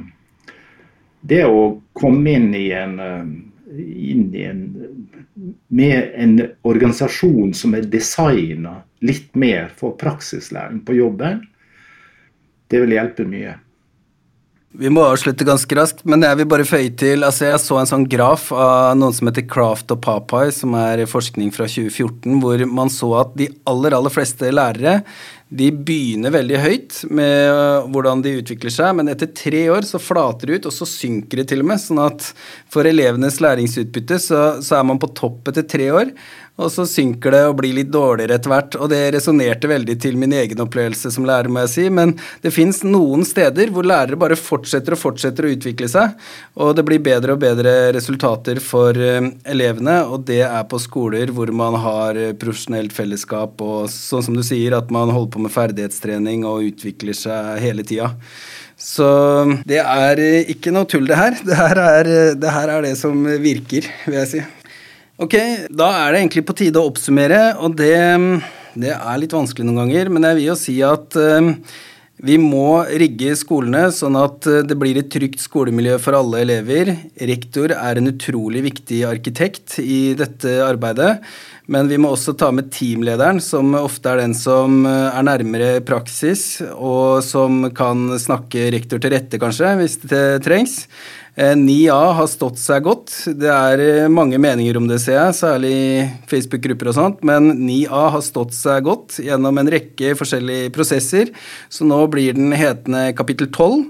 det 1.22 1.44
å 1.46 1.78
komme 1.94 2.34
inn 2.34 2.50
i 2.58 2.72
en, 2.74 2.98
inn 3.78 4.32
i 4.34 4.46
en 4.48 4.64
med 5.68 6.12
en 6.16 6.36
organisasjon 6.68 7.54
som 7.54 7.76
er 7.78 7.88
designa 7.92 8.80
litt 9.06 9.36
mer 9.40 9.70
for 9.78 9.96
praksislæring 10.00 10.82
på 10.86 10.98
jobben, 10.98 11.44
det 12.70 12.82
vil 12.84 12.96
hjelpe 12.98 13.26
mye. 13.28 13.56
Vi 14.70 14.90
må 14.94 15.02
avslutte 15.02 15.48
ganske 15.48 15.74
raskt, 15.74 16.04
men 16.06 16.22
jeg 16.22 16.38
vil 16.38 16.48
bare 16.52 16.66
føye 16.68 16.92
til 16.94 17.26
altså 17.26 17.48
Jeg 17.48 17.62
så 17.64 17.80
en 17.80 17.90
sånn 17.90 18.04
graf 18.06 18.52
av 18.54 18.94
noen 19.00 19.16
som 19.18 19.26
heter 19.32 19.48
Craft 19.50 19.96
og 19.96 20.04
Papai, 20.06 20.52
som 20.54 20.76
er 20.78 21.02
forskning 21.10 21.50
fra 21.56 21.66
2014, 21.66 22.36
hvor 22.38 22.62
man 22.70 22.94
så 22.94 23.10
at 23.24 23.34
de 23.40 23.48
aller, 23.70 23.96
aller 23.98 24.14
fleste 24.14 24.52
lærere 24.54 25.00
de 25.50 25.72
begynner 25.74 26.30
veldig 26.30 26.58
høyt 26.62 26.98
med 27.10 27.50
øh, 27.50 27.88
hvordan 27.90 28.22
de 28.22 28.36
utvikler 28.38 28.74
seg, 28.74 28.92
men 29.00 29.10
etter 29.10 29.32
tre 29.34 29.64
år 29.74 29.88
så 29.90 29.98
flater 29.98 30.46
det 30.46 30.60
ut, 30.60 30.68
og 30.70 30.76
så 30.76 30.86
synker 30.86 31.42
det 31.42 31.48
til 31.50 31.64
og 31.64 31.72
med. 31.72 31.82
Sånn 31.82 32.02
at 32.04 32.28
for 32.70 32.86
elevenes 32.86 33.40
læringsutbytte 33.42 34.20
så, 34.22 34.44
så 34.62 34.78
er 34.78 34.86
man 34.86 35.02
på 35.02 35.10
topp 35.18 35.50
etter 35.50 35.66
tre 35.66 35.90
år, 36.04 36.14
og 36.60 36.72
så 36.74 36.86
synker 36.90 37.34
det 37.34 37.42
og 37.48 37.58
blir 37.62 37.76
litt 37.78 37.92
dårligere 37.94 38.36
etter 38.36 38.52
hvert. 38.52 38.78
Og 38.80 38.92
det 38.92 39.02
resonnerte 39.16 39.70
veldig 39.72 39.96
til 40.04 40.18
min 40.20 40.36
egen 40.36 40.60
opplevelse 40.64 41.12
som 41.16 41.28
lærer, 41.28 41.52
må 41.52 41.64
jeg 41.64 41.74
si. 41.74 41.86
Men 41.94 42.16
det 42.44 42.54
fins 42.56 42.82
noen 42.84 43.24
steder 43.28 43.72
hvor 43.74 43.88
lærere 43.88 44.20
bare 44.20 44.38
fortsetter 44.40 44.96
og 44.96 45.02
fortsetter 45.02 45.48
å 45.48 45.54
utvikle 45.56 45.90
seg, 45.92 46.18
og 46.60 46.76
det 46.76 46.86
blir 46.88 47.02
bedre 47.04 47.36
og 47.36 47.42
bedre 47.42 47.74
resultater 47.96 48.60
for 48.64 48.98
uh, 48.98 49.30
elevene, 49.50 50.02
og 50.10 50.26
det 50.28 50.42
er 50.46 50.68
på 50.70 50.80
skoler 50.82 51.32
hvor 51.36 51.52
man 51.56 51.78
har 51.80 52.20
uh, 52.20 52.32
profesjonelt 52.40 52.94
fellesskap, 52.96 53.62
og 53.64 53.90
sånn 53.94 54.26
som 54.28 54.38
du 54.38 54.44
sier, 54.46 54.76
at 54.78 54.92
man 54.94 55.14
holder 55.14 55.34
på 55.36 55.44
med 55.46 55.56
ferdighetstrening 55.56 56.46
og 56.50 56.68
utvikler 56.74 57.18
seg 57.18 57.60
hele 57.64 57.86
tida. 57.88 58.14
Så 58.80 59.08
det 59.68 59.82
er 59.82 60.24
uh, 60.24 60.54
ikke 60.54 60.76
noe 60.76 60.88
tull, 60.90 61.08
det 61.10 61.20
her. 61.20 61.40
Det 61.46 61.60
her 61.60 61.84
er 61.88 62.14
det, 62.40 62.56
her 62.56 62.78
er 62.78 62.88
det 62.90 62.96
som 63.00 63.24
virker, 63.44 63.88
vil 64.08 64.22
jeg 64.24 64.34
si. 64.36 64.48
Ok, 65.20 65.34
da 65.76 65.90
er 66.06 66.14
det 66.14 66.20
egentlig 66.22 66.46
på 66.48 66.54
tide 66.56 66.80
å 66.80 66.88
oppsummere, 66.88 67.42
og 67.60 67.74
det, 67.76 67.92
det 68.80 68.94
er 68.96 69.18
litt 69.20 69.34
vanskelig 69.36 69.66
noen 69.68 69.82
ganger, 69.82 70.12
men 70.16 70.24
jeg 70.24 70.38
vil 70.38 70.46
jo 70.46 70.56
si 70.56 70.76
at 70.88 71.18
uh, 71.20 71.50
vi 72.24 72.38
må 72.40 72.82
rigge 73.00 73.34
skolene 73.40 73.86
sånn 73.96 74.18
at 74.20 74.48
eh, 74.50 74.64
det 74.68 74.76
blir 74.80 74.98
et 75.00 75.08
trygt 75.12 75.40
skolemiljø 75.40 75.96
for 76.04 76.18
alle 76.18 76.42
elever. 76.44 76.92
Rektor 77.30 77.72
er 77.72 78.00
en 78.00 78.12
utrolig 78.12 78.66
viktig 78.66 79.06
arkitekt 79.08 79.78
i 79.80 80.18
dette 80.20 80.58
arbeidet. 80.66 81.14
Men 81.72 81.88
vi 81.88 82.00
må 82.02 82.12
også 82.12 82.34
ta 82.36 82.50
med 82.52 82.74
teamlederen, 82.76 83.40
som 83.40 83.72
ofte 83.78 84.12
er 84.12 84.24
den 84.24 84.36
som 84.36 84.82
eh, 84.90 85.16
er 85.16 85.28
nærmere 85.30 85.70
praksis, 85.88 86.60
og 86.76 87.24
som 87.24 87.70
kan 87.78 88.10
snakke 88.20 88.68
rektor 88.76 89.00
til 89.00 89.16
rette, 89.16 89.40
kanskje, 89.40 89.72
hvis 89.80 90.00
det 90.12 90.26
trengs. 90.44 90.82
9A 91.40 91.96
eh, 91.96 92.16
har 92.18 92.28
stått 92.28 92.60
seg 92.60 92.84
godt. 92.84 93.14
Det 93.40 93.48
er 93.48 93.84
eh, 93.84 94.12
mange 94.12 94.40
meninger 94.42 94.78
om 94.80 94.90
det, 94.90 95.00
ser 95.04 95.16
jeg, 95.16 95.38
særlig 95.38 95.76
Facebook-grupper 96.28 96.92
og 96.92 96.98
sånt, 96.98 97.22
men 97.28 97.54
9A 97.62 98.08
har 98.16 98.24
stått 98.26 98.56
seg 98.58 98.84
godt 98.88 99.22
gjennom 99.24 99.62
en 99.62 99.72
rekke 99.72 100.18
forskjellige 100.20 100.74
prosesser, 100.76 101.32
så 101.72 101.88
nå 101.88 102.02
blir 102.12 102.36
den 102.36 102.52
hetende 102.60 103.10
kapittel 103.16 103.48
12. 103.54 103.86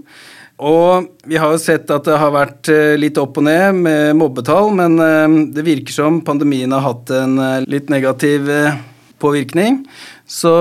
Og 0.70 1.10
vi 1.32 1.40
har 1.40 1.56
jo 1.56 1.62
sett 1.64 1.90
at 1.96 2.06
det 2.06 2.20
har 2.22 2.36
vært 2.36 2.70
eh, 2.74 2.94
litt 3.00 3.18
opp 3.18 3.42
og 3.42 3.48
ned 3.50 3.82
med 3.82 4.20
mobbetall, 4.20 4.70
men 4.78 5.50
det 5.56 5.66
virker 5.66 5.96
som 5.96 6.22
pandemien 6.26 6.76
har 6.76 6.86
hatt 6.86 7.16
en 7.16 7.40
litt 7.66 7.90
negativ 7.90 8.46
påvirkning. 9.20 9.82
Så 10.30 10.54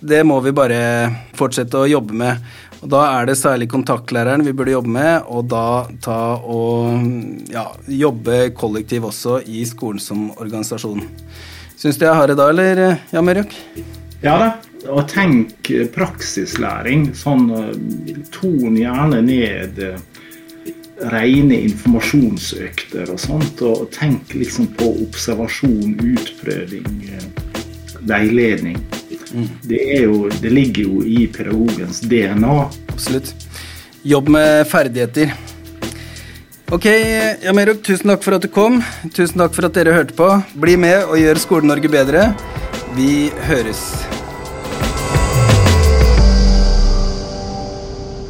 det 0.00 0.20
må 0.28 0.36
vi 0.44 0.52
bare 0.52 0.80
fortsette 1.38 1.80
å 1.80 1.88
jobbe 1.88 2.16
med. 2.20 2.48
Og 2.82 2.88
Da 2.92 3.00
er 3.18 3.26
det 3.26 3.38
særlig 3.40 3.68
kontaktlæreren 3.72 4.44
vi 4.46 4.52
burde 4.52 4.76
jobbe 4.76 4.92
med, 4.94 5.26
og 5.26 5.48
da 5.50 5.86
ta 6.04 6.38
og 6.38 7.02
ja, 7.50 7.66
jobbe 7.90 8.50
kollektiv 8.54 9.08
også 9.10 9.40
i 9.46 9.64
skolen 9.66 9.98
som 10.02 10.28
organisasjon. 10.36 11.02
Syns 11.78 11.98
du 11.98 12.06
jeg 12.06 12.14
har 12.14 12.30
det 12.30 12.38
da, 12.38 12.48
eller 12.50 12.98
Jan 13.12 13.26
Mørjok? 13.26 13.54
Ja 14.22 14.38
da. 14.38 14.48
Og 14.94 15.08
tenk 15.10 15.66
praksislæring. 15.94 17.08
Sånn 17.18 17.48
ton 18.30 18.76
gjerne 18.78 19.18
ned 19.26 19.80
rene 21.12 21.58
informasjonsøkter 21.66 23.10
og 23.12 23.20
sånt, 23.22 23.62
og 23.62 23.88
tenk 23.94 24.34
liksom 24.34 24.70
på 24.78 24.90
observasjon, 25.04 25.98
utprøving, 26.14 27.02
veiledning. 28.06 28.78
Det, 29.62 29.82
jo, 30.02 30.28
det 30.42 30.50
ligger 30.52 30.82
jo 30.88 31.02
i 31.04 31.26
pedagogens 31.32 32.00
DNA. 32.00 32.56
Absolutt. 32.92 33.34
Jobb 34.02 34.28
med 34.28 34.66
ferdigheter. 34.70 35.34
Ok, 36.72 36.84
Jamerok, 37.44 37.80
tusen 37.84 38.10
takk 38.12 38.24
for 38.24 38.36
at 38.36 38.44
du 38.44 38.50
kom. 38.52 38.82
Tusen 39.16 39.40
takk 39.40 39.54
for 39.56 39.68
at 39.68 39.76
dere 39.76 39.94
hørte 39.96 40.16
på. 40.16 40.28
Bli 40.60 40.76
med 40.80 41.00
og 41.08 41.16
gjør 41.20 41.40
Skole-Norge 41.40 41.88
bedre. 41.92 42.26
Vi 42.96 43.30
høres. 43.48 43.80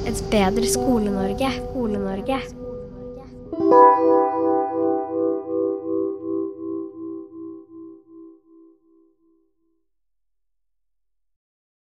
Et 0.07 0.23
bedre 0.31 0.71
Skole-Norge. 0.71 1.51
Skole-Norge. 1.59 2.43